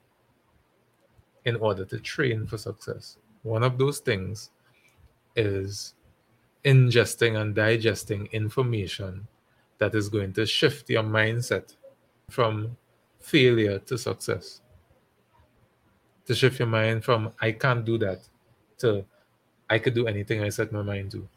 in 1.46 1.56
order 1.56 1.86
to 1.86 2.00
train 2.00 2.46
for 2.46 2.60
success. 2.60 3.18
One 3.42 3.64
of 3.64 3.80
those 3.80 4.00
things 4.00 4.52
is 5.36 5.94
ingesting 6.64 7.40
and 7.40 7.56
digesting 7.56 8.28
information 8.32 9.28
that 9.78 9.96
is 9.96 10.10
going 10.10 10.34
to 10.34 10.46
shift 10.46 10.90
your 10.90 11.04
mindset 11.04 11.76
from 12.30 12.78
failure 13.20 13.80
to 13.80 13.98
success. 13.98 14.62
To 16.28 16.36
shift 16.36 16.60
your 16.60 16.68
mind 16.68 17.04
from 17.04 17.32
I 17.42 17.52
can't 17.52 17.84
do 17.84 17.98
that 18.00 18.22
to 18.80 19.06
I 19.70 19.80
could 19.80 19.94
do 19.94 20.08
anything 20.08 20.44
I 20.44 20.50
set 20.50 20.72
my 20.72 20.82
mind 20.82 21.12
to. 21.12 21.28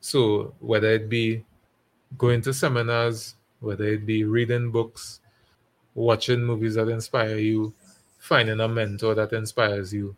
So 0.00 0.54
whether 0.60 0.90
it 0.90 1.08
be 1.08 1.44
going 2.18 2.42
to 2.42 2.52
seminars, 2.52 3.36
whether 3.60 3.84
it 3.84 4.04
be 4.04 4.24
reading 4.24 4.70
books, 4.70 5.20
watching 5.94 6.44
movies 6.44 6.74
that 6.74 6.88
inspire 6.88 7.38
you, 7.38 7.72
finding 8.18 8.60
a 8.60 8.68
mentor 8.68 9.14
that 9.14 9.32
inspires 9.32 9.92
you, 9.92 10.14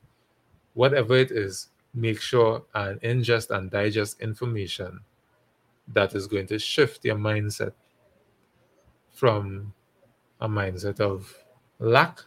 whatever 0.75 1.17
it 1.17 1.31
is, 1.31 1.69
make 1.95 2.21
sure 2.21 2.65
and 2.75 3.01
ingest 3.03 3.51
and 3.51 3.71
digest 3.71 4.21
information 4.21 5.01
that 5.89 6.15
is 6.15 6.27
going 6.27 6.47
to 6.47 6.59
shift 6.59 7.05
your 7.05 7.17
mindset 7.17 7.73
from 9.13 9.73
a 10.41 10.49
mindset 10.49 11.01
of 11.01 11.33
lack 11.79 12.21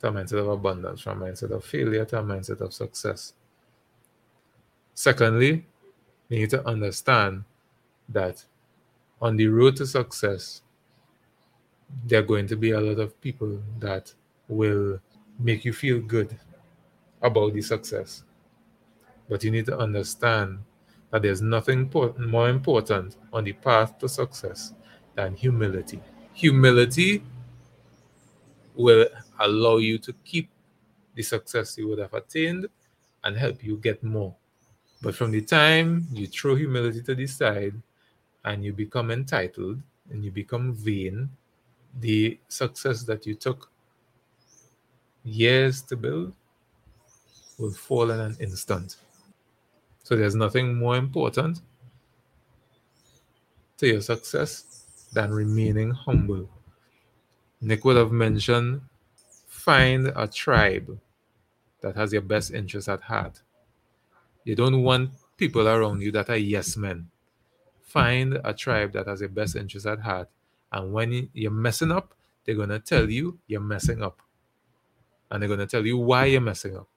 to 0.00 0.08
a 0.08 0.12
mindset 0.12 0.38
of 0.38 0.48
abundance, 0.48 1.00
from 1.00 1.22
a 1.22 1.26
mindset 1.26 1.50
of 1.50 1.64
failure 1.64 2.04
to 2.04 2.18
a 2.18 2.22
mindset 2.22 2.60
of 2.60 2.72
success. 2.72 3.34
Secondly, 4.94 5.66
you 6.28 6.38
need 6.38 6.50
to 6.50 6.66
understand 6.66 7.44
that 8.08 8.44
on 9.20 9.36
the 9.36 9.46
road 9.46 9.76
to 9.76 9.86
success, 9.86 10.62
there 12.06 12.20
are 12.20 12.24
going 12.24 12.46
to 12.46 12.56
be 12.56 12.70
a 12.70 12.80
lot 12.80 12.98
of 13.00 13.20
people 13.20 13.60
that 13.78 14.14
will 14.48 15.00
make 15.38 15.64
you 15.64 15.72
feel 15.72 16.00
good 16.00 16.38
about 17.22 17.52
the 17.52 17.62
success. 17.62 18.24
But 19.30 19.44
you 19.44 19.52
need 19.52 19.66
to 19.66 19.78
understand 19.78 20.58
that 21.10 21.22
there's 21.22 21.40
nothing 21.40 21.88
more 22.18 22.50
important 22.50 23.16
on 23.32 23.44
the 23.44 23.52
path 23.52 23.96
to 24.00 24.08
success 24.08 24.74
than 25.14 25.34
humility. 25.34 26.00
Humility 26.34 27.22
will 28.74 29.06
allow 29.38 29.76
you 29.76 29.98
to 29.98 30.12
keep 30.24 30.50
the 31.14 31.22
success 31.22 31.78
you 31.78 31.88
would 31.88 31.98
have 32.00 32.14
attained 32.14 32.66
and 33.24 33.36
help 33.36 33.62
you 33.62 33.76
get 33.76 34.02
more. 34.02 34.34
But 35.00 35.14
from 35.14 35.30
the 35.30 35.42
time 35.42 36.06
you 36.12 36.26
throw 36.26 36.56
humility 36.56 37.02
to 37.02 37.14
the 37.14 37.26
side 37.26 37.74
and 38.44 38.64
you 38.64 38.72
become 38.72 39.10
entitled 39.10 39.80
and 40.10 40.24
you 40.24 40.30
become 40.30 40.74
vain, 40.74 41.30
the 42.00 42.38
success 42.48 43.04
that 43.04 43.26
you 43.26 43.34
took 43.34 43.70
years 45.24 45.82
to 45.82 45.96
build 45.96 46.32
will 47.58 47.72
fall 47.72 48.10
in 48.10 48.20
an 48.20 48.36
instant. 48.40 48.96
So 50.02 50.16
there's 50.16 50.34
nothing 50.34 50.76
more 50.76 50.96
important 50.96 51.60
to 53.78 53.86
your 53.86 54.02
success 54.02 55.08
than 55.12 55.32
remaining 55.32 55.90
humble. 55.90 56.50
Nick 57.62 57.84
would 57.84 57.96
have 57.96 58.12
mentioned 58.12 58.82
find 59.48 60.12
a 60.14 60.26
tribe 60.26 60.98
that 61.80 61.96
has 61.96 62.12
your 62.12 62.22
best 62.22 62.52
interest 62.52 62.88
at 62.88 63.02
heart. 63.02 63.40
You 64.44 64.54
don't 64.54 64.82
want 64.82 65.12
people 65.38 65.66
around 65.66 66.02
you 66.02 66.12
that 66.12 66.28
are 66.28 66.36
yes 66.36 66.76
men. 66.76 67.08
Find 67.82 68.38
a 68.44 68.52
tribe 68.52 68.92
that 68.92 69.06
has 69.06 69.20
your 69.20 69.30
best 69.30 69.56
interest 69.56 69.86
at 69.86 70.00
heart. 70.00 70.28
And 70.72 70.92
when 70.92 71.30
you're 71.32 71.50
messing 71.50 71.90
up, 71.90 72.14
they're 72.44 72.54
going 72.54 72.68
to 72.68 72.80
tell 72.80 73.08
you 73.08 73.38
you're 73.46 73.60
messing 73.60 74.02
up. 74.02 74.20
And 75.30 75.42
they're 75.42 75.48
going 75.48 75.60
to 75.60 75.66
tell 75.66 75.86
you 75.86 75.96
why 75.96 76.26
you're 76.26 76.40
messing 76.42 76.76
up 76.76 76.89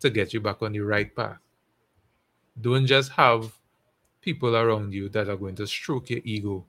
to 0.00 0.10
get 0.10 0.32
you 0.34 0.40
back 0.40 0.62
on 0.62 0.72
the 0.72 0.80
right 0.80 1.14
path. 1.14 1.38
Don't 2.60 2.86
just 2.86 3.12
have 3.12 3.52
people 4.20 4.56
around 4.56 4.92
you 4.92 5.08
that 5.10 5.28
are 5.28 5.36
going 5.36 5.54
to 5.56 5.66
stroke 5.66 6.10
your 6.10 6.20
ego. 6.24 6.64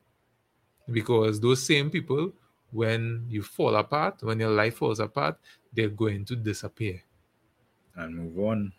Because 0.89 1.39
those 1.39 1.65
same 1.65 1.89
people, 1.89 2.31
when 2.71 3.25
you 3.29 3.41
fall 3.41 3.75
apart, 3.75 4.21
when 4.21 4.39
your 4.39 4.51
life 4.51 4.75
falls 4.75 4.99
apart, 4.99 5.37
they're 5.73 5.89
going 5.89 6.23
to 6.25 6.35
disappear. 6.35 7.01
And 7.95 8.15
move 8.15 8.39
on. 8.39 8.73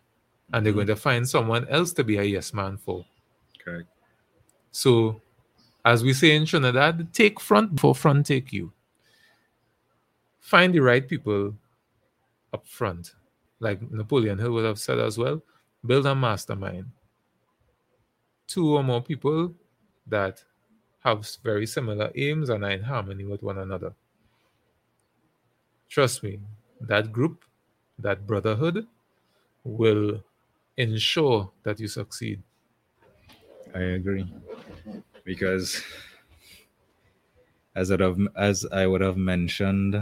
And 0.52 0.64
they're 0.64 0.72
mm-hmm. 0.72 0.78
going 0.78 0.86
to 0.86 0.96
find 0.96 1.28
someone 1.28 1.68
else 1.68 1.92
to 1.94 2.04
be 2.04 2.16
a 2.16 2.22
yes 2.22 2.54
man 2.54 2.78
for. 2.78 3.04
Correct. 3.62 3.88
So, 4.70 5.20
as 5.84 6.02
we 6.02 6.12
say 6.12 6.36
in 6.36 6.46
Trinidad, 6.46 7.12
take 7.12 7.40
front 7.40 7.74
before 7.74 7.94
front 7.94 8.26
take 8.26 8.52
you. 8.52 8.72
Find 10.40 10.72
the 10.72 10.80
right 10.80 11.06
people 11.06 11.54
up 12.54 12.66
front 12.66 13.12
like 13.60 13.82
Napoleon 13.90 14.38
Hill 14.38 14.52
would 14.52 14.64
have 14.64 14.78
said 14.78 14.98
as 14.98 15.18
well, 15.18 15.42
build 15.84 16.06
a 16.06 16.14
mastermind. 16.14 16.90
Two 18.48 18.74
or 18.76 18.82
more 18.82 19.00
people 19.00 19.54
that 20.04 20.44
have 21.04 21.24
very 21.44 21.66
similar 21.66 22.10
aims 22.16 22.48
and 22.48 22.64
are 22.64 22.70
in 22.72 22.82
harmony 22.82 23.24
with 23.24 23.42
one 23.44 23.58
another. 23.58 23.94
Trust 25.88 26.22
me, 26.22 26.40
that 26.80 27.12
group 27.12 27.44
that 27.98 28.26
brotherhood 28.26 28.86
will 29.64 30.24
ensure 30.76 31.52
that 31.64 31.80
you 31.80 31.88
succeed. 31.88 32.42
I 33.74 33.80
agree. 33.80 34.26
Because 35.24 35.82
as 37.74 37.90
I 37.90 38.02
have 38.02 38.18
as 38.36 38.66
I 38.66 38.86
would 38.86 39.00
have 39.00 39.16
mentioned, 39.16 39.94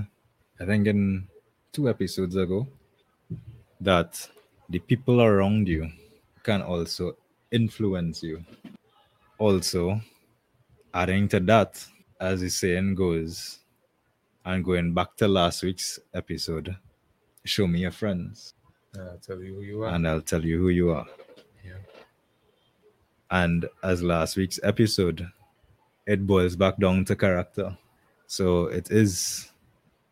I 0.60 0.64
think 0.64 0.86
in 0.86 1.28
two 1.72 1.88
episodes 1.88 2.36
ago, 2.36 2.66
that 3.80 4.28
the 4.68 4.78
people 4.78 5.22
around 5.22 5.68
you 5.68 5.90
can 6.42 6.62
also 6.62 7.16
influence 7.50 8.22
you. 8.22 8.44
Also, 9.38 10.00
adding 10.94 11.28
to 11.28 11.40
that, 11.40 11.84
as 12.20 12.40
the 12.40 12.48
saying 12.48 12.94
goes, 12.94 13.58
and 14.44 14.64
going 14.64 14.94
back 14.94 15.16
to 15.16 15.28
last 15.28 15.62
week's 15.62 15.98
episode, 16.14 16.76
show 17.44 17.66
me 17.66 17.80
your 17.80 17.90
friends. 17.90 18.54
And 18.94 19.10
I'll 19.10 19.18
tell 19.18 19.42
you 19.42 19.54
who 19.54 19.60
you 19.62 19.82
are. 19.82 19.94
And 19.94 20.08
I'll 20.08 20.20
tell 20.20 20.44
you 20.44 20.58
who 20.58 20.68
you 20.68 20.90
are. 20.90 21.06
Yeah. 21.64 21.72
And 23.30 23.68
as 23.82 24.02
last 24.02 24.36
week's 24.36 24.60
episode, 24.62 25.28
it 26.06 26.26
boils 26.26 26.56
back 26.56 26.78
down 26.78 27.04
to 27.06 27.16
character. 27.16 27.76
So 28.26 28.66
it 28.66 28.90
is 28.90 29.50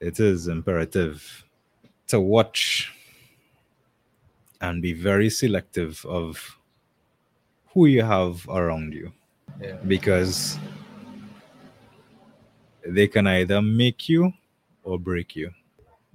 it 0.01 0.21
is 0.21 0.49
imperative 0.49 1.45
to 2.09 2.21
watch 2.21 2.93
and 4.61 4.83
be 4.83 4.93
very 4.93 5.31
selective 5.31 6.05
of 6.07 6.59
who 7.73 7.87
you 7.87 8.03
have 8.03 8.49
around 8.49 8.95
you. 8.95 9.13
Yeah. 9.61 9.77
Because 9.87 10.59
they 12.87 13.09
can 13.09 13.27
either 13.27 13.61
make 13.63 14.09
you 14.09 14.33
or 14.83 14.99
break 14.99 15.37
you. 15.37 15.51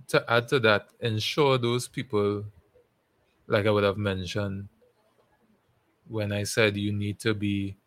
To 0.10 0.24
add 0.32 0.48
to 0.50 0.60
that, 0.62 0.90
ensure 1.00 1.58
those 1.58 1.88
people, 1.88 2.46
like 3.48 3.66
I 3.66 3.72
would 3.72 3.84
have 3.84 3.98
mentioned 3.98 4.68
when 6.08 6.32
I 6.32 6.44
said 6.44 6.76
you 6.76 6.92
need 6.92 7.20
to 7.20 7.34
be 7.34 7.78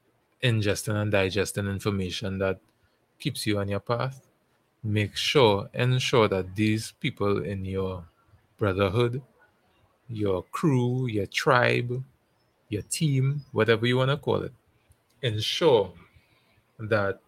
ingesting 0.42 0.94
and 0.94 1.11
digesting 1.11 1.66
information 1.66 2.38
that 2.38 2.61
keeps 3.18 3.46
you 3.46 3.59
on 3.59 3.68
your 3.68 3.80
path. 3.80 4.26
Make 4.84 5.16
sure, 5.16 5.68
ensure 5.74 6.28
that 6.28 6.55
these 6.57 6.92
people 7.00 7.44
in 7.44 7.64
your 7.64 8.05
brotherhood, 8.59 9.22
your 10.12 10.44
crew, 10.44 11.06
your 11.06 11.26
tribe, 11.26 12.04
your 12.68 12.82
team, 12.82 13.44
whatever 13.52 13.86
you 13.86 13.96
want 13.98 14.10
to 14.10 14.16
call 14.16 14.42
it, 14.42 14.52
ensure 15.22 15.92
that 16.78 17.20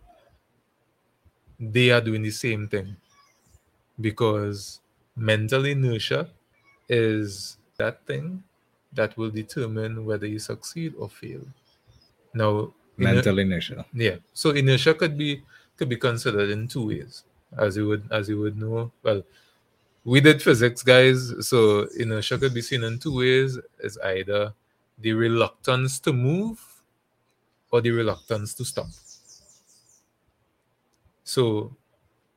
they 1.59 1.91
are 1.91 2.01
doing 2.01 2.23
the 2.23 2.31
same 2.31 2.69
thing 2.69 2.97
because 4.01 4.81
mental 5.17 5.65
inertia 5.65 6.31
is 6.89 7.59
that 7.77 8.05
thing 8.07 8.43
that 8.93 9.17
will 9.17 9.31
determine 9.31 10.05
whether 10.05 10.27
you 10.27 10.39
succeed 10.39 10.95
or 10.99 11.09
fail. 11.09 11.43
Now, 12.35 12.75
mental 12.97 13.39
inertia. 13.39 13.87
Yeah. 13.93 14.17
So 14.35 14.51
inertia 14.51 14.95
could 14.95 15.19
be 15.19 15.43
could 15.77 15.89
be 15.89 15.97
considered 15.97 16.51
in 16.51 16.69
two 16.69 16.89
ways, 16.89 17.25
as 17.57 17.77
you 17.77 17.89
would 17.89 18.11
as 18.13 18.29
you 18.29 18.39
would 18.41 18.59
know. 18.59 18.93
Well, 19.03 19.25
we 20.05 20.21
did 20.21 20.43
physics, 20.43 20.83
guys. 20.83 21.49
So 21.49 21.89
inertia 21.99 22.39
could 22.39 22.55
be 22.55 22.63
seen 22.63 22.85
in 22.85 22.99
two 22.99 23.19
ways: 23.19 23.59
is 23.81 23.99
either 23.99 24.53
the 24.99 25.13
reluctance 25.13 25.99
to 26.01 26.13
move 26.13 26.61
or 27.71 27.81
the 27.81 27.91
reluctance 27.91 28.55
to 28.55 28.65
stop. 28.65 28.87
So 31.25 31.75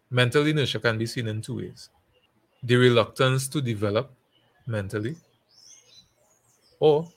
mental 0.10 0.48
inertia 0.48 0.80
can 0.80 0.98
be 0.98 1.06
seen 1.06 1.28
in 1.28 1.42
two 1.42 1.58
ways 1.58 1.90
the 2.64 2.76
reluctance 2.76 3.48
to 3.48 3.62
develop 3.62 4.12
mentally 4.66 5.16
or 6.80 7.08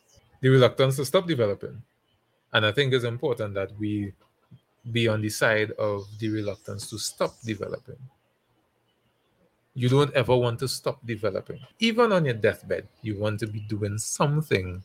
the 0.41 0.49
reluctance 0.49 0.97
to 0.97 1.05
stop 1.05 1.27
developing. 1.27 1.81
And 2.53 2.67
I 2.67 2.73
think 2.73 2.93
it's 2.93 3.05
important 3.05 3.55
that 3.55 3.71
we 3.79 4.13
be 4.91 5.09
on 5.09 5.21
the 5.21 5.29
side 5.29 5.71
of 5.73 6.07
the 6.19 6.29
reluctance 6.31 6.91
to 6.91 6.99
stop 6.99 7.35
developing. 7.45 7.99
You 9.75 9.89
don't 9.89 10.12
ever 10.14 10.37
want 10.37 10.59
to 10.61 10.68
stop 10.68 11.05
developing. 11.07 11.61
Even 11.79 12.12
on 12.12 12.25
your 12.25 12.35
deathbed, 12.35 12.89
you 13.03 13.18
want 13.18 13.39
to 13.41 13.47
be 13.47 13.61
doing 13.61 13.99
something 13.99 14.83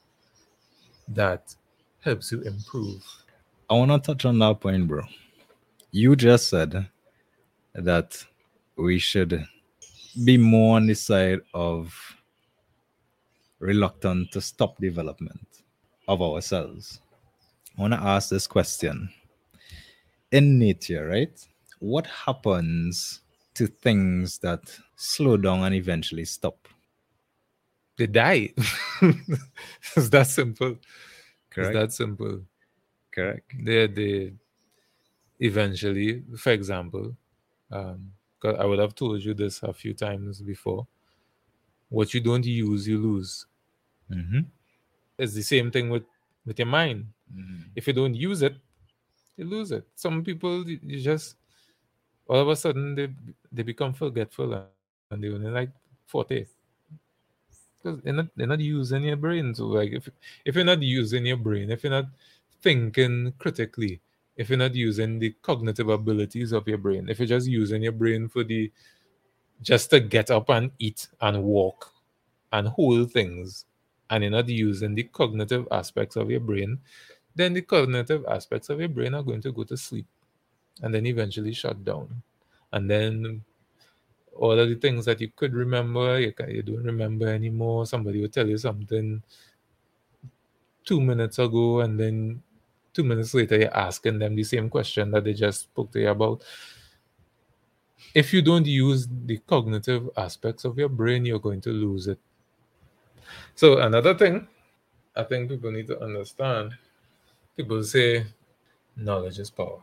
that 1.08 1.56
helps 2.02 2.32
you 2.32 2.42
improve. 2.42 3.04
I 3.70 3.74
want 3.74 3.92
to 3.92 4.00
touch 4.00 4.26
on 4.26 4.38
that 4.40 4.60
point, 4.60 4.88
bro. 4.88 5.02
You 5.92 6.16
just 6.16 6.50
said 6.50 6.88
that 7.74 8.24
we 8.76 9.00
should 9.00 9.46
be 10.24 10.38
more 10.38 10.76
on 10.78 10.88
the 10.88 10.94
side 10.94 11.40
of 11.54 11.94
reluctant 13.60 14.32
to 14.32 14.42
stop 14.42 14.78
development 14.78 15.48
of 16.08 16.22
ourselves. 16.22 17.02
I 17.78 17.82
want 17.82 17.94
to 17.94 18.00
ask 18.00 18.30
this 18.30 18.48
question. 18.48 19.10
In 20.32 20.60
nature, 20.60 21.08
right? 21.08 21.40
What 21.80 22.06
happens 22.08 23.22
to 23.56 23.68
things 23.68 24.40
that 24.40 24.62
slow 24.96 25.38
down 25.38 25.64
and 25.64 25.76
eventually 25.76 26.26
stop? 26.26 26.68
They 27.98 28.08
die. 28.08 28.54
it's 29.96 30.10
that 30.10 30.28
simple. 30.28 30.78
Correct. 31.50 31.70
It's 31.70 31.74
that 31.74 31.94
simple. 31.94 32.42
Correct. 33.12 33.52
They 33.64 33.88
they 33.88 34.34
eventually, 35.40 36.24
for 36.38 36.52
example, 36.52 37.16
um, 37.72 38.12
I 38.44 38.66
would 38.66 38.80
have 38.80 38.94
told 38.94 39.24
you 39.24 39.34
this 39.34 39.64
a 39.64 39.74
few 39.74 39.94
times 39.94 40.42
before. 40.42 40.86
What 41.90 42.14
you 42.14 42.20
don't 42.20 42.46
use, 42.46 42.88
you 42.88 43.00
lose. 43.00 43.46
Mm-hmm. 44.12 44.42
It's 45.18 45.34
the 45.34 45.42
same 45.42 45.72
thing 45.72 45.90
with 45.90 46.04
with 46.46 46.60
your 46.60 46.68
mind. 46.68 47.08
Mm-hmm. 47.34 47.70
If 47.76 47.88
you 47.88 47.94
don't 47.94 48.14
use 48.14 48.42
it, 48.42 48.56
you 49.38 49.46
lose 49.46 49.72
it. 49.72 49.88
Some 49.96 50.24
people 50.24 50.68
you 50.68 51.00
just 51.02 51.36
all 52.28 52.40
of 52.40 52.48
a 52.48 52.56
sudden 52.56 52.96
they 52.96 53.10
they 53.52 53.64
become 53.64 53.94
forgetful 53.94 54.54
and 55.12 55.24
they 55.24 55.30
only 55.30 55.50
like 55.50 55.70
forty. 56.06 56.48
Because 57.78 58.02
they're 58.02 58.14
not 58.14 58.28
they're 58.36 58.48
not 58.48 58.60
using 58.60 59.04
your 59.04 59.16
brain. 59.16 59.54
So 59.54 59.68
like 59.68 59.92
if 59.92 60.10
if 60.46 60.56
you're 60.56 60.66
not 60.66 60.82
using 60.82 61.26
your 61.26 61.38
brain, 61.38 61.70
if 61.70 61.84
you're 61.84 61.92
not 61.92 62.06
thinking 62.62 63.34
critically, 63.38 64.02
if 64.38 64.50
you're 64.50 64.58
not 64.58 64.76
using 64.76 65.20
the 65.20 65.32
cognitive 65.42 65.90
abilities 65.90 66.52
of 66.52 66.68
your 66.68 66.80
brain, 66.80 67.10
if 67.10 67.20
you're 67.20 67.28
just 67.28 67.48
using 67.48 67.84
your 67.84 67.92
brain 67.92 68.28
for 68.28 68.44
the 68.44 68.72
just 69.62 69.90
to 69.92 70.00
get 70.00 70.32
up 70.32 70.50
and 70.50 70.72
eat 70.80 71.08
and 71.22 71.42
walk 71.44 71.94
and 72.52 72.68
hold 72.68 73.12
things, 73.12 73.66
and 74.10 74.24
you're 74.24 74.32
not 74.32 74.50
using 74.50 74.96
the 74.96 75.04
cognitive 75.04 75.68
aspects 75.72 76.16
of 76.16 76.30
your 76.30 76.40
brain, 76.40 76.80
then 77.36 77.54
the 77.54 77.62
cognitive 77.62 78.26
aspects 78.28 78.70
of 78.70 78.80
your 78.80 78.90
brain 78.90 79.14
are 79.14 79.24
going 79.24 79.42
to 79.42 79.52
go 79.52 79.64
to 79.64 79.78
sleep 79.78 80.06
and 80.82 80.94
then 80.94 81.06
eventually 81.06 81.54
shut 81.54 81.84
down. 81.84 82.22
And 82.72 82.90
then 82.90 83.44
all 84.36 84.60
of 84.60 84.68
the 84.68 84.76
things 84.76 85.06
that 85.06 85.22
you 85.22 85.30
could 85.36 85.54
remember, 85.54 86.20
you, 86.20 86.34
you 86.50 86.62
don't 86.62 86.84
remember 86.84 87.28
anymore. 87.28 87.86
Somebody 87.86 88.22
will 88.22 88.30
tell 88.30 88.48
you 88.48 88.58
something 88.58 89.24
two 90.84 91.02
minutes 91.02 91.40
ago, 91.40 91.80
and 91.80 92.00
then 92.00 92.44
two 92.94 93.04
minutes 93.04 93.34
later 93.34 93.58
you're 93.58 93.78
asking 93.78 94.20
them 94.20 94.36
the 94.36 94.44
same 94.44 94.70
question 94.70 95.12
that 95.12 95.24
they 95.24 95.34
just 95.34 95.62
spoke 95.62 95.92
to 95.92 96.00
you 96.00 96.10
about. 96.10 96.44
If 98.14 98.34
you 98.34 98.42
don't 98.42 98.66
use 98.66 99.08
the 99.26 99.38
cognitive 99.40 100.10
aspects 100.16 100.64
of 100.64 100.78
your 100.78 100.90
brain, 100.90 101.26
you're 101.26 101.40
going 101.40 101.62
to 101.62 101.72
lose 101.72 102.08
it. 102.08 102.20
So, 103.56 103.80
another 103.80 104.14
thing 104.14 104.48
I 105.16 105.24
think 105.24 105.50
people 105.50 105.72
need 105.72 105.88
to 105.88 106.00
understand 106.02 106.74
people 107.56 107.82
say 107.84 108.26
knowledge 108.96 109.40
is 109.40 109.50
power. 109.50 109.80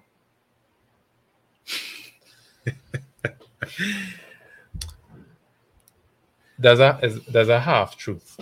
There's 6.58 6.80
a 6.80 6.98
there's 7.28 7.48
a 7.48 7.60
half 7.60 7.96
truth. 7.96 8.38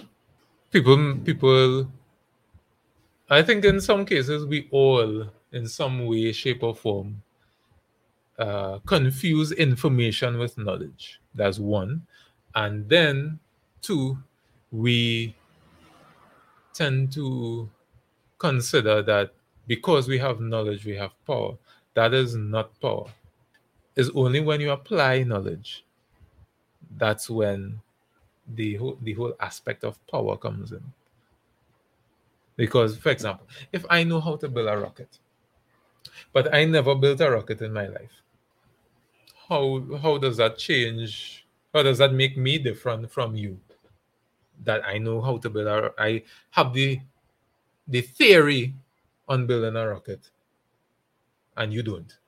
People 0.71 1.17
people 1.25 1.89
I 3.31 3.43
think 3.43 3.65
in 3.65 3.81
some 3.81 4.05
cases 4.05 4.45
we 4.45 4.67
all, 4.73 5.27
in 5.53 5.69
some 5.69 6.05
way, 6.07 6.33
shape, 6.33 6.65
or 6.65 6.75
form, 6.75 7.23
uh, 8.37 8.81
confuse 8.87 9.53
information 9.53 10.37
with 10.37 10.59
knowledge. 10.59 11.21
That's 11.33 11.61
one. 11.61 12.07
And 12.57 12.89
then, 12.89 13.39
two, 13.83 14.19
we 14.73 15.37
tend 16.73 17.13
to 17.13 17.69
consider 18.39 19.01
that 19.03 19.33
because 19.69 20.09
we 20.09 20.19
have 20.19 20.41
knowledge, 20.41 20.85
we 20.85 20.97
have 20.97 21.13
power. 21.25 21.57
That 21.95 22.13
is 22.13 22.35
not 22.35 22.79
power. 22.81 23.07
It's 24.01 24.11
only 24.15 24.41
when 24.41 24.61
you 24.61 24.71
apply 24.73 25.23
knowledge 25.23 25.85
that's 26.97 27.31
when 27.31 27.81
the 28.57 28.75
whole, 28.77 28.99
the 29.03 29.15
whole 29.15 29.35
aspect 29.41 29.85
of 29.85 30.05
power 30.09 30.37
comes 30.37 30.73
in. 30.73 30.83
Because, 32.57 32.97
for 32.97 33.11
example, 33.11 33.47
if 33.73 33.85
I 33.91 34.05
know 34.05 34.21
how 34.21 34.37
to 34.37 34.49
build 34.49 34.69
a 34.69 34.77
rocket, 34.77 35.19
but 36.33 36.53
I 36.55 36.65
never 36.65 36.95
built 36.95 37.21
a 37.21 37.31
rocket 37.31 37.61
in 37.63 37.73
my 37.73 37.87
life, 37.87 38.23
how 39.49 39.83
how 40.03 40.19
does 40.19 40.37
that 40.39 40.59
change? 40.59 41.47
How 41.75 41.83
does 41.83 41.99
that 41.99 42.13
make 42.13 42.37
me 42.37 42.59
different 42.59 43.11
from 43.11 43.35
you? 43.37 43.59
that 44.65 44.83
I 44.87 44.99
know 44.99 45.21
how 45.21 45.39
to 45.39 45.51
build 45.51 45.67
a 45.69 45.93
I 45.99 46.23
have 46.51 46.73
the 46.75 47.01
the 47.89 48.03
theory 48.03 48.75
on 49.29 49.47
building 49.47 49.77
a 49.77 49.89
rocket, 49.89 50.31
and 51.57 51.73
you 51.73 51.83
don't. 51.83 52.20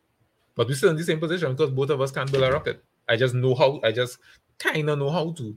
But 0.55 0.69
we're 0.69 0.75
still 0.75 0.91
in 0.91 0.97
the 0.97 1.05
same 1.05 1.21
position 1.21 1.53
because 1.53 1.71
both 1.71 1.91
of 1.91 2.01
us 2.01 2.11
can't 2.11 2.31
build 2.31 2.45
a 2.45 2.53
rocket. 2.53 2.83
I 3.09 3.17
just 3.17 3.35
know 3.35 3.55
how. 3.55 3.81
I 3.83 3.93
just 3.93 4.19
kind 4.59 4.89
of 4.91 4.99
know 4.99 5.11
how 5.11 5.33
to, 5.33 5.57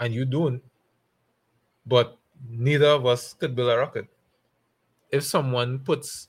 and 0.00 0.12
you 0.12 0.24
don't. 0.24 0.62
But 1.86 2.16
neither 2.48 2.86
of 2.86 3.06
us 3.06 3.34
could 3.34 3.54
build 3.54 3.70
a 3.70 3.78
rocket. 3.78 4.06
If 5.10 5.24
someone 5.24 5.78
puts 5.78 6.28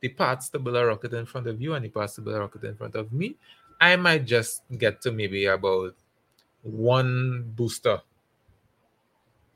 the 0.00 0.08
parts 0.08 0.48
to 0.50 0.58
build 0.58 0.76
a 0.76 0.86
rocket 0.86 1.12
in 1.14 1.26
front 1.26 1.46
of 1.46 1.60
you 1.60 1.74
and 1.74 1.84
the 1.84 1.88
parts 1.88 2.14
to 2.16 2.20
build 2.20 2.36
a 2.36 2.40
rocket 2.40 2.64
in 2.64 2.76
front 2.76 2.94
of 2.94 3.12
me, 3.12 3.36
I 3.80 3.96
might 3.96 4.24
just 4.24 4.62
get 4.76 5.00
to 5.02 5.12
maybe 5.12 5.46
about 5.46 5.94
one 6.62 7.52
booster. 7.56 8.00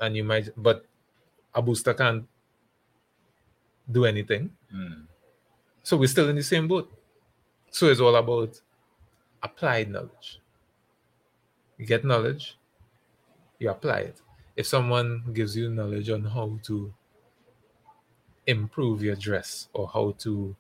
And 0.01 0.17
you 0.17 0.25
might, 0.25 0.49
but 0.57 0.85
a 1.55 1.63
booster 1.63 1.95
can't 1.95 2.27
do 3.91 4.05
anything. 4.05 4.51
Mm. 4.75 5.05
So 5.83 5.97
we're 5.97 6.09
still 6.09 6.29
in 6.29 6.37
the 6.37 6.43
same 6.43 6.67
boat. 6.67 6.91
So 7.75 7.89
it's 7.89 7.99
all 7.99 8.15
about 8.15 8.61
applied 9.43 9.91
knowledge. 9.91 10.39
You 11.77 11.85
get 11.85 12.05
knowledge, 12.05 12.57
you 13.59 13.69
apply 13.69 13.99
it. 14.11 14.21
If 14.55 14.69
someone 14.69 15.25
gives 15.33 15.57
you 15.57 15.71
knowledge 15.71 16.09
on 16.09 16.23
how 16.23 16.57
to 16.67 16.95
improve 18.47 19.03
your 19.03 19.17
dress 19.17 19.71
or 19.73 19.89
how 19.89 20.15
to 20.19 20.55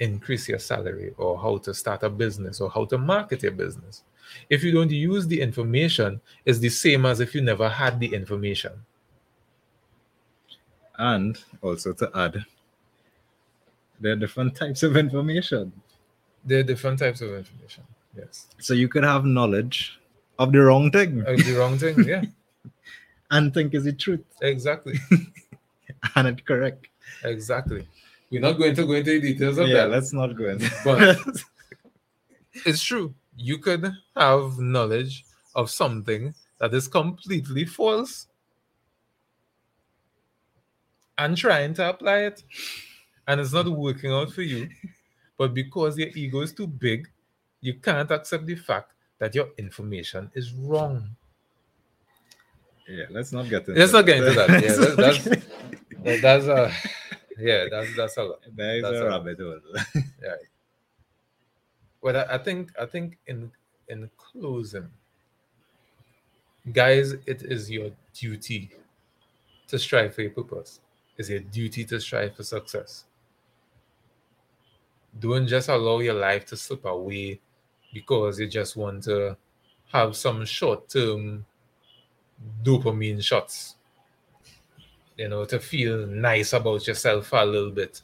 increase 0.00 0.48
your 0.48 0.58
salary 0.58 1.14
or 1.16 1.38
how 1.38 1.58
to 1.58 1.72
start 1.72 2.02
a 2.02 2.10
business 2.10 2.60
or 2.60 2.68
how 2.70 2.86
to 2.86 2.98
market 2.98 3.44
your 3.44 3.52
business, 3.52 4.02
if 4.50 4.64
you 4.64 4.72
don't 4.72 4.90
use 4.90 5.28
the 5.28 5.40
information, 5.40 6.20
it's 6.44 6.58
the 6.58 6.70
same 6.70 7.06
as 7.06 7.20
if 7.20 7.36
you 7.36 7.40
never 7.40 7.68
had 7.68 8.00
the 8.00 8.12
information. 8.12 8.72
And 10.98 11.38
also 11.62 11.92
to 11.92 12.10
add, 12.16 12.44
there 14.00 14.14
are 14.14 14.16
different 14.16 14.56
types 14.56 14.82
of 14.82 14.96
information. 14.96 15.72
There 16.44 16.60
are 16.60 16.62
different 16.62 16.98
types 16.98 17.20
of 17.20 17.32
information. 17.34 17.84
Yes. 18.16 18.46
So 18.58 18.74
you 18.74 18.88
could 18.88 19.04
have 19.04 19.24
knowledge 19.24 19.98
of 20.38 20.52
the 20.52 20.60
wrong 20.60 20.90
thing. 20.90 21.20
Of 21.26 21.44
the 21.44 21.54
wrong 21.56 21.78
thing, 21.78 22.04
yeah. 22.06 22.24
and 23.30 23.54
think 23.54 23.74
is 23.74 23.84
the 23.84 23.92
truth. 23.92 24.24
Exactly. 24.40 24.98
and 26.16 26.28
it's 26.28 26.42
correct. 26.42 26.88
Exactly. 27.24 27.86
We're 28.30 28.40
not 28.40 28.58
going 28.58 28.74
to 28.74 28.86
go 28.86 28.92
into 28.92 29.20
the 29.20 29.20
details 29.20 29.58
of 29.58 29.68
yeah, 29.68 29.82
that. 29.82 29.90
let's 29.90 30.12
not 30.12 30.36
go 30.36 30.48
into 30.48 30.70
But 30.84 31.18
it's 32.66 32.82
true. 32.82 33.14
You 33.36 33.58
could 33.58 33.92
have 34.16 34.58
knowledge 34.58 35.24
of 35.54 35.70
something 35.70 36.34
that 36.58 36.72
is 36.72 36.88
completely 36.88 37.64
false 37.66 38.26
and 41.18 41.36
trying 41.36 41.74
to 41.74 41.90
apply 41.90 42.18
it, 42.20 42.42
and 43.28 43.40
it's 43.40 43.52
not 43.52 43.68
working 43.68 44.12
out 44.12 44.32
for 44.32 44.42
you. 44.42 44.68
But 45.42 45.54
because 45.54 45.98
your 45.98 46.10
ego 46.14 46.40
is 46.42 46.52
too 46.52 46.68
big, 46.68 47.10
you 47.60 47.74
can't 47.74 48.08
accept 48.12 48.46
the 48.46 48.54
fact 48.54 48.92
that 49.18 49.34
your 49.34 49.48
information 49.58 50.30
is 50.34 50.52
wrong. 50.52 51.16
yeah, 52.88 53.06
let's 53.10 53.32
not 53.32 53.48
get 53.48 53.66
into 53.66 53.72
that. 53.72 53.78
Let's 53.80 53.92
not 53.92 54.06
get 54.06 54.16
into 54.18 54.34
that. 54.34 54.48
Yeah, 54.62 54.72
that- 54.76 54.96
that's 54.96 55.24
get- 55.26 55.42
that- 56.04 56.22
that's 56.22 56.46
a 56.46 56.72
yeah, 57.38 57.66
that's 57.68 57.96
that's 57.96 58.16
a 58.18 58.22
lot. 58.22 58.38
there 58.54 58.76
is 58.76 58.82
that's 58.84 58.98
a 58.98 59.06
a- 59.06 59.08
rabbit 59.08 59.38
hole. 59.40 59.60
But 62.00 62.14
I, 62.16 62.34
I 62.34 62.38
think 62.38 62.70
I 62.80 62.86
think 62.86 63.18
in 63.26 63.50
in 63.88 64.08
closing, 64.16 64.90
guys, 66.72 67.14
it 67.26 67.42
is 67.42 67.68
your 67.68 67.90
duty 68.14 68.70
to 69.66 69.76
strive 69.76 70.14
for 70.14 70.22
your 70.22 70.30
purpose. 70.30 70.78
It's 71.18 71.30
your 71.30 71.40
duty 71.40 71.84
to 71.86 72.00
strive 72.00 72.36
for 72.36 72.44
success. 72.44 73.06
Don't 75.18 75.46
just 75.46 75.68
allow 75.68 76.00
your 76.00 76.14
life 76.14 76.46
to 76.46 76.56
slip 76.56 76.84
away 76.84 77.40
because 77.92 78.40
you 78.40 78.46
just 78.46 78.76
want 78.76 79.04
to 79.04 79.36
have 79.92 80.16
some 80.16 80.44
short-term 80.44 81.44
dopamine 82.62 83.22
shots. 83.22 83.76
You 85.16 85.28
know, 85.28 85.44
to 85.44 85.58
feel 85.58 86.06
nice 86.06 86.54
about 86.54 86.86
yourself 86.86 87.30
a 87.32 87.44
little 87.44 87.70
bit 87.70 88.00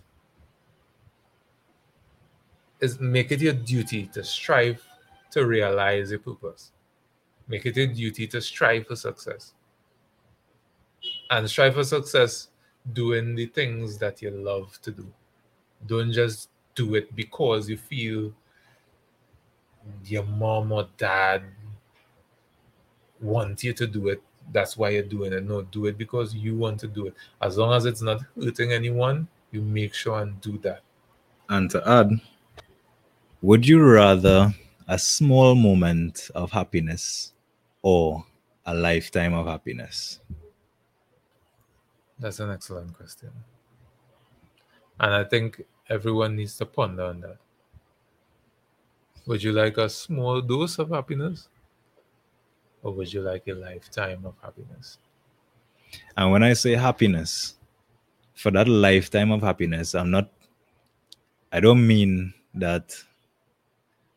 is 2.80 3.00
make 3.00 3.32
it 3.32 3.40
your 3.40 3.54
duty 3.54 4.06
to 4.06 4.22
strive 4.22 4.82
to 5.30 5.46
realize 5.46 6.10
your 6.10 6.20
purpose. 6.20 6.72
Make 7.48 7.66
it 7.66 7.76
your 7.76 7.86
duty 7.86 8.26
to 8.28 8.40
strive 8.40 8.86
for 8.86 8.96
success. 8.96 9.54
And 11.30 11.48
strive 11.48 11.74
for 11.74 11.84
success 11.84 12.48
doing 12.92 13.34
the 13.34 13.46
things 13.46 13.98
that 13.98 14.22
you 14.22 14.30
love 14.30 14.78
to 14.82 14.90
do. 14.90 15.06
Don't 15.86 16.12
just 16.12 16.50
do 16.78 16.94
it 16.94 17.14
because 17.16 17.68
you 17.68 17.76
feel 17.76 18.32
your 20.04 20.22
mom 20.22 20.70
or 20.70 20.88
dad 20.96 21.42
want 23.20 23.64
you 23.64 23.72
to 23.72 23.86
do 23.86 24.08
it. 24.08 24.22
That's 24.52 24.76
why 24.76 24.90
you're 24.90 25.02
doing 25.02 25.32
it. 25.32 25.44
No, 25.44 25.62
do 25.62 25.86
it 25.86 25.98
because 25.98 26.36
you 26.36 26.56
want 26.56 26.78
to 26.80 26.86
do 26.86 27.08
it. 27.08 27.14
As 27.42 27.58
long 27.58 27.72
as 27.72 27.84
it's 27.84 28.00
not 28.00 28.20
hurting 28.40 28.72
anyone, 28.72 29.26
you 29.50 29.60
make 29.60 29.92
sure 29.92 30.20
and 30.20 30.40
do 30.40 30.56
that. 30.58 30.82
And 31.48 31.68
to 31.72 31.82
add, 31.86 32.12
would 33.42 33.66
you 33.66 33.82
rather 33.82 34.54
a 34.86 34.98
small 34.98 35.56
moment 35.56 36.30
of 36.36 36.52
happiness 36.52 37.32
or 37.82 38.24
a 38.66 38.74
lifetime 38.74 39.34
of 39.34 39.46
happiness? 39.46 40.20
That's 42.20 42.38
an 42.38 42.50
excellent 42.52 42.96
question. 42.96 43.30
And 45.00 45.14
I 45.14 45.24
think 45.24 45.62
everyone 45.88 46.36
needs 46.36 46.56
to 46.58 46.66
ponder 46.66 47.04
on 47.04 47.20
that. 47.20 47.36
Would 49.26 49.42
you 49.42 49.52
like 49.52 49.76
a 49.76 49.88
small 49.88 50.40
dose 50.40 50.78
of 50.78 50.90
happiness? 50.90 51.48
Or 52.82 52.92
would 52.92 53.12
you 53.12 53.22
like 53.22 53.46
a 53.48 53.54
lifetime 53.54 54.24
of 54.24 54.34
happiness? 54.42 54.98
And 56.16 56.30
when 56.30 56.42
I 56.42 56.52
say 56.52 56.72
happiness, 56.72 57.54
for 58.34 58.50
that 58.52 58.68
lifetime 58.68 59.32
of 59.32 59.42
happiness, 59.42 59.94
I'm 59.94 60.10
not, 60.10 60.30
I 61.50 61.60
don't 61.60 61.86
mean 61.86 62.34
that 62.54 62.94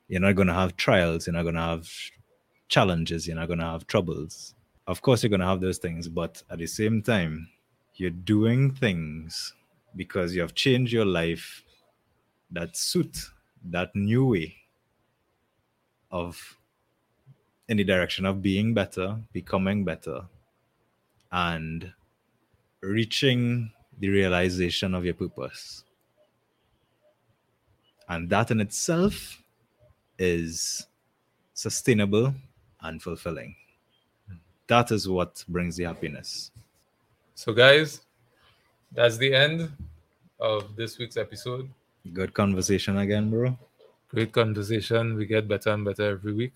you're 0.07 0.21
not 0.21 0.35
going 0.35 0.47
to 0.47 0.53
have 0.53 0.77
trials, 0.77 1.25
you're 1.25 1.33
not 1.33 1.43
going 1.43 1.55
to 1.55 1.61
have 1.61 1.89
challenges, 2.67 3.27
you're 3.27 3.35
not 3.35 3.47
going 3.47 3.59
to 3.59 3.65
have 3.65 3.87
troubles. 3.87 4.53
Of 4.87 5.01
course, 5.01 5.23
you're 5.23 5.29
going 5.29 5.41
to 5.41 5.47
have 5.47 5.61
those 5.61 5.77
things, 5.77 6.07
but 6.07 6.43
at 6.49 6.59
the 6.59 6.67
same 6.67 7.01
time, 7.01 7.49
you're 7.95 8.09
doing 8.09 8.71
things 8.71 9.53
because 9.95 10.35
you 10.35 10.41
have 10.41 10.53
changed 10.53 10.93
your 10.93 11.05
life 11.05 11.63
that 12.51 12.75
suit 12.75 13.17
that 13.63 13.95
new 13.95 14.25
way 14.25 14.55
of 16.11 16.57
in 17.67 17.77
the 17.77 17.83
direction 17.83 18.25
of 18.25 18.41
being 18.41 18.73
better, 18.73 19.17
becoming 19.31 19.85
better, 19.85 20.25
and 21.31 21.93
reaching 22.81 23.71
the 23.99 24.09
realization 24.09 24.93
of 24.93 25.05
your 25.05 25.13
purpose. 25.13 25.85
And 28.09 28.29
that 28.29 28.51
in 28.51 28.59
itself 28.59 29.41
is 30.19 30.85
sustainable 31.53 32.33
and 32.81 33.01
fulfilling. 33.01 33.55
That 34.67 34.91
is 34.91 35.07
what 35.07 35.45
brings 35.47 35.77
the 35.77 35.85
happiness. 35.85 36.51
So, 37.35 37.53
guys, 37.53 38.01
that's 38.91 39.17
the 39.17 39.33
end 39.33 39.71
of 40.39 40.75
this 40.75 40.97
week's 40.97 41.17
episode. 41.17 41.69
Good 42.13 42.33
conversation 42.33 42.97
again, 42.97 43.29
bro. 43.29 43.57
Great 44.09 44.31
conversation. 44.31 45.15
We 45.15 45.25
get 45.25 45.47
better 45.47 45.69
and 45.69 45.85
better 45.85 46.09
every 46.09 46.33
week. 46.33 46.53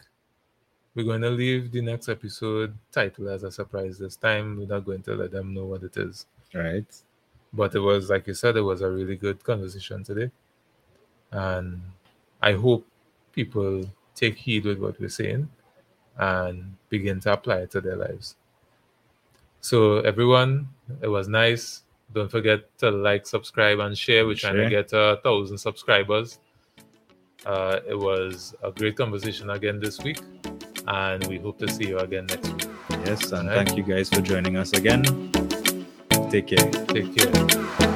We're 0.94 1.06
going 1.06 1.22
to 1.22 1.30
leave 1.30 1.72
the 1.72 1.82
next 1.82 2.10
episode 2.10 2.74
title 2.92 3.30
as 3.30 3.44
a 3.44 3.52
surprise 3.52 3.98
this 3.98 4.16
time. 4.16 4.58
We're 4.58 4.68
not 4.68 4.86
going 4.86 5.04
to 5.04 5.16
let 5.16 5.32
them 5.32 5.54
know 5.54 5.66
what 5.66 5.84
it 5.84 5.96
is. 5.98 6.26
Right? 6.54 6.86
But 7.54 7.76
it 7.76 7.80
was, 7.80 8.10
like 8.10 8.28
you 8.28 8.34
said, 8.34 8.58
it 8.58 8.62
was 8.62 8.82
a 8.82 8.90
really 8.90 9.16
good 9.16 9.44
conversation 9.44 10.04
today. 10.04 10.32
And 11.32 11.82
I 12.42 12.54
hope 12.54 12.86
people 13.32 13.90
take 14.14 14.38
heed 14.38 14.66
with 14.66 14.80
what 14.80 15.00
we're 15.00 15.10
saying 15.10 15.50
and 16.18 16.76
begin 16.90 17.20
to 17.22 17.34
apply 17.34 17.60
it 17.60 17.72
to 17.72 17.82
their 17.82 17.96
lives. 17.96 18.36
So, 19.62 20.00
everyone, 20.00 20.70
it 21.02 21.08
was 21.08 21.28
nice. 21.28 21.84
Don't 22.16 22.32
forget 22.32 22.62
to 22.78 22.90
like, 22.92 23.28
subscribe, 23.28 23.80
and 23.80 23.96
share. 23.98 24.26
We're 24.26 24.36
trying 24.36 24.56
to 24.56 24.70
get 24.70 24.94
a 24.94 25.20
thousand 25.22 25.58
subscribers. 25.58 26.40
Uh, 27.46 27.82
it 27.88 28.00
was 28.00 28.56
a 28.64 28.72
great 28.72 28.96
conversation 28.96 29.50
again 29.50 29.82
this 29.82 30.00
week, 30.02 30.20
and 30.88 31.28
we 31.28 31.38
hope 31.38 31.60
to 31.60 31.68
see 31.68 31.90
you 31.90 32.00
again 32.00 32.26
next 32.28 32.48
week. 32.54 32.66
Yes, 33.06 33.32
and 33.34 33.50
Right. 33.50 33.68
thank 33.68 33.76
you 33.78 33.84
guys 33.84 34.10
for 34.10 34.22
joining 34.22 34.56
us 34.56 34.72
again. 34.72 35.04
Take 36.32 36.48
care. 36.48 36.72
Take 36.88 37.14
care. 37.18 37.95